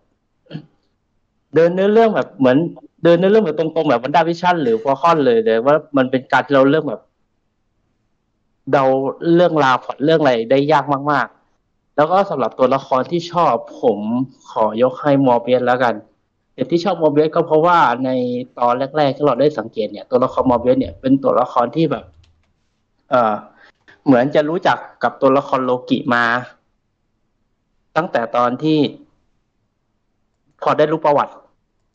[1.56, 2.58] เดินเนื้อเรื่องแบบเหมือน
[3.04, 7.02] เดินเนื้อเรื่องแบบตรงๆแบบ WandaVision หรือ Falcon เลยแต่ว่ามันเป็นการที่เดาเรื่องแบบ
[8.72, 8.84] เดา
[9.36, 11.28] เรื่องราวพล็อตเรื่องอะไรได้ยากมาก
[11.62, 14.00] ๆ แล้วก็สำหรับตัวละครที่ชอบผม
[14.52, 15.94] ขอยกให้มอร์เบียสแล้วกัน
[16.54, 18.10] เหตุที่ชอบมอร์เบียสก็เพราะว่าใน
[18.60, 22.04] ตอนแรกๆที่เราได้สังเกตเนี่ยตัวละครมอร์เบียสเนี่ยเป็นตัวละครที่แบบ
[23.10, 23.36] เออ
[24.06, 26.26] เหมือนจะรู้จักกับตัวละครโลกิมา
[27.96, 28.80] ตั้งแต่ตอนที่
[30.62, 31.34] พอได้รู้ประวัติ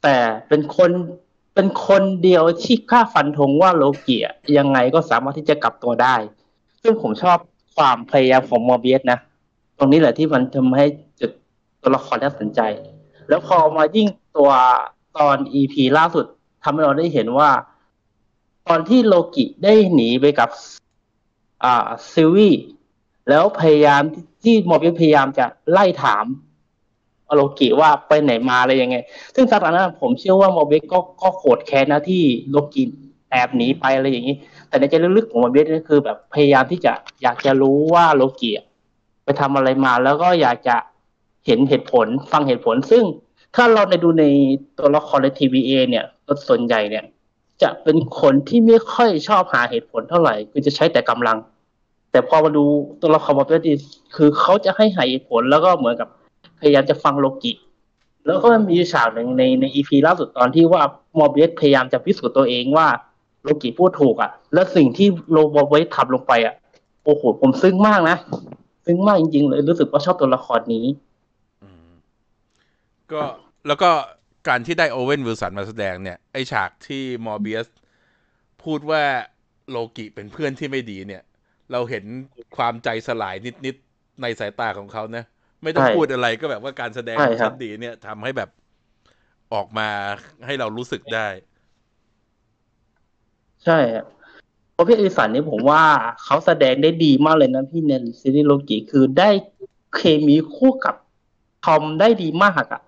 [0.03, 0.17] แต่
[0.49, 0.91] เป็นคน
[1.55, 6.15] เป็นคนเดียวที่กล้าฟันธงว่าโลกิอะยังไงก็สามารถที่จะกลับตัวได้
[6.83, 7.39] ซึ่งผมชอบ
[7.77, 9.19] ความพยายามของมอร์เบียสนะ
[9.79, 10.87] ตรงนี้แหละที่มันทำให้
[11.21, 11.31] จุด
[11.83, 12.61] ตัวละครน่าสนใจ
[13.29, 14.51] แล้วพอมายิ่งตัว
[15.19, 16.27] ตอน EP ล่าสุด
[16.63, 17.51] ทำให้เราได้เห็นว่า
[18.69, 20.49] ตอนที่โลกิได้หนีไปกับ
[21.65, 22.55] อ่าซิวี่
[23.29, 26.25] แล้วพยายามที่ที่มอร์เบียสพยายามจะไล่ถาม
[27.37, 28.97] โลกิว่าไปไหนมาอะไรยังไง
[29.35, 32.83] ซึ่งตอนนั้นผมเชื่อว่ามอเบสก็ก็โกรธแค้นนะที่โลกิ
[33.31, 34.37] แอบหนีไปอะไรอย่างนี้
[34.69, 38.51] แต่ในใจลึกๆของมอเบสก็คือแบบพยายามที่จะอยากจะรู้ว่าโลกิ
[39.25, 40.77] ไปทำอะไรมาแล้วก็อยากจะ
[41.47, 43.05] เห็นเหตุผลฟังเหตุผล ซึ่ง
[43.55, 44.25] ถ้าเราในดูใน
[44.79, 46.05] ตัวละครในทีวีเอเนี่ย
[46.49, 47.05] ส่วนใหญ่เนี่ย
[47.63, 51.37] จะเป็นคนที่ไม่ค่อยชอบหาเหตุผลเท่าไหร่ คือจะใช้แต่กำลัง
[52.11, 52.65] แต่พอมาดู
[53.01, 53.73] ตัวละครมอเบียสดี
[54.17, 56.09] คือเขาจะให้หาเหตุผลแล้วก็เหมือนกับ
[56.67, 57.53] ยายามจะฟังโลกิ
[58.27, 60.83] แล้วก็มีฉากหนึ่งในในอีพีล่าสุดตอนที่ว่า
[61.19, 62.87] มอร์เบียสพยายามจะพิสูจน์ตัวเองว่า
[63.43, 66.55] โลกิพูดถูกอะ แล้วสิ่งที่โลบอไว้ทำลงไปอะ
[67.05, 68.17] โอ้โห ผมซึ้งมากนะ
[68.87, 70.87] ซึ้งมากจริงๆเลย รู้สึกว่าชอบตัวละครนี้
[73.13, 73.21] ก็
[73.67, 73.91] แล้วก็
[74.49, 77.67] การที่ได้โอเวนวิลสันมาแสดงเนี่ย ไอฉากที่มอร์เบียส
[78.65, 79.03] พูดว่า
[79.71, 81.23] โลกิเป็นเพื่อนที่ไม่ดีเนี่ย
[81.73, 82.05] เราเห็น
[82.57, 83.35] ความใจสลาย
[83.65, 85.25] นิดๆในสายตาของเขานะ
[85.65, 88.51] ไม่ต้องใช่พูดอะไรก็แบบว่าการแสดงใช่ของครับชั้นดีเนี่ยทำให้แบบ
[89.55, 89.89] ออกมา
[90.47, 91.29] ให้เรารู้สึกได้
[93.65, 94.05] ใช่อะ
[94.73, 95.83] เพราะพี่อดิสันนี่ผมว่า
[96.25, 99.31] เขาแสดงได้ดีมากเลยนะพี่ในซีรีส์โลกิคือได้
[99.95, 100.95] เคมีคู่กับ
[101.65, 102.83] ทอมได้ดีมากอะ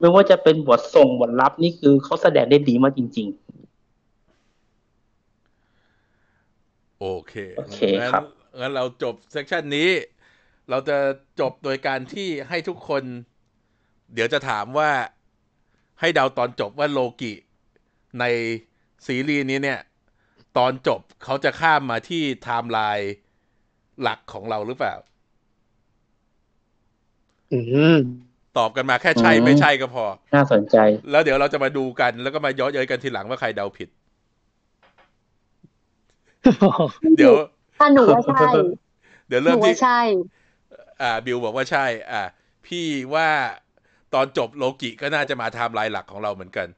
[0.00, 3.28] ไม่ว่าจะเป็นบทส่งบทรับนี่คือเขาแสดงได้ดีมากจริง
[7.00, 8.24] โอเคโอเคงั้นครับ
[8.60, 9.88] งั้นเราจบเซกชันนี้
[10.70, 10.98] เราจะ
[11.40, 13.02] จบโดยการที่ให้ทุกคน
[14.14, 14.90] เดี๋ยวจะถามว่า
[16.00, 17.32] ให้เดาตอนจบว่าโลกิ
[18.20, 18.24] ใน
[19.06, 19.80] ซีรีส์นี้เนี่ย
[20.56, 23.10] ตอนจบเขาจะข้ามมาที่ไทม์ไลน์
[24.02, 24.94] หลักของเราหรือเปล่า
[27.52, 27.58] อื
[27.94, 27.96] ม
[28.58, 30.76] ตอบกันมาแค่ใช่อืมไม่ใช่ก็พอๆน่าสนใจ
[31.10, 33.88] แล้วเดี๋ยวเราจะมาดูกัน แล้วก็มาย้อนเย้ยกันทีหลังว่าใครเดาผิด
[37.16, 37.34] เดี๋ยว
[37.78, 38.48] ถ้าหนูว่าใช่
[39.28, 40.00] เดี๋ยวหเริ่นูมว่าที่ใช่
[41.00, 42.22] อ่าบิวบอกว่าใช่ อ่า
[42.66, 43.28] พี่ว่า
[44.14, 46.68] ตอนจบโลกิก็น่าจะมาไทม์ไลน์หลักของเราเหมือนกัน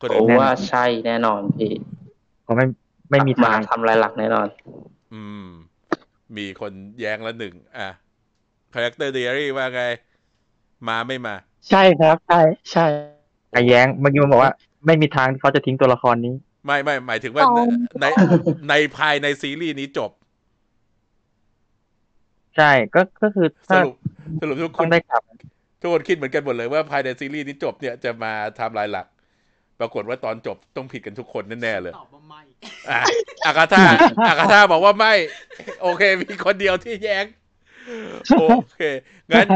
[0.00, 1.72] คนผอื่นมแน่ว่าใช่แน่นอนพี่
[2.46, 2.66] ผมไม่
[3.10, 4.46] ไม่มีทางทำลายหลักแน่นอน
[5.14, 5.46] อืม
[6.36, 7.88] มีคนแย้งละหนึ่ง อะ
[8.74, 9.82] คาแรคเตอร์เดียรี่ว่าไง
[10.88, 11.34] มาไม่มา
[11.70, 12.40] ใช่ครับ ใช่
[12.72, 12.86] ใช่
[13.52, 14.52] ไอ้แย้งเมื่อกี้มันบอกว่า
[14.86, 16.34] ไม่มีทางที่เขาจะทิ้งตัวละครนี้
[16.66, 17.52] ไม่ไม่หมายถึงว่าอ๋อ
[18.00, 18.06] ใน
[18.68, 20.10] ในภายในซีรีส์นี้จบ
[22.60, 23.94] ใช่ก็ก็คือสถ้ารุป
[24.40, 25.22] สรุปทุกคต้อนงได้กลับ
[25.80, 29.06] ทุกคนคิดเหมือนกันหมดเลยว่าภายในซีรีส์นี้จบเนี่ยจะมาไทำลายหลัก
[29.80, 32.42] ปรากฏว่าตอนจบต้องผิดกันทุกคนแน่ๆเลยตอบว่าไม่
[32.90, 33.00] อะ
[33.46, 33.84] อากาธา
[34.28, 35.14] อากาธาบอกว่าไม่
[35.82, 37.24] โอเค มีคนเดียวที่แย้ง
[38.40, 38.80] โอเค
[39.30, 39.46] งั้น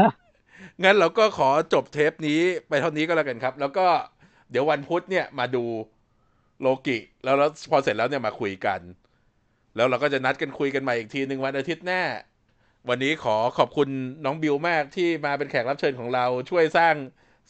[0.83, 3.85] งั้นเราก็ขอจบเทปนี้ไปเท่านี้ก็แล้วกันครับ แล้วก็
[4.51, 5.63] เดี๋ยววันพุธเนี่ยมาดู
[6.61, 8.79] โลกิ แล้วแล้วพอเสร็จแล้วเนี่ยมาคุยกัน
[9.75, 12.01] แล้วเราก็จะนัดกันคุยกันใหม่อีกทีหนึ่งวันอาทิตย์หน้า
[12.89, 13.89] วันนี้ขอขอบคุณ
[14.25, 16.95] น้องบิวมากที่มาเป็นแขกรับเชิญของเราช่วยสร้าง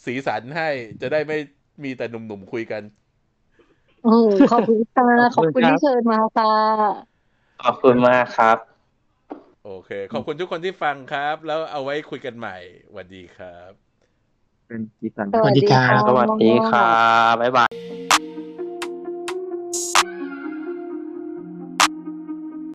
[0.05, 0.69] สีสันให้
[1.01, 1.38] จะได้ไม่
[1.83, 2.81] มีแต่หนุ่มๆคุยกัน
[4.03, 4.15] โอ้
[4.51, 6.53] ขอบคุณค่ะขขออบบคุคุณณครับที่เชิญมาค่ะ
[7.63, 8.57] ขอบคุณมากครับ
[9.65, 12.57] โอเค ขอบคุณทุกคนที่ฟังครับ แล้วเอาไว้คุยกันใหม่
[12.88, 13.71] สวัสดีครับ
[14.67, 16.95] เป็นสีสันสวัสดีค่ะสวัสดีครั
[17.31, 17.69] บบ๊ายบาย